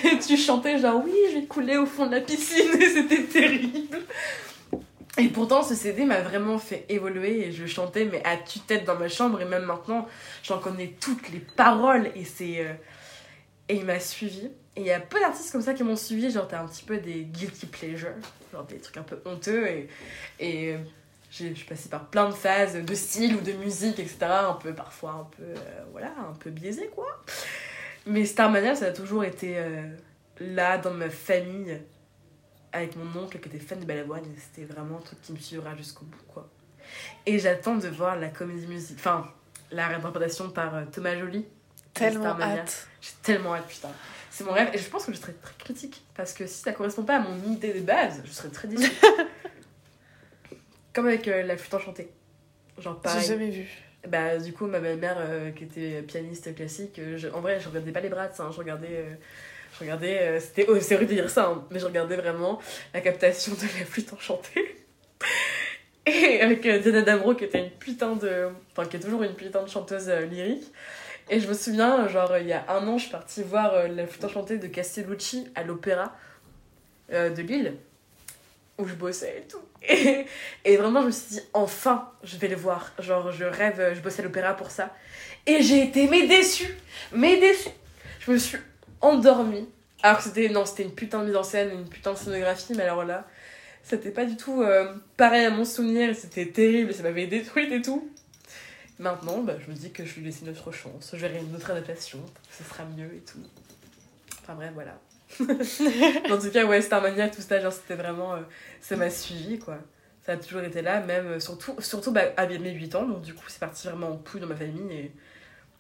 Et 0.04 0.20
tu 0.26 0.38
chantais 0.38 0.78
genre, 0.80 1.02
oui, 1.04 1.14
je 1.34 1.62
vais 1.62 1.78
au 1.78 1.86
fond 1.86 2.06
de 2.08 2.12
la 2.16 2.22
piscine. 2.22 2.70
Et 2.82 2.90
c'était 2.90 3.24
terrible. 3.24 4.00
Et 5.18 5.30
pourtant, 5.30 5.64
ce 5.64 5.74
CD 5.74 6.06
m'a 6.06 6.22
vraiment 6.22 6.60
fait 6.60 6.86
évoluer. 6.90 7.48
Et 7.48 7.52
je 7.52 7.66
chantais, 7.66 8.06
mais 8.06 8.22
à 8.26 8.38
tue-tête 8.38 8.86
dans 8.86 8.96
ma 8.98 9.08
chambre. 9.10 9.42
Et 9.42 9.46
même 9.46 9.64
maintenant, 9.64 10.08
j'en 10.44 10.60
connais 10.60 10.96
toutes 11.00 11.30
les 11.30 11.40
paroles. 11.40 12.12
Et 12.16 12.24
c'est. 12.26 12.60
euh, 12.60 12.74
Et 13.70 13.76
il 13.76 13.86
m'a 13.86 14.00
suivi. 14.00 14.46
Et 14.76 14.82
il 14.82 14.86
y 14.86 14.92
a 14.92 15.00
peu 15.00 15.20
d'artistes 15.20 15.52
comme 15.52 15.62
ça 15.64 15.74
qui 15.74 15.84
m'ont 15.84 15.96
suivi. 15.96 16.30
Genre, 16.30 16.48
t'as 16.48 16.62
un 16.62 16.68
petit 16.68 16.84
peu 16.84 16.98
des 16.98 17.24
guilty 17.24 17.66
pleasures. 17.66 18.14
Genre 18.54 18.64
des 18.66 18.78
trucs 18.78 18.98
un 18.98 19.04
peu 19.04 19.20
honteux. 19.26 19.66
Et, 19.68 19.88
et 20.40 20.74
euh, 20.74 20.78
je 21.32 21.54
suis 21.54 21.90
par 21.90 22.06
plein 22.10 22.30
de 22.30 22.34
phases 22.34 22.76
de 22.76 22.94
style 22.96 23.36
ou 23.36 23.42
de 23.42 23.54
musique, 23.54 24.00
etc. 24.00 24.18
Un 24.22 24.54
peu, 24.54 24.74
parfois, 24.74 25.12
un 25.12 25.28
peu, 25.36 25.44
euh, 25.44 25.56
voilà, 25.92 26.12
un 26.30 26.34
peu 26.40 26.50
biaisé, 26.52 26.88
quoi. 26.94 27.08
Mais 28.08 28.26
Starmania, 28.26 28.76
ça 28.76 28.88
a 28.88 28.92
toujours 28.92 29.24
été 29.24 29.58
euh, 29.58 29.84
là 30.40 30.78
dans 30.78 30.94
ma 30.94 31.10
famille, 31.10 31.80
avec 32.72 32.96
mon 32.96 33.22
oncle 33.22 33.40
qui 33.40 33.50
était 33.50 33.60
fan 33.60 33.80
de 33.80 33.86
Balavoine, 33.86 34.24
et 34.24 34.40
c'était 34.40 34.66
vraiment 34.66 34.98
un 34.98 35.02
truc 35.02 35.22
qui 35.22 35.34
me 35.34 35.38
suivra 35.38 35.76
jusqu'au 35.76 36.06
bout, 36.06 36.24
quoi. 36.28 36.50
Et 37.26 37.38
j'attends 37.38 37.76
de 37.76 37.88
voir 37.90 38.18
la 38.18 38.30
comédie 38.30 38.68
musique, 38.68 38.98
enfin, 39.00 39.30
la 39.72 39.88
réinterprétation 39.88 40.50
par 40.50 40.76
euh, 40.76 40.86
Thomas 40.92 41.18
Joly. 41.18 41.46
Tellement 41.94 42.40
hâte. 42.40 42.88
J'ai 43.02 43.12
tellement 43.24 43.56
hâte, 43.56 43.68
putain. 43.68 43.90
C'est 44.30 44.44
mon 44.44 44.54
rêve, 44.54 44.70
et 44.74 44.78
je 44.78 44.90
pense 44.90 45.06
que 45.06 45.12
je 45.12 45.18
serais 45.18 45.34
très 45.34 45.56
critique, 45.58 46.06
parce 46.16 46.32
que 46.32 46.48
si 46.48 46.62
ça 46.62 46.72
correspond 46.72 47.04
pas 47.04 47.18
à 47.18 47.20
mon 47.20 47.36
idée 47.52 47.74
de 47.74 47.82
base, 47.82 48.22
je 48.24 48.32
serais 48.32 48.50
très 48.50 48.68
déçue. 48.68 48.92
Comme 50.94 51.08
avec 51.08 51.28
euh, 51.28 51.44
la 51.44 51.58
flûte 51.58 51.74
enchantée. 51.74 52.10
Genre 52.78 52.96
J'ai 52.96 53.02
pareil. 53.02 53.28
jamais 53.28 53.50
vu. 53.50 53.68
Bah, 54.08 54.38
du 54.38 54.54
coup, 54.54 54.68
ma 54.68 54.80
belle-mère, 54.80 55.18
euh, 55.20 55.52
qui 55.52 55.66
était 55.66 56.02
pianiste 56.02 56.56
classique, 56.56 56.98
euh, 57.00 57.18
je- 57.18 57.28
en 57.28 57.42
vrai, 57.42 57.60
je 57.60 57.68
regardais 57.68 57.92
pas 57.92 58.00
les 58.00 58.10
Bratz, 58.10 58.40
hein, 58.40 58.50
je 58.52 58.58
regardais. 58.58 58.88
euh, 58.92 59.14
je 59.74 59.80
regardais. 59.82 60.40
c'était 60.40 60.66
oh, 60.70 60.80
c'est 60.80 60.96
horrible 60.96 61.12
de 61.12 61.16
dire 61.16 61.30
ça, 61.30 61.48
hein, 61.48 61.66
mais 61.70 61.80
je 61.80 61.86
regardais 61.86 62.16
vraiment 62.16 62.60
la 62.94 63.02
captation 63.02 63.54
de 63.54 63.62
la 63.80 63.86
flûte 63.86 64.12
enchantée. 64.14 64.76
Et 66.06 66.42
avec 66.42 66.62
Diana 66.62 67.02
Damro, 67.02 67.36
qui 67.36 67.44
était 67.44 67.60
une 67.60 67.70
putain 67.72 68.16
de. 68.16 68.48
Enfin, 68.72 68.88
qui 68.88 68.96
est 68.96 69.00
toujours 69.02 69.24
une 69.24 69.34
putain 69.36 69.62
de 69.64 69.70
chanteuse 69.70 70.10
lyrique. 70.32 70.72
Et 71.30 71.42
je 71.42 71.48
me 71.50 71.54
souviens, 71.54 72.08
genre, 72.08 72.38
il 72.38 72.48
y 72.48 72.54
a 72.54 72.64
un 72.70 72.88
an, 72.88 72.98
je 72.98 73.04
suis 73.04 73.12
partie 73.12 73.44
voir 73.44 73.88
la 73.90 74.08
flûte 74.08 74.24
enchantée 74.24 74.58
de 74.58 74.68
Castellucci 74.68 75.50
à 75.56 75.64
l'Opéra 75.64 76.16
de 77.12 77.42
Lille, 77.42 77.74
où 78.78 78.88
je 78.88 78.94
bossais 78.94 79.44
et 79.44 79.48
tout. 79.48 79.62
Et, 80.66 80.78
vraiment, 80.78 81.02
je 81.02 81.08
me 81.08 81.12
suis 81.12 81.36
dit, 81.36 81.42
enfin, 81.54 82.12
je 82.24 82.38
vais 82.38 82.48
le 82.48 82.56
voir. 82.56 82.92
Genre, 83.00 83.32
je 83.32 83.46
rêve, 83.46 83.94
je 83.96 84.02
bossais 84.02 84.22
à 84.22 84.26
l'Opéra 84.26 84.56
pour 84.56 84.72
ça. 84.72 84.94
Et 85.46 85.62
j'ai 85.62 85.84
été, 85.84 86.08
mais 86.08 86.28
déçue 86.28 86.76
Mais 87.12 87.38
déçue 87.40 87.70
Je 88.20 88.32
me 88.32 88.38
suis 88.38 88.58
endormie. 89.02 89.68
Alors 90.04 90.18
que 90.18 90.24
c'était, 90.24 90.50
non, 90.50 90.66
c'était 90.66 90.84
une 90.84 90.94
putain 90.94 91.22
de 91.22 91.28
mise 91.28 91.36
en 91.36 91.44
scène, 91.44 91.72
une 91.72 91.90
putain 91.90 92.14
de 92.14 92.18
scénographie, 92.18 92.74
mais 92.76 92.84
alors 92.84 93.04
là, 93.04 93.28
c'était 93.84 94.12
pas 94.12 94.26
du 94.26 94.36
tout 94.36 94.62
euh, 94.62 94.94
pareil 95.16 95.46
à 95.46 95.50
mon 95.50 95.66
souvenir, 95.66 96.16
c'était 96.16 96.46
terrible, 96.46 96.94
ça 96.94 97.04
m'avait 97.04 97.26
détruite 97.26 97.72
et 97.72 97.82
tout. 97.82 98.08
Maintenant, 99.00 99.42
bah, 99.42 99.56
je 99.64 99.72
me 99.72 99.76
dis 99.76 99.92
que 99.92 100.06
je 100.06 100.16
lui 100.16 100.26
laisse 100.26 100.42
une 100.42 100.50
autre 100.50 100.72
chance, 100.72 101.12
je 101.14 101.18
verrai 101.18 101.40
une 101.40 101.56
autre 101.56 101.72
adaptation, 101.72 102.20
ce 102.52 102.64
sera 102.64 102.84
mieux 102.86 103.12
et 103.16 103.22
tout. 103.22 103.40
Enfin 104.42 104.56
bref, 104.56 104.72
voilà. 104.74 105.00
en 105.42 106.38
tout 106.38 106.52
cas, 106.52 106.66
ouais, 106.66 106.82
Starmania, 106.82 107.30
tout 107.30 107.42
ça, 107.42 107.60
genre, 107.60 107.74
c'était 107.74 107.96
vraiment. 107.96 108.36
euh, 108.36 108.42
ça 108.82 108.96
m'a 108.96 109.10
suivi, 109.10 109.60
quoi. 109.60 109.78
Ça 110.26 110.34
a 110.34 110.38
toujours 110.38 110.62
été 110.62 110.82
là, 110.82 111.00
même, 111.02 111.28
euh, 111.28 111.40
surtout, 111.40 111.76
surtout 111.80 112.12
bah, 112.12 112.34
à 112.38 112.48
mes 112.48 112.72
8 112.72 112.96
ans, 112.96 113.06
donc 113.08 113.22
du 113.22 113.34
coup, 113.34 113.46
c'est 113.48 113.60
parti 113.60 113.88
vraiment 113.88 114.10
en 114.12 114.18
couille 114.18 114.42
dans 114.42 114.48
ma 114.48 114.56
famille, 114.56 114.92
et. 114.94 115.12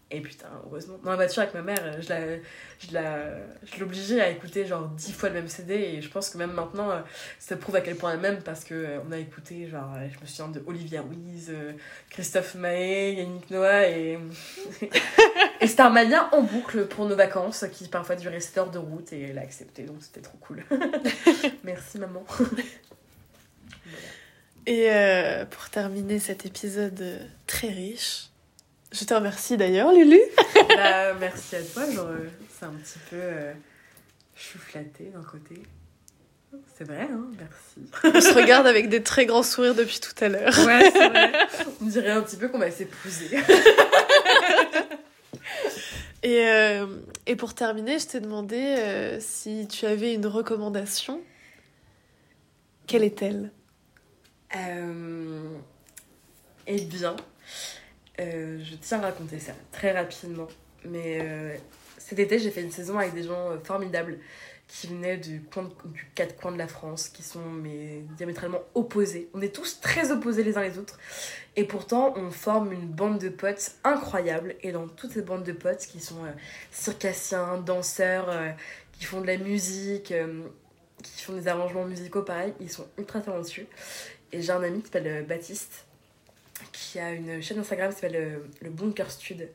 Et 0.10 0.22
putain, 0.22 0.48
heureusement. 0.66 0.98
Dans 1.04 1.10
la 1.10 1.18
voiture 1.18 1.42
avec 1.42 1.54
ma 1.54 1.62
mère, 1.62 1.82
euh, 1.82 2.02
je 2.02 2.08
la, 2.08 2.38
je 2.80 2.94
la, 2.94 3.38
je 3.66 3.78
l'obligeais 3.78 4.22
à 4.22 4.30
écouter 4.30 4.66
genre 4.66 4.88
10 4.88 5.12
fois 5.12 5.28
le 5.28 5.36
même 5.36 5.50
CD 5.50 5.74
et 5.74 6.02
je 6.02 6.08
pense 6.08 6.30
que 6.30 6.38
même 6.38 6.54
maintenant, 6.54 6.90
euh, 6.92 7.02
ça 7.40 7.58
prouve 7.58 7.76
à 7.76 7.82
quel 7.82 7.98
point 7.98 8.14
elle 8.14 8.22
m'aime 8.22 8.42
parce 8.42 8.64
que 8.64 9.00
on 9.06 9.12
a 9.12 9.18
écouté, 9.18 9.68
genre, 9.68 9.96
je 9.96 10.18
me 10.22 10.26
souviens 10.26 10.48
de 10.48 10.64
Olivia 10.66 11.02
Ruiz, 11.02 11.54
Christophe 12.10 12.56
Maé, 12.56 13.16
Yannick 13.16 13.52
Noah 13.52 13.90
et, 13.90 14.18
et 15.62 15.68
Starmania 15.68 16.30
en 16.34 16.42
boucle 16.42 16.86
pour 16.88 17.06
nos 17.06 17.16
vacances 17.16 17.66
qui 17.74 17.88
parfois 17.88 18.16
duraient 18.16 18.40
7 18.40 18.58
heures 18.58 18.72
de 18.72 18.78
route 18.80 19.12
et 19.14 19.22
elle 19.30 19.38
a 19.38 19.42
accepté 19.42 19.84
donc 19.84 19.98
c'était 20.02 20.22
trop 20.22 20.38
cool. 20.40 20.64
Merci 21.64 21.98
maman. 22.00 22.26
Et 24.66 24.92
euh, 24.92 25.46
pour 25.46 25.70
terminer 25.70 26.20
cet 26.20 26.46
épisode 26.46 27.00
euh, 27.02 27.20
très 27.48 27.70
riche, 27.70 28.30
je 28.92 29.06
te 29.06 29.14
remercie 29.14 29.56
d'ailleurs, 29.58 29.94
Lulu. 29.94 30.20
bah, 30.70 31.14
merci 31.14 31.56
à 31.56 31.62
toi, 31.62 31.90
genre, 31.90 32.08
euh, 32.08 32.28
c'est 32.58 32.66
un 32.66 32.72
petit 32.72 33.00
peu. 33.10 33.16
euh, 33.18 33.54
je 34.36 34.44
suis 34.44 34.60
flattée 34.60 35.12
d'un 35.14 35.24
côté. 35.24 35.62
C'est 36.78 36.84
vrai, 36.86 37.08
hein, 37.12 37.26
merci. 37.38 37.90
On 38.16 38.22
se 38.22 38.34
regarde 38.34 38.68
avec 38.68 38.90
des 38.90 39.04
très 39.04 39.26
grands 39.26 39.44
sourires 39.44 39.76
depuis 39.76 40.00
tout 40.00 40.16
à 40.24 40.28
l'heure. 40.30 40.54
Ouais, 40.66 40.90
c'est 40.92 41.10
vrai. 41.10 41.32
On 41.82 41.86
dirait 41.86 42.12
un 42.12 42.22
petit 42.22 42.38
peu 42.38 42.48
qu'on 42.50 42.60
va 42.60 42.72
s'épouser. 42.72 43.38
Et, 46.28 46.46
euh, 46.46 46.88
et 47.26 47.38
pour 47.38 47.54
terminer, 47.54 48.00
je 48.00 48.08
t'ai 48.08 48.20
demandé 48.20 48.58
euh, 48.58 49.18
si 49.22 49.66
tu 49.66 49.86
avais 49.86 50.14
une 50.14 50.28
recommandation. 50.28 51.22
Quelle 52.86 53.06
est-elle? 53.06 53.50
Euh, 54.54 55.48
eh 56.68 56.82
bien, 56.82 57.16
je 58.18 58.76
tiens 58.82 59.00
à 59.00 59.04
raconter 59.04 59.40
ça 59.40 59.54
très 59.72 59.94
rapidement. 59.98 60.50
Mais 60.84 61.62
cet 61.98 62.20
été, 62.20 62.40
j'ai 62.40 62.52
fait 62.52 62.62
une 62.62 62.72
saison 62.72 62.98
avec 62.98 63.14
des 63.14 63.24
gens 63.24 63.58
formidables 63.64 64.20
qui 64.68 64.88
venaient 64.88 65.18
du, 65.18 65.42
coin 65.42 65.64
de- 65.64 65.90
du 65.90 66.06
quatre 66.14 66.36
coins 66.36 66.52
de 66.52 66.58
la 66.58 66.68
France, 66.68 67.08
qui 67.10 67.24
sont 67.24 67.44
mais, 67.44 68.02
diamétralement 68.18 68.60
opposés. 68.76 69.30
On 69.34 69.42
est 69.42 69.56
tous 69.56 69.80
très 69.80 70.12
opposés 70.12 70.44
les 70.44 70.58
uns 70.58 70.62
les 70.62 70.78
autres. 70.78 71.00
Et 71.56 71.64
pourtant, 71.64 72.14
on 72.18 72.32
forme 72.32 72.74
une 72.74 72.86
bande 72.86 73.18
de 73.20 73.30
potes 73.30 73.76
incroyable. 73.84 74.56
Et 74.62 74.72
dans 74.72 74.88
toutes 74.88 75.12
ces 75.12 75.22
bandes 75.22 75.44
de 75.44 75.54
potes 75.54 75.86
qui 75.88 76.00
sont 76.02 76.26
euh, 76.26 76.32
circassiens, 76.72 77.58
danseurs, 77.58 78.30
euh, 78.30 78.50
qui 78.94 79.06
font 79.06 79.22
de 79.22 79.28
la 79.28 79.38
musique, 79.38 80.12
euh, 80.12 80.44
qui 81.02 81.24
font 81.24 81.34
des 81.34 81.48
arrangements 81.48 81.86
musicaux, 81.86 82.24
pareil, 82.24 82.54
ils 82.60 82.70
sont 82.70 82.88
ultra 82.98 83.22
talentueux. 83.22 83.68
Et 84.34 84.42
j'ai 84.42 84.52
un 84.52 84.64
ami 84.64 84.82
qui 84.82 84.92
s'appelle 84.92 85.26
Baptiste, 85.26 85.86
qui 86.74 87.00
a 87.00 87.12
une 87.14 87.42
chaîne 87.42 87.60
Instagram 87.60 87.94
qui 87.94 88.02
s'appelle 88.02 88.42
le 88.62 88.70
Bunker 88.70 89.10
Stud. 89.10 89.48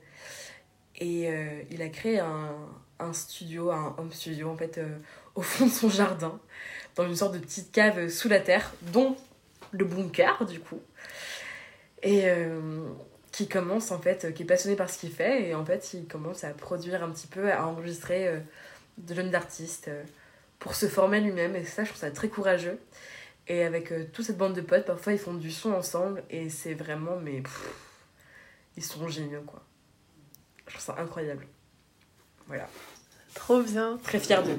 Et 0.98 1.28
il 1.70 1.82
a 1.82 1.88
créé 1.88 2.20
un, 2.20 2.54
un 3.02 3.12
studio, 3.12 3.70
un 3.70 3.94
home 3.98 4.12
studio 4.12 4.50
en 4.50 4.56
fait, 4.56 4.78
euh, 4.78 4.98
au 5.34 5.42
fond 5.42 5.66
de 5.66 5.70
son 5.70 5.88
jardin, 5.88 6.38
dans 6.94 7.06
une 7.06 7.16
sorte 7.16 7.34
de 7.34 7.38
petite 7.38 7.72
cave 7.72 7.98
euh, 7.98 8.08
sous 8.08 8.28
la 8.28 8.40
terre, 8.40 8.72
dont 8.92 9.16
le 9.72 9.84
bunker 9.84 10.44
du 10.46 10.60
coup. 10.60 10.80
Et 12.02 12.22
euh, 12.26 12.82
qui 13.30 13.48
commence 13.48 13.90
en 13.90 13.98
fait, 13.98 14.34
qui 14.34 14.42
est 14.42 14.46
passionné 14.46 14.76
par 14.76 14.90
ce 14.90 14.98
qu'il 14.98 15.12
fait, 15.12 15.48
et 15.48 15.54
en 15.54 15.64
fait 15.64 15.94
il 15.94 16.06
commence 16.06 16.44
à 16.44 16.50
produire 16.50 17.02
un 17.02 17.10
petit 17.10 17.26
peu, 17.26 17.50
à 17.50 17.66
enregistrer 17.66 18.42
de 18.98 19.14
jeunes 19.14 19.34
artistes 19.34 19.90
pour 20.58 20.74
se 20.74 20.86
former 20.86 21.20
lui-même, 21.20 21.56
et 21.56 21.64
ça 21.64 21.84
je 21.84 21.90
trouve 21.90 22.00
ça 22.00 22.10
très 22.10 22.28
courageux. 22.28 22.78
Et 23.48 23.64
avec 23.64 23.92
toute 24.12 24.24
cette 24.24 24.36
bande 24.36 24.54
de 24.54 24.60
potes, 24.60 24.84
parfois 24.84 25.12
ils 25.12 25.18
font 25.18 25.34
du 25.34 25.50
son 25.50 25.72
ensemble 25.72 26.22
et 26.28 26.50
c'est 26.50 26.74
vraiment, 26.74 27.16
mais 27.16 27.42
ils 28.76 28.84
sont 28.84 29.08
géniaux 29.08 29.42
quoi. 29.42 29.62
Je 30.66 30.72
trouve 30.72 30.84
ça 30.84 31.00
incroyable. 31.00 31.46
Voilà, 32.46 32.68
Trop 33.34 33.62
bien. 33.62 33.98
très 34.02 34.18
fière 34.18 34.42
d'eux. 34.42 34.58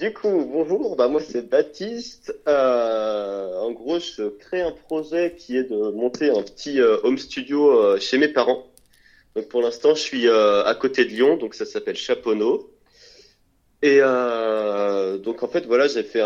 Du 0.00 0.14
coup, 0.14 0.46
bonjour, 0.50 0.96
bah 0.96 1.08
moi 1.08 1.20
c'est 1.20 1.50
Baptiste. 1.50 2.34
Euh, 2.48 3.54
en 3.60 3.70
gros, 3.72 3.98
je 3.98 4.28
crée 4.30 4.62
un 4.62 4.72
projet 4.72 5.36
qui 5.36 5.58
est 5.58 5.64
de 5.64 5.90
monter 5.90 6.30
un 6.30 6.42
petit 6.42 6.80
euh, 6.80 6.96
home 7.02 7.18
studio 7.18 7.70
euh, 7.70 7.98
chez 8.00 8.16
mes 8.16 8.28
parents. 8.28 8.66
Donc 9.36 9.48
pour 9.48 9.60
l'instant, 9.60 9.94
je 9.94 10.00
suis 10.00 10.26
euh, 10.26 10.64
à 10.64 10.74
côté 10.74 11.04
de 11.04 11.10
Lyon, 11.10 11.36
donc 11.36 11.54
ça 11.54 11.66
s'appelle 11.66 11.96
Chaponneau. 11.96 12.69
Et 13.82 14.00
euh, 14.02 15.16
donc 15.18 15.42
en 15.42 15.48
fait, 15.48 15.64
voilà, 15.66 15.88
j'ai 15.88 16.02
fait 16.02 16.22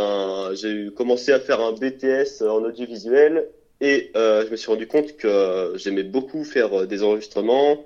j'ai 0.55 0.91
commencé 0.95 1.33
à 1.33 1.39
faire 1.39 1.61
un 1.61 1.73
BTS 1.73 2.43
en 2.43 2.65
audiovisuel 2.65 3.49
et 3.81 4.11
euh, 4.17 4.45
je 4.45 4.51
me 4.51 4.57
suis 4.57 4.69
rendu 4.69 4.89
compte 4.89 5.17
que 5.17 5.73
j'aimais 5.77 6.03
beaucoup 6.03 6.43
faire 6.45 6.81
euh, 6.81 6.87
des 6.87 7.03
enregistrements, 7.03 7.85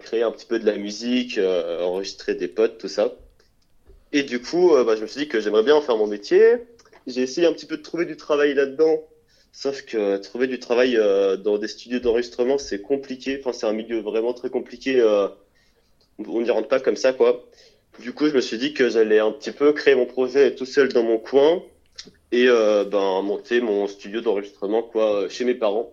créer 0.00 0.22
un 0.22 0.30
petit 0.30 0.46
peu 0.46 0.58
de 0.58 0.66
la 0.66 0.76
musique, 0.76 1.38
enregistrer 1.38 2.34
des 2.34 2.48
potes, 2.48 2.78
tout 2.78 2.88
ça. 2.88 3.14
Et 4.12 4.22
du 4.22 4.40
coup, 4.40 4.72
bah, 4.84 4.94
je 4.94 5.00
me 5.00 5.06
suis 5.06 5.22
dit 5.22 5.28
que 5.28 5.40
j'aimerais 5.40 5.62
bien 5.62 5.74
en 5.74 5.80
faire 5.80 5.96
mon 5.96 6.06
métier. 6.06 6.56
J'ai 7.06 7.22
essayé 7.22 7.46
un 7.46 7.52
petit 7.52 7.64
peu 7.64 7.78
de 7.78 7.82
trouver 7.82 8.04
du 8.04 8.16
travail 8.16 8.52
là-dedans, 8.52 9.02
sauf 9.52 9.82
que 9.86 10.18
trouver 10.18 10.48
du 10.48 10.58
travail 10.58 11.00
dans 11.42 11.56
des 11.56 11.68
studios 11.68 11.98
d'enregistrement, 11.98 12.58
c'est 12.58 12.82
compliqué. 12.82 13.38
Enfin, 13.40 13.54
c'est 13.54 13.66
un 13.66 13.72
milieu 13.72 14.00
vraiment 14.00 14.34
très 14.34 14.50
compliqué. 14.50 15.02
on 16.18 16.40
n'y 16.42 16.50
rentre 16.50 16.68
pas 16.68 16.80
comme 16.80 16.96
ça, 16.96 17.14
quoi. 17.14 17.48
Du 18.00 18.12
coup, 18.12 18.26
je 18.28 18.34
me 18.34 18.40
suis 18.40 18.58
dit 18.58 18.74
que 18.74 18.88
j'allais 18.88 19.20
un 19.20 19.30
petit 19.32 19.52
peu 19.52 19.72
créer 19.72 19.94
mon 19.94 20.06
projet 20.06 20.54
tout 20.54 20.66
seul 20.66 20.92
dans 20.92 21.02
mon 21.04 21.18
coin 21.18 21.62
et 22.32 22.48
euh, 22.48 22.84
ben 22.84 23.22
monter 23.22 23.60
mon 23.60 23.86
studio 23.86 24.20
d'enregistrement, 24.20 24.82
quoi, 24.82 25.28
chez 25.28 25.44
mes 25.44 25.54
parents. 25.54 25.92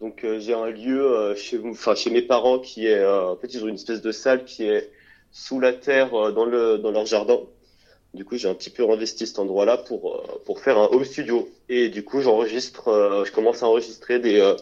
Donc, 0.00 0.24
euh, 0.24 0.40
j'ai 0.40 0.54
un 0.54 0.70
lieu 0.70 1.04
euh, 1.04 1.34
chez, 1.36 1.60
enfin, 1.64 1.94
chez 1.94 2.10
mes 2.10 2.22
parents 2.22 2.58
qui 2.58 2.86
est, 2.86 2.98
euh, 2.98 3.32
en 3.32 3.36
fait, 3.36 3.52
ils 3.52 3.62
ont 3.62 3.68
une 3.68 3.74
espèce 3.74 4.00
de 4.00 4.12
salle 4.12 4.44
qui 4.44 4.64
est 4.64 4.90
sous 5.30 5.60
la 5.60 5.72
terre 5.74 6.14
euh, 6.14 6.32
dans 6.32 6.46
le 6.46 6.78
dans 6.78 6.90
leur 6.90 7.06
jardin. 7.06 7.38
Du 8.14 8.24
coup, 8.24 8.36
j'ai 8.36 8.48
un 8.48 8.54
petit 8.54 8.70
peu 8.70 8.88
investi 8.90 9.26
cet 9.26 9.38
endroit-là 9.38 9.76
pour 9.76 10.16
euh, 10.16 10.42
pour 10.46 10.60
faire 10.60 10.78
un 10.78 10.88
home 10.90 11.04
studio. 11.04 11.48
Et 11.68 11.90
du 11.90 12.02
coup, 12.02 12.22
j'enregistre, 12.22 12.88
euh, 12.88 13.24
je 13.24 13.32
commence 13.32 13.62
à 13.62 13.66
enregistrer 13.68 14.18
des 14.18 14.40
euh, 14.40 14.56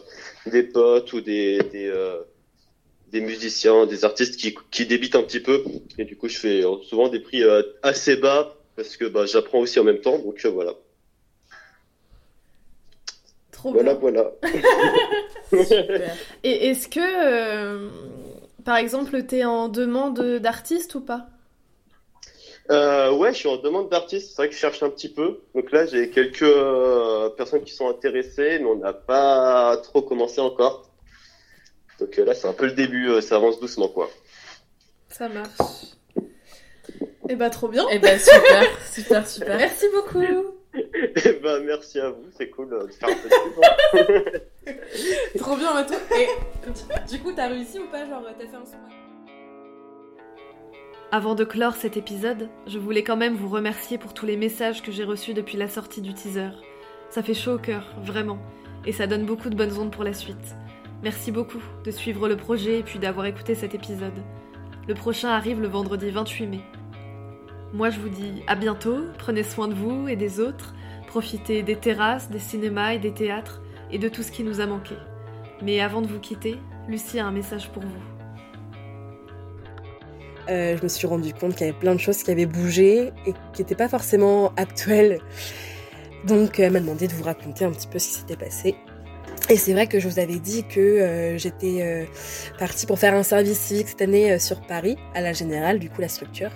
des 0.45 0.63
potes 0.63 1.13
ou 1.13 1.21
des 1.21 1.59
des 1.71 1.87
euh, 1.87 2.19
des 3.11 3.21
musiciens, 3.21 3.85
des 3.85 4.05
artistes 4.05 4.37
qui 4.37 4.55
qui 4.71 4.85
débitent 4.85 5.15
un 5.15 5.23
petit 5.23 5.39
peu. 5.39 5.63
Et 5.97 6.05
du 6.05 6.15
coup, 6.15 6.27
je 6.27 6.37
fais 6.37 6.63
euh, 6.63 6.77
souvent 6.83 7.09
des 7.09 7.19
prix 7.19 7.43
euh, 7.43 7.61
assez 7.83 8.15
bas 8.15 8.55
parce 8.75 8.97
que 8.97 9.05
bah, 9.05 9.25
j'apprends 9.25 9.59
aussi 9.59 9.79
en 9.79 9.83
même 9.83 10.01
temps, 10.01 10.17
donc 10.19 10.45
voilà. 10.45 10.73
Trop 13.51 13.73
voilà, 13.73 13.93
bien. 13.95 13.99
voilà. 13.99 14.31
Et 16.43 16.69
est-ce 16.69 16.87
que, 16.87 16.99
euh, 16.99 17.89
par 18.63 18.77
exemple, 18.77 19.23
t'es 19.23 19.43
en 19.43 19.67
demande 19.67 20.21
d'artiste 20.39 20.95
ou 20.95 21.01
pas? 21.01 21.27
Euh, 22.71 23.11
ouais, 23.11 23.33
je 23.33 23.39
suis 23.39 23.49
en 23.49 23.57
demande 23.57 23.89
d'artiste. 23.89 24.29
C'est 24.29 24.35
vrai 24.35 24.49
que 24.49 24.53
je 24.53 24.59
cherche 24.59 24.83
un 24.83 24.89
petit 24.89 25.09
peu. 25.09 25.39
Donc 25.55 25.71
là, 25.71 25.85
j'ai 25.85 26.09
quelques 26.11 26.43
euh, 26.43 27.29
personnes 27.31 27.63
qui 27.63 27.73
sont 27.73 27.89
intéressées, 27.89 28.59
mais 28.59 28.65
on 28.65 28.75
n'a 28.75 28.93
pas 28.93 29.77
trop 29.77 30.01
commencé 30.01 30.39
encore. 30.39 30.88
Donc 31.99 32.17
euh, 32.17 32.25
là, 32.25 32.33
c'est 32.33 32.47
un 32.47 32.53
peu 32.53 32.65
le 32.65 32.73
début. 32.73 33.09
euh, 33.09 33.21
ça 33.21 33.35
avance 33.35 33.59
doucement, 33.59 33.87
quoi. 33.89 34.09
Ça 35.09 35.27
marche. 35.29 35.49
Eh 37.29 37.35
bah 37.35 37.49
trop 37.49 37.67
bien. 37.67 37.85
Eh 37.91 37.99
ben 37.99 38.17
super, 38.19 38.63
super, 38.91 39.27
super. 39.27 39.57
Merci 39.57 39.85
beaucoup. 39.93 40.23
Eh 41.25 41.33
ben, 41.41 41.63
merci 41.63 41.99
à 41.99 42.11
vous. 42.11 42.25
C'est 42.37 42.51
cool 42.51 42.71
euh, 42.71 42.85
de 42.85 42.91
faire 42.91 43.09
un 43.09 43.15
peu 43.15 43.27
de 43.27 44.35
hein. 44.35 44.39
Trop 45.39 45.57
bien, 45.57 45.73
Mato. 45.73 45.95
Et 46.15 46.27
du 47.09 47.19
coup, 47.19 47.31
t'as 47.31 47.47
réussi 47.47 47.79
ou 47.79 47.87
pas 47.87 48.05
Genre, 48.05 48.21
t'as 48.37 48.45
fait 48.45 48.55
un 48.55 48.63
son 48.65 48.77
Avant 51.11 51.33
de 51.33 51.43
clore 51.43 51.75
cet 51.75 51.97
épisode, 51.97 52.49
je 52.67 52.77
voulais 52.77 53.03
quand 53.03 53.17
même 53.17 53.35
vous 53.35 53.49
remercier 53.49 53.97
pour 53.97 54.13
tous 54.13 54.27
les 54.27 54.37
messages 54.37 54.83
que 54.83 54.91
j'ai 54.91 55.03
reçus 55.03 55.33
depuis 55.33 55.57
la 55.57 55.67
sortie 55.67 56.01
du 56.01 56.13
teaser. 56.13 56.51
Ça 57.09 57.23
fait 57.23 57.33
chaud 57.33 57.53
au 57.53 57.59
cœur, 57.59 57.95
vraiment, 58.03 58.37
et 58.85 58.91
ça 58.91 59.07
donne 59.07 59.25
beaucoup 59.25 59.49
de 59.49 59.55
bonnes 59.55 59.75
ondes 59.75 59.91
pour 59.91 60.03
la 60.03 60.13
suite. 60.13 60.55
Merci 61.01 61.31
beaucoup 61.31 61.61
de 61.85 61.91
suivre 61.91 62.27
le 62.27 62.35
projet 62.35 62.79
et 62.79 62.83
puis 62.83 62.99
d'avoir 62.99 63.25
écouté 63.25 63.55
cet 63.55 63.73
épisode. 63.73 64.21
Le 64.87 64.93
prochain 64.93 65.29
arrive 65.29 65.61
le 65.61 65.67
vendredi 65.67 66.09
28 66.09 66.47
mai. 66.47 66.61
Moi 67.71 67.89
je 67.89 67.99
vous 67.99 68.09
dis 68.09 68.43
à 68.47 68.55
bientôt, 68.55 69.05
prenez 69.17 69.43
soin 69.43 69.69
de 69.69 69.73
vous 69.73 70.09
et 70.09 70.17
des 70.17 70.41
autres, 70.41 70.73
profitez 71.07 71.63
des 71.63 71.77
terrasses, 71.77 72.29
des 72.29 72.39
cinémas 72.39 72.93
et 72.93 72.99
des 72.99 73.13
théâtres 73.13 73.61
et 73.91 73.97
de 73.97 74.09
tout 74.09 74.23
ce 74.23 74.31
qui 74.31 74.43
nous 74.43 74.59
a 74.59 74.65
manqué. 74.65 74.95
Mais 75.61 75.79
avant 75.79 76.01
de 76.01 76.07
vous 76.07 76.19
quitter, 76.19 76.57
Lucie 76.89 77.19
a 77.19 77.25
un 77.25 77.31
message 77.31 77.69
pour 77.69 77.83
vous. 77.83 78.03
Euh, 80.49 80.75
je 80.77 80.83
me 80.83 80.87
suis 80.87 81.07
rendu 81.07 81.33
compte 81.33 81.55
qu'il 81.55 81.67
y 81.67 81.69
avait 81.69 81.79
plein 81.79 81.93
de 81.93 81.99
choses 81.99 82.23
qui 82.23 82.31
avaient 82.31 82.45
bougé 82.45 83.13
et 83.25 83.33
qui 83.53 83.61
n'étaient 83.61 83.75
pas 83.75 83.87
forcément 83.87 84.51
actuelles. 84.57 85.19
Donc, 86.25 86.59
euh, 86.59 86.63
elle 86.63 86.73
m'a 86.73 86.79
demandé 86.79 87.07
de 87.07 87.13
vous 87.13 87.23
raconter 87.23 87.65
un 87.65 87.71
petit 87.71 87.87
peu 87.87 87.99
ce 87.99 88.07
qui 88.09 88.13
s'était 88.15 88.35
passé. 88.35 88.75
Et 89.51 89.57
c'est 89.57 89.73
vrai 89.73 89.87
que 89.87 89.99
je 89.99 90.07
vous 90.07 90.19
avais 90.19 90.37
dit 90.37 90.63
que 90.63 90.79
euh, 90.79 91.37
j'étais 91.39 91.79
euh, 91.81 92.05
partie 92.59 92.85
pour 92.85 92.99
faire 92.99 93.15
un 93.15 93.23
service 93.23 93.57
civique 93.59 93.87
cette 93.87 94.03
année 94.03 94.31
euh, 94.31 94.37
sur 94.37 94.61
Paris, 94.61 94.95
à 95.15 95.21
la 95.21 95.33
Générale, 95.33 95.79
du 95.79 95.89
coup 95.89 96.01
la 96.01 96.07
structure. 96.07 96.51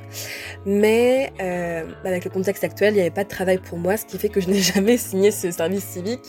Mais 0.68 1.34
euh, 1.42 1.86
avec 2.06 2.24
le 2.24 2.30
contexte 2.30 2.64
actuel, 2.64 2.94
il 2.94 2.98
n'y 2.98 3.02
avait 3.02 3.10
pas 3.10 3.24
de 3.24 3.30
travail 3.30 3.58
pour 3.58 3.80
moi, 3.80 3.98
ce 3.98 4.06
qui 4.06 4.20
fait 4.20 4.30
que 4.30 4.40
je 4.40 4.48
n'ai 4.48 4.60
jamais 4.74 4.98
signé 4.98 5.32
ce 5.32 5.50
service 5.50 5.84
civique 5.86 6.22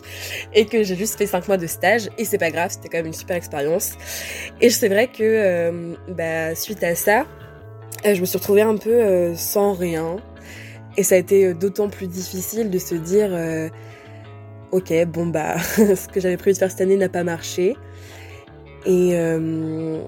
et 0.55 0.65
que 0.65 0.83
j'ai 0.83 0.97
juste 0.97 1.19
fait 1.19 1.27
cinq 1.27 1.47
mois 1.49 1.59
de 1.59 1.67
stage. 1.67 2.09
Et 2.17 2.25
c'est 2.25 2.39
pas 2.39 2.51
grave, 2.51 2.71
c'était 2.71 2.89
quand 2.89 2.99
même 2.99 3.09
une 3.09 3.13
super 3.13 3.37
expérience. 3.37 3.93
Et 4.63 4.71
c'est 4.71 4.89
vrai 4.89 5.09
que 5.09 5.23
euh, 5.23 5.95
bah, 6.09 6.55
suite 6.55 6.83
à 6.83 6.95
ça, 6.95 7.27
euh, 8.07 8.15
je 8.15 8.23
me 8.23 8.25
suis 8.25 8.39
retrouvée 8.39 8.63
un 8.63 8.79
peu 8.79 9.35
sans 9.37 9.75
rien. 9.75 10.17
Et 10.97 11.03
ça 11.03 11.17
a 11.17 11.19
été 11.19 11.53
d'autant 11.53 11.91
plus 11.91 12.07
difficile 12.07 12.71
de 12.71 12.79
se 12.79 12.95
dire, 12.95 13.37
ok, 14.75 14.93
bon 15.07 15.27
bah, 15.27 15.57
ce 15.61 16.09
que 16.09 16.21
j'avais 16.21 16.37
prévu 16.37 16.55
de 16.55 16.59
faire 16.59 16.71
cette 16.71 16.81
année 16.81 16.97
n'a 16.97 17.09
pas 17.09 17.23
marché. 17.23 17.77
Et, 18.87 19.11
euh, 19.15 20.03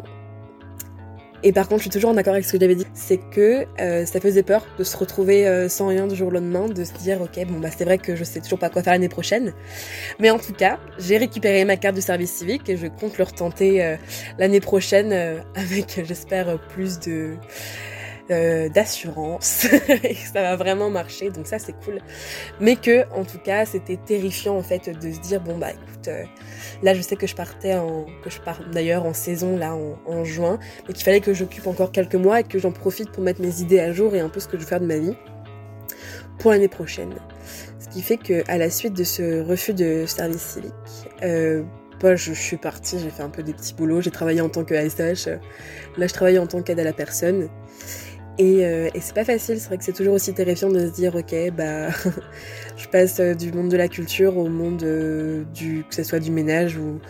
et 1.45 1.53
par 1.53 1.69
contre, 1.69 1.79
je 1.79 1.83
suis 1.83 1.91
toujours 1.91 2.11
en 2.11 2.17
accord 2.17 2.33
avec 2.33 2.45
ce 2.45 2.53
que 2.53 2.59
j'avais 2.59 2.75
dit, 2.75 2.87
c'est 2.93 3.21
que 3.31 3.64
euh, 3.81 4.05
ça 4.05 4.21
faisait 4.21 4.43
peur 4.43 4.67
de 4.77 4.83
se 4.83 4.97
retrouver 4.97 5.47
euh, 5.47 5.69
sans 5.69 5.87
rien 5.87 6.09
du 6.09 6.17
jour 6.17 6.29
au 6.29 6.31
lendemain, 6.33 6.69
de 6.69 6.83
se 6.83 6.95
dire, 6.95 7.21
ok, 7.23 7.47
bon 7.47 7.61
bah 7.61 7.69
c'est 7.75 7.85
vrai 7.85 7.99
que 7.99 8.17
je 8.17 8.25
sais 8.25 8.41
toujours 8.41 8.59
pas 8.59 8.69
quoi 8.69 8.83
faire 8.83 8.93
l'année 8.93 9.09
prochaine. 9.09 9.55
Mais 10.19 10.31
en 10.31 10.39
tout 10.39 10.53
cas, 10.53 10.81
j'ai 10.99 11.17
récupéré 11.17 11.64
ma 11.64 11.77
carte 11.77 11.95
de 11.95 12.01
service 12.01 12.33
civique 12.33 12.69
et 12.69 12.77
je 12.77 12.89
compte 12.89 13.19
le 13.19 13.25
retenter 13.25 13.97
l'année 14.39 14.61
prochaine 14.61 15.12
avec, 15.55 16.03
j'espère, 16.05 16.59
plus 16.69 16.99
de 16.99 17.37
euh, 18.31 18.68
d'assurance. 18.68 19.66
Et 20.03 20.14
ça 20.14 20.43
va 20.43 20.57
vraiment 20.57 20.91
marcher 20.91 21.31
donc 21.31 21.47
ça 21.47 21.59
c'est 21.59 21.74
cool. 21.85 22.01
Mais 22.61 22.77
que 22.77 23.05
en 23.12 23.24
tout 23.24 23.39
cas 23.39 23.64
c'était 23.64 23.97
terrifiant 23.97 24.57
en 24.57 24.62
fait 24.62 24.89
de 24.89 25.12
se 25.12 25.20
dire 25.20 25.41
bon 25.41 25.59
bah 25.59 25.70
écoute 25.70 26.09
euh, 26.09 26.24
là 26.83 26.95
je 26.95 27.03
sais 27.03 27.16
que 27.16 27.27
je 27.27 27.35
partais 27.35 27.74
en 27.74 28.07
que 28.22 28.31
je 28.31 28.41
pars 28.41 28.61
d'ailleurs 28.72 29.07
en 29.07 29.14
saison 29.14 29.57
là 29.57 29.74
en, 29.74 30.24
juin 30.24 30.59
mais 30.87 30.95
qu'il 30.95 31.05
fallait 31.05 31.20
que 31.20 31.35
j'occupe 31.35 31.66
encore 31.66 31.93
quelques 31.93 32.16
mois 32.16 32.41
et 32.41 32.45
que 32.45 32.59
j'en 32.59 32.72
profite 32.72 33.11
pour 33.11 33.22
mettre 33.22 33.41
mes 33.41 33.61
idées 33.61 33.81
à 33.81 33.93
jour 33.93 34.14
et 34.14 34.20
un 34.20 34.29
peu 34.29 34.41
ce 34.41 34.49
que 34.49 34.57
je 34.57 34.62
veux 34.62 34.68
faire 34.68 34.81
de 34.81 34.87
ma 34.87 34.99
vie 34.99 35.14
pour 36.39 36.51
l'année 36.51 36.68
prochaine. 36.68 37.14
Ce 37.79 37.89
qui 37.89 38.03
fait 38.03 38.16
que 38.16 38.43
à 38.49 38.59
la 38.59 38.70
suite 38.70 38.95
de 38.95 39.05
ce 39.05 39.41
refus 39.41 39.72
de 39.72 40.05
service 40.07 40.43
civique 40.43 40.72
euh, 41.22 41.62
bah, 42.01 42.14
je, 42.14 42.33
suis 42.33 42.59
partie, 42.59 42.99
j'ai 42.99 43.11
fait 43.11 43.22
un 43.22 43.31
peu 43.31 43.43
des 43.43 43.55
petits 43.55 43.72
boulots, 43.72 44.03
j'ai 44.03 44.11
travaillé 44.11 44.41
en 44.43 44.51
tant 44.51 44.64
que 44.64 44.74
ASH, 44.74 45.29
euh, 45.29 45.37
là 45.97 46.07
je 46.07 46.12
travaille 46.12 46.39
en 46.39 46.47
tant 46.47 46.61
qu'aide 46.61 46.81
à 46.81 46.85
la 46.85 46.93
personne. 46.93 47.49
Et, 48.39 48.66
euh, 48.66 48.91
et 48.93 49.01
c'est 49.01 49.14
pas 49.14 49.24
facile, 49.24 49.59
c'est 49.59 49.68
vrai 49.68 49.78
que 49.78 49.84
c'est 49.84 49.95
toujours 49.95 50.14
aussi 50.14 50.34
terrifiant 50.34 50.68
de 50.68 50.87
se 50.87 50.93
dire 50.93 51.14
ok 51.14 51.34
bah 51.57 51.89
je 52.76 52.87
passe 52.89 53.18
euh, 53.18 53.34
du 53.34 53.51
monde 53.51 53.70
de 53.70 53.78
la 53.78 53.89
culture 53.89 54.37
au 54.37 54.49
monde 54.49 54.82
euh, 54.82 55.45
du 55.55 55.84
que 55.89 55.95
ce 55.95 56.03
soit 56.03 56.18
du 56.18 56.30
ménage 56.30 56.76
ou, 56.76 57.01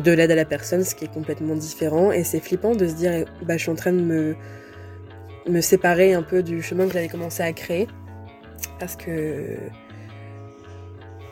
de 0.00 0.12
l'aide 0.12 0.30
à 0.30 0.34
la 0.34 0.46
personne, 0.46 0.82
ce 0.82 0.94
qui 0.94 1.04
est 1.04 1.12
complètement 1.12 1.56
différent. 1.56 2.10
Et 2.10 2.24
c'est 2.24 2.40
flippant 2.40 2.74
de 2.74 2.86
se 2.88 2.94
dire 2.94 3.12
eh, 3.12 3.24
bah 3.44 3.56
je 3.56 3.62
suis 3.62 3.70
en 3.70 3.74
train 3.74 3.92
de 3.92 4.00
me 4.00 4.36
me 5.46 5.60
séparer 5.60 6.14
un 6.14 6.22
peu 6.22 6.42
du 6.42 6.62
chemin 6.62 6.86
que 6.86 6.92
j'avais 6.92 7.08
commencé 7.08 7.42
à 7.42 7.52
créer 7.52 7.86
parce 8.78 8.96
que 8.96 9.56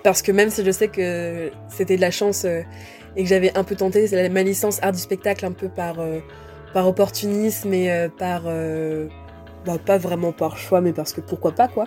parce 0.02 0.20
que 0.20 0.32
même 0.32 0.50
si 0.50 0.64
je 0.64 0.70
sais 0.70 0.88
que 0.88 1.50
c'était 1.68 1.96
de 1.96 2.02
la 2.02 2.10
chance 2.10 2.44
et 2.44 3.22
que 3.22 3.28
j'avais 3.28 3.56
un 3.56 3.64
peu 3.64 3.76
tenté 3.76 4.28
ma 4.30 4.42
licence 4.42 4.82
art 4.82 4.92
du 4.92 4.98
spectacle 4.98 5.46
un 5.46 5.52
peu 5.52 5.68
par 5.68 5.96
par 6.72 6.88
opportunisme 6.88 7.72
et 7.72 7.90
euh, 7.90 8.08
par 8.08 8.42
euh, 8.46 9.08
bah, 9.64 9.78
pas 9.84 9.98
vraiment 9.98 10.32
par 10.32 10.56
choix 10.56 10.80
mais 10.80 10.92
parce 10.92 11.12
que 11.12 11.20
pourquoi 11.20 11.52
pas 11.52 11.68
quoi. 11.68 11.86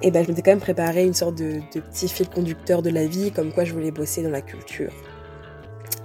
Et 0.00 0.10
ben 0.10 0.22
je 0.22 0.28
m'étais 0.28 0.42
quand 0.42 0.52
même 0.52 0.60
préparé 0.60 1.04
une 1.04 1.14
sorte 1.14 1.34
de, 1.36 1.60
petit 1.72 2.08
fil 2.08 2.28
conducteur 2.28 2.82
de 2.82 2.90
la 2.90 3.06
vie 3.06 3.32
comme 3.32 3.52
quoi 3.52 3.64
je 3.64 3.72
voulais 3.72 3.90
bosser 3.90 4.22
dans 4.22 4.30
la 4.30 4.42
culture. 4.42 4.92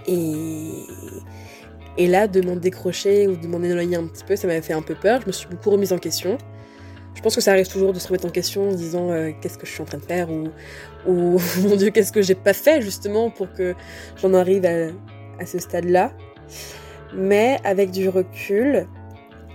Et 0.08 0.86
et 1.98 2.08
là 2.08 2.28
de 2.28 2.42
m'en 2.42 2.56
décrocher 2.56 3.28
ou 3.28 3.36
de 3.36 3.48
m'en 3.48 3.62
éloigner 3.62 3.98
un 3.98 4.08
petit 4.08 4.24
peu 4.24 4.36
ça 4.36 4.48
m'avait 4.48 4.62
fait 4.62 4.74
un 4.74 4.82
peu 4.82 4.96
peur. 4.96 5.22
Je 5.22 5.28
me 5.28 5.32
suis 5.32 5.48
beaucoup 5.48 5.70
remise 5.70 5.94
en 5.94 6.00
question. 6.00 6.38
Je 7.16 7.22
pense 7.22 7.36
que 7.36 7.42
ça 7.42 7.52
arrive 7.52 7.68
toujours 7.68 7.94
de 7.94 8.00
se 8.00 8.08
remettre 8.08 8.26
en 8.26 8.32
question 8.32 8.70
en 8.70 8.74
disant 8.74 9.12
euh, 9.12 9.32
qu'est-ce 9.40 9.58
que 9.60 9.68
je 9.68 9.72
suis 9.72 9.82
en 9.82 9.86
train 9.86 10.00
de 10.00 10.04
faire? 10.04 10.32
ou, 10.32 10.50
ou 11.06 11.40
mon 11.62 11.76
dieu 11.76 11.92
qu'est-ce 11.92 12.12
que 12.12 12.24
j'ai 12.24 12.36
pas 12.36 12.54
fait 12.54 12.82
justement 12.82 13.30
pour 13.30 13.52
que 13.54 13.76
j'en 14.22 14.34
arrive 14.34 14.66
à, 14.66 14.88
à 15.40 15.46
ce 15.46 15.60
stade-là? 15.60 16.12
Mais 17.16 17.58
avec 17.64 17.92
du 17.92 18.10
recul, 18.10 18.88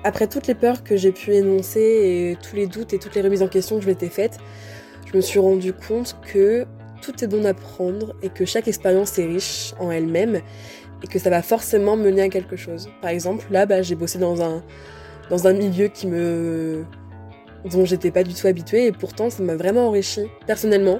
après 0.05 0.27
toutes 0.29 0.47
les 0.47 0.55
peurs 0.55 0.85
que 0.85 0.97
j'ai 0.97 1.13
pu 1.13 1.35
énoncer 1.35 1.81
et 1.81 2.39
tous 2.41 2.57
les 2.57 2.67
doutes 2.67 2.93
et 2.93 2.99
toutes 2.99 3.15
les 3.15 3.23
remises 3.23 3.43
en 3.43 3.49
question 3.49 3.77
que 3.77 3.83
je 3.83 3.89
m'étais 3.89 4.09
faites, 4.09 4.39
je 5.11 5.17
me 5.17 5.21
suis 5.21 5.39
rendu 5.39 5.73
compte 5.73 6.17
que 6.33 6.67
tout 7.03 7.25
est 7.25 7.27
bon 7.27 7.45
à 7.45 7.55
prendre 7.55 8.15
et 8.23 8.29
que 8.29 8.45
chaque 8.45 8.69
expérience 8.69 9.19
est 9.19 9.27
riche 9.27 9.75
en 9.79 9.91
elle-même 9.91 10.41
et 11.03 11.07
que 11.07 11.19
ça 11.19 11.31
va 11.31 11.43
forcément 11.43 11.97
mener 11.97 12.23
à 12.23 12.29
quelque 12.29 12.57
chose. 12.57 12.89
Par 13.01 13.11
exemple, 13.11 13.47
là, 13.51 13.67
bah, 13.67 13.83
j'ai 13.83 13.95
bossé 13.95 14.19
dans 14.19 14.43
un, 14.43 14.63
dans 15.31 15.47
un 15.47 15.53
milieu 15.53 15.91
dont 17.65 17.85
j'étais 17.85 18.11
pas 18.11 18.25
du 18.25 18.35
tout 18.35 18.47
habituée 18.47 18.87
et 18.87 18.93
pourtant 18.93 19.31
ça 19.31 19.43
m'a 19.43 19.57
vraiment 19.57 19.89
enrichi 19.89 20.23
personnellement 20.47 20.99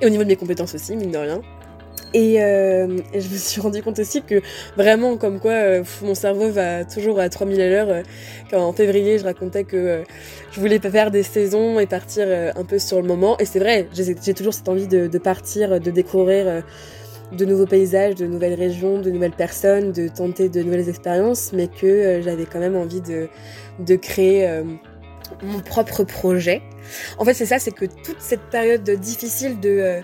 et 0.00 0.06
au 0.06 0.08
niveau 0.08 0.24
de 0.24 0.28
mes 0.28 0.36
compétences 0.36 0.74
aussi 0.74 0.96
mine 0.96 1.10
de 1.10 1.18
rien 1.18 1.40
et, 2.14 2.42
euh, 2.42 2.98
je 3.12 3.28
me 3.28 3.36
suis 3.36 3.60
rendu 3.60 3.82
compte 3.82 3.98
aussi 3.98 4.22
que 4.22 4.40
vraiment 4.76 5.16
comme 5.16 5.40
quoi 5.40 5.52
euh, 5.52 5.84
mon 6.02 6.14
cerveau 6.14 6.48
va 6.50 6.84
toujours 6.84 7.20
à 7.20 7.28
3000 7.28 7.60
à 7.60 7.68
l'heure 7.68 7.88
euh, 7.90 8.02
quand 8.50 8.62
en 8.62 8.72
février 8.72 9.18
je 9.18 9.24
racontais 9.24 9.64
que 9.64 9.76
euh, 9.76 10.02
je 10.52 10.60
voulais 10.60 10.78
pas 10.78 10.90
faire 10.90 11.10
des 11.10 11.22
saisons 11.22 11.78
et 11.78 11.86
partir 11.86 12.26
un 12.56 12.64
peu 12.64 12.78
sur 12.78 13.00
le 13.02 13.06
moment 13.06 13.36
et 13.38 13.44
c'est 13.44 13.58
vrai 13.58 13.88
j'ai 13.92 14.34
toujours 14.34 14.54
cette 14.54 14.68
envie 14.68 14.86
de, 14.86 15.18
partir 15.18 15.80
de 15.80 15.90
découvrir 15.90 16.62
de 17.32 17.44
nouveaux 17.44 17.66
paysages, 17.66 18.14
de 18.14 18.26
nouvelles 18.26 18.54
régions, 18.54 19.00
de 19.00 19.10
nouvelles 19.10 19.32
personnes, 19.32 19.92
de 19.92 20.08
tenter 20.08 20.48
de 20.48 20.62
nouvelles 20.62 20.88
expériences, 20.88 21.52
mais 21.52 21.66
que 21.66 22.20
j'avais 22.22 22.46
quand 22.46 22.60
même 22.60 22.76
envie 22.76 23.00
de, 23.00 23.28
de 23.80 23.96
créer 23.96 24.62
mon 25.42 25.60
propre 25.60 26.04
projet. 26.04 26.62
En 27.18 27.24
fait, 27.24 27.34
c'est 27.34 27.46
ça, 27.46 27.58
c'est 27.58 27.72
que 27.72 27.84
toute 27.84 28.20
cette 28.20 28.48
période 28.50 28.88
difficile 28.88 29.58
de, 29.60 30.02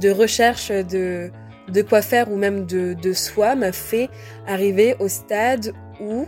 de 0.00 0.10
recherche 0.10 0.70
de, 0.70 1.30
de 1.68 1.82
quoi 1.82 2.02
faire 2.02 2.30
ou 2.30 2.36
même 2.36 2.66
de, 2.66 2.94
de 2.94 3.12
soi 3.12 3.54
m'a 3.54 3.72
fait 3.72 4.08
arriver 4.46 4.96
au 4.98 5.08
stade 5.08 5.72
où 6.00 6.26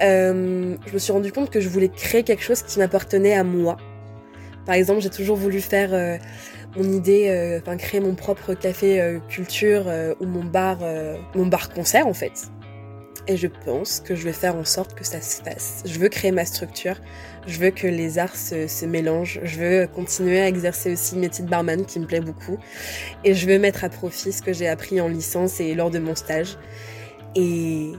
euh, 0.00 0.76
je 0.86 0.92
me 0.92 0.98
suis 0.98 1.12
rendu 1.12 1.32
compte 1.32 1.50
que 1.50 1.60
je 1.60 1.68
voulais 1.68 1.88
créer 1.88 2.22
quelque 2.22 2.42
chose 2.42 2.62
qui 2.62 2.78
m'appartenait 2.78 3.34
à 3.34 3.44
moi. 3.44 3.76
Par 4.66 4.74
exemple, 4.74 5.00
j'ai 5.00 5.10
toujours 5.10 5.36
voulu 5.36 5.60
faire 5.60 5.92
euh, 5.92 6.16
mon 6.76 6.84
idée, 6.84 7.28
euh, 7.28 7.58
enfin 7.60 7.76
créer 7.76 8.00
mon 8.00 8.14
propre 8.14 8.54
café 8.54 9.18
culture 9.28 9.86
ou 10.20 10.26
mon 10.26 10.44
bar, 10.44 10.78
mon 11.34 11.46
bar 11.46 11.70
concert 11.70 12.06
en 12.06 12.14
fait. 12.14 12.48
et 13.26 13.36
je 13.36 13.48
pense 13.64 14.00
que 14.00 14.14
je 14.14 14.24
vais 14.24 14.32
faire 14.32 14.56
en 14.56 14.64
sorte 14.64 14.94
que 14.94 15.04
ça 15.04 15.20
se 15.20 15.42
fasse. 15.42 15.82
Je 15.84 15.98
veux 15.98 16.08
créer 16.08 16.32
ma 16.32 16.44
structure, 16.44 16.96
je 17.48 17.58
veux 17.58 17.70
que 17.70 17.86
les 17.86 18.18
arts 18.18 18.36
se, 18.36 18.84
mélangent, 18.84 19.40
je 19.42 19.58
veux 19.58 19.86
continuer 19.86 20.40
à 20.40 20.48
exercer 20.48 20.92
aussi 20.92 21.14
le 21.14 21.22
métier 21.22 21.44
de 21.44 21.50
barman 21.50 21.84
qui 21.86 21.98
me 21.98 22.06
plaît 22.06 22.20
beaucoup 22.20 22.58
et 23.24 23.34
je 23.34 23.46
veux 23.46 23.58
mettre 23.58 23.84
à 23.84 23.88
profit 23.88 24.32
ce 24.32 24.42
que 24.42 24.52
j'ai 24.52 24.68
appris 24.68 25.00
en 25.00 25.08
licence 25.08 25.58
et 25.58 25.74
lors 25.74 25.90
de 25.90 25.98
mon 25.98 26.14
stage. 26.14 26.58
Et, 27.34 27.92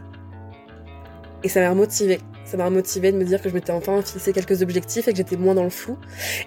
et 1.44 1.50
ça 1.50 1.62
m'a 1.62 1.72
remotivé. 1.72 2.20
Ça 2.46 2.58
m'a 2.58 2.66
remotivé 2.66 3.12
de 3.12 3.18
me 3.18 3.26
dire 3.26 3.42
que 3.42 3.50
je 3.50 3.54
m'étais 3.54 3.72
enfin 3.72 4.02
fixé 4.02 4.34
quelques 4.34 4.64
objectifs 4.64 5.08
et 5.08 5.12
que 5.12 5.18
j'étais 5.18 5.38
moins 5.38 5.54
dans 5.54 5.64
le 5.64 5.70
flou. 5.70 5.98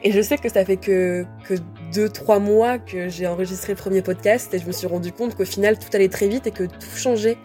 Et 0.02 0.10
je 0.10 0.20
sais 0.20 0.36
que 0.36 0.48
ça 0.48 0.64
fait 0.64 0.76
que, 0.76 1.24
que 1.44 1.54
deux, 1.92 2.08
trois 2.08 2.40
mois 2.40 2.78
que 2.78 3.08
j'ai 3.08 3.26
enregistré 3.26 3.72
le 3.72 3.78
premier 3.78 4.02
podcast 4.02 4.52
et 4.52 4.58
je 4.58 4.66
me 4.66 4.72
suis 4.72 4.86
rendu 4.86 5.12
compte 5.12 5.36
qu'au 5.36 5.44
final 5.44 5.78
tout 5.78 5.88
allait 5.92 6.08
très 6.08 6.26
vite 6.26 6.46
et 6.46 6.50
que 6.50 6.64
tout 6.64 6.96
changeait 6.96 7.38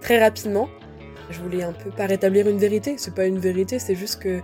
très 0.00 0.20
rapidement. 0.20 0.68
Je 1.30 1.40
voulais 1.40 1.62
un 1.62 1.72
peu 1.72 1.90
pas 1.90 2.06
rétablir 2.06 2.48
une 2.48 2.58
vérité, 2.58 2.94
c'est 2.96 3.14
pas 3.14 3.26
une 3.26 3.38
vérité, 3.38 3.78
c'est 3.78 3.94
juste 3.94 4.20
que 4.22 4.40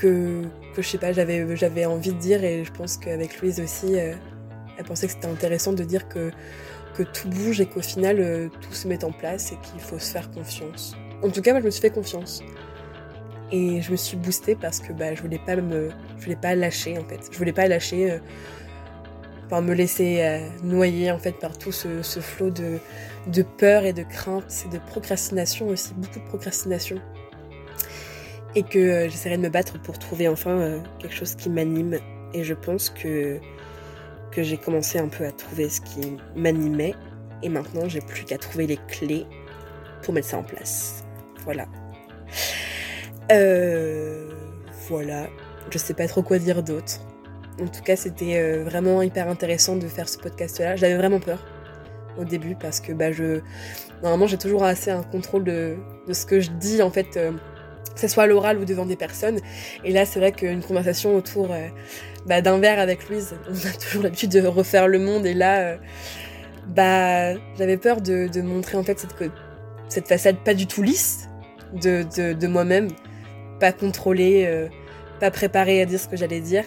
que, 0.00 0.42
que 0.74 0.82
je 0.82 0.88
sais 0.88 0.98
pas, 0.98 1.12
j'avais 1.12 1.56
j'avais 1.56 1.84
envie 1.84 2.12
de 2.12 2.18
dire 2.18 2.42
et 2.42 2.64
je 2.64 2.72
pense 2.72 2.96
qu'avec 2.96 3.40
Louise 3.40 3.60
aussi, 3.60 3.98
euh, 3.98 4.14
elle 4.78 4.84
pensait 4.84 5.06
que 5.06 5.12
c'était 5.12 5.28
intéressant 5.28 5.72
de 5.72 5.84
dire 5.84 6.08
que 6.08 6.30
que 6.94 7.02
tout 7.02 7.28
bouge 7.28 7.60
et 7.60 7.66
qu'au 7.66 7.82
final 7.82 8.16
euh, 8.18 8.48
tout 8.60 8.72
se 8.72 8.88
met 8.88 9.04
en 9.04 9.12
place 9.12 9.52
et 9.52 9.56
qu'il 9.56 9.80
faut 9.80 9.98
se 9.98 10.10
faire 10.10 10.30
confiance. 10.30 10.96
En 11.22 11.30
tout 11.30 11.42
cas, 11.42 11.52
moi 11.52 11.60
je 11.60 11.66
me 11.66 11.70
suis 11.70 11.82
fait 11.82 11.90
confiance. 11.90 12.42
Et 13.52 13.82
je 13.82 13.90
me 13.90 13.96
suis 13.96 14.16
boostée 14.16 14.54
parce 14.54 14.78
que 14.78 14.92
bah, 14.92 15.12
je 15.14 15.22
voulais 15.22 15.40
pas 15.44 15.56
me 15.56 15.90
je 16.18 16.24
voulais 16.24 16.36
pas 16.36 16.54
lâcher 16.54 16.98
en 16.98 17.04
fait. 17.04 17.28
Je 17.30 17.36
voulais 17.36 17.52
pas 17.52 17.66
lâcher 17.66 18.12
euh, 18.12 18.18
me 19.60 19.74
laisser 19.74 20.18
euh, 20.20 20.38
noyer 20.62 21.10
en 21.10 21.18
fait 21.18 21.32
par 21.32 21.58
tout 21.58 21.72
ce, 21.72 22.02
ce 22.02 22.20
flot 22.20 22.50
de, 22.50 22.78
de 23.26 23.42
peur 23.42 23.84
et 23.84 23.92
de 23.92 24.04
crainte 24.04 24.64
et 24.64 24.68
de 24.68 24.78
procrastination 24.78 25.66
aussi, 25.68 25.92
beaucoup 25.94 26.20
de 26.20 26.24
procrastination. 26.26 27.00
Et 28.54 28.62
que 28.62 28.78
euh, 28.78 29.08
j'essaierai 29.08 29.36
de 29.36 29.42
me 29.42 29.48
battre 29.48 29.80
pour 29.80 29.98
trouver 29.98 30.28
enfin 30.28 30.50
euh, 30.50 30.80
quelque 30.98 31.14
chose 31.14 31.34
qui 31.34 31.50
m'anime. 31.50 31.98
Et 32.34 32.44
je 32.44 32.54
pense 32.54 32.90
que, 32.90 33.38
que 34.32 34.42
j'ai 34.42 34.56
commencé 34.56 34.98
un 34.98 35.08
peu 35.08 35.24
à 35.24 35.32
trouver 35.32 35.68
ce 35.68 35.80
qui 35.80 36.16
m'animait. 36.36 36.94
Et 37.42 37.48
maintenant, 37.48 37.88
j'ai 37.88 38.00
plus 38.00 38.24
qu'à 38.24 38.38
trouver 38.38 38.66
les 38.66 38.78
clés 38.88 39.26
pour 40.02 40.14
mettre 40.14 40.28
ça 40.28 40.38
en 40.38 40.42
place. 40.42 41.04
Voilà. 41.44 41.66
voilà. 44.88 45.28
Je 45.70 45.78
sais 45.78 45.94
pas 45.94 46.08
trop 46.08 46.22
quoi 46.22 46.38
dire 46.38 46.62
d'autre. 46.62 47.00
En 47.60 47.66
tout 47.66 47.82
cas, 47.82 47.96
c'était 47.96 48.38
euh, 48.38 48.64
vraiment 48.64 49.02
hyper 49.02 49.28
intéressant 49.28 49.76
de 49.76 49.86
faire 49.86 50.08
ce 50.08 50.18
podcast-là. 50.18 50.76
J'avais 50.76 50.96
vraiment 50.96 51.20
peur 51.20 51.38
au 52.18 52.24
début 52.24 52.56
parce 52.56 52.80
que 52.80 52.92
bah, 52.92 53.12
je... 53.12 53.40
normalement 54.02 54.26
j'ai 54.26 54.36
toujours 54.36 54.64
assez 54.64 54.90
un 54.90 55.02
contrôle 55.02 55.44
de, 55.44 55.76
ce 56.12 56.26
que 56.26 56.40
je 56.40 56.50
dis 56.50 56.82
en 56.82 56.90
fait, 56.90 57.16
euh, 57.16 57.32
que 57.94 58.00
ce 58.00 58.08
soit 58.08 58.24
à 58.24 58.26
l'oral 58.26 58.58
ou 58.58 58.64
devant 58.64 58.86
des 58.86 58.96
personnes. 58.96 59.38
Et 59.84 59.92
là, 59.92 60.04
c'est 60.04 60.20
vrai 60.20 60.32
qu'une 60.32 60.62
conversation 60.62 61.14
autour 61.14 61.52
euh, 61.52 61.68
bah, 62.26 62.40
d'un 62.40 62.58
verre 62.58 62.78
avec 62.78 63.08
Louise, 63.08 63.34
on 63.48 63.68
a 63.68 63.72
toujours 63.72 64.02
l'habitude 64.02 64.30
de 64.30 64.46
refaire 64.46 64.88
le 64.88 64.98
monde. 64.98 65.26
Et 65.26 65.34
là, 65.34 65.76
bah, 66.68 67.34
j'avais 67.58 67.76
peur 67.76 68.00
de, 68.00 68.40
montrer 68.40 68.76
en 68.76 68.82
fait 68.82 68.98
cette, 68.98 69.14
cette 69.88 70.08
façade 70.08 70.36
pas 70.44 70.54
du 70.54 70.66
tout 70.66 70.82
lisse 70.82 71.28
de, 71.74 72.04
de 72.32 72.46
moi-même, 72.46 72.88
pas 73.58 73.72
contrôlée, 73.72 74.68
pas 75.20 75.30
préparée 75.30 75.82
à 75.82 75.86
dire 75.86 76.00
ce 76.00 76.08
que 76.08 76.16
j'allais 76.16 76.40
dire. 76.40 76.64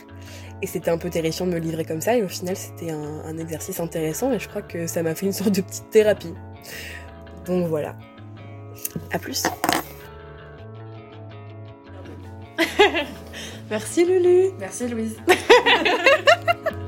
Et 0.64 0.66
c'était 0.66 0.92
un 0.92 0.98
peu 0.98 1.10
terrifiant 1.10 1.46
de 1.46 1.52
me 1.52 1.60
livrer 1.60 1.84
comme 1.84 2.00
ça. 2.00 2.16
Et 2.16 2.24
au 2.24 2.30
final, 2.30 2.56
c'était 2.56 2.90
un, 2.90 3.38
exercice 3.38 3.82
intéressant. 3.82 4.32
Et 4.32 4.40
je 4.40 4.48
crois 4.48 4.62
que 4.62 4.88
ça 4.88 5.04
m'a 5.04 5.14
fait 5.14 5.26
une 5.26 5.34
sorte 5.34 5.52
de 5.52 5.60
petite 5.60 5.90
thérapie. 5.90 6.34
Donc 7.46 7.68
voilà. 7.68 7.98
À 9.12 9.20
plus. 9.20 9.44
Merci 13.70 14.06
Lulu. 14.06 14.52
Merci 14.60 14.88
Louise. 14.88 15.18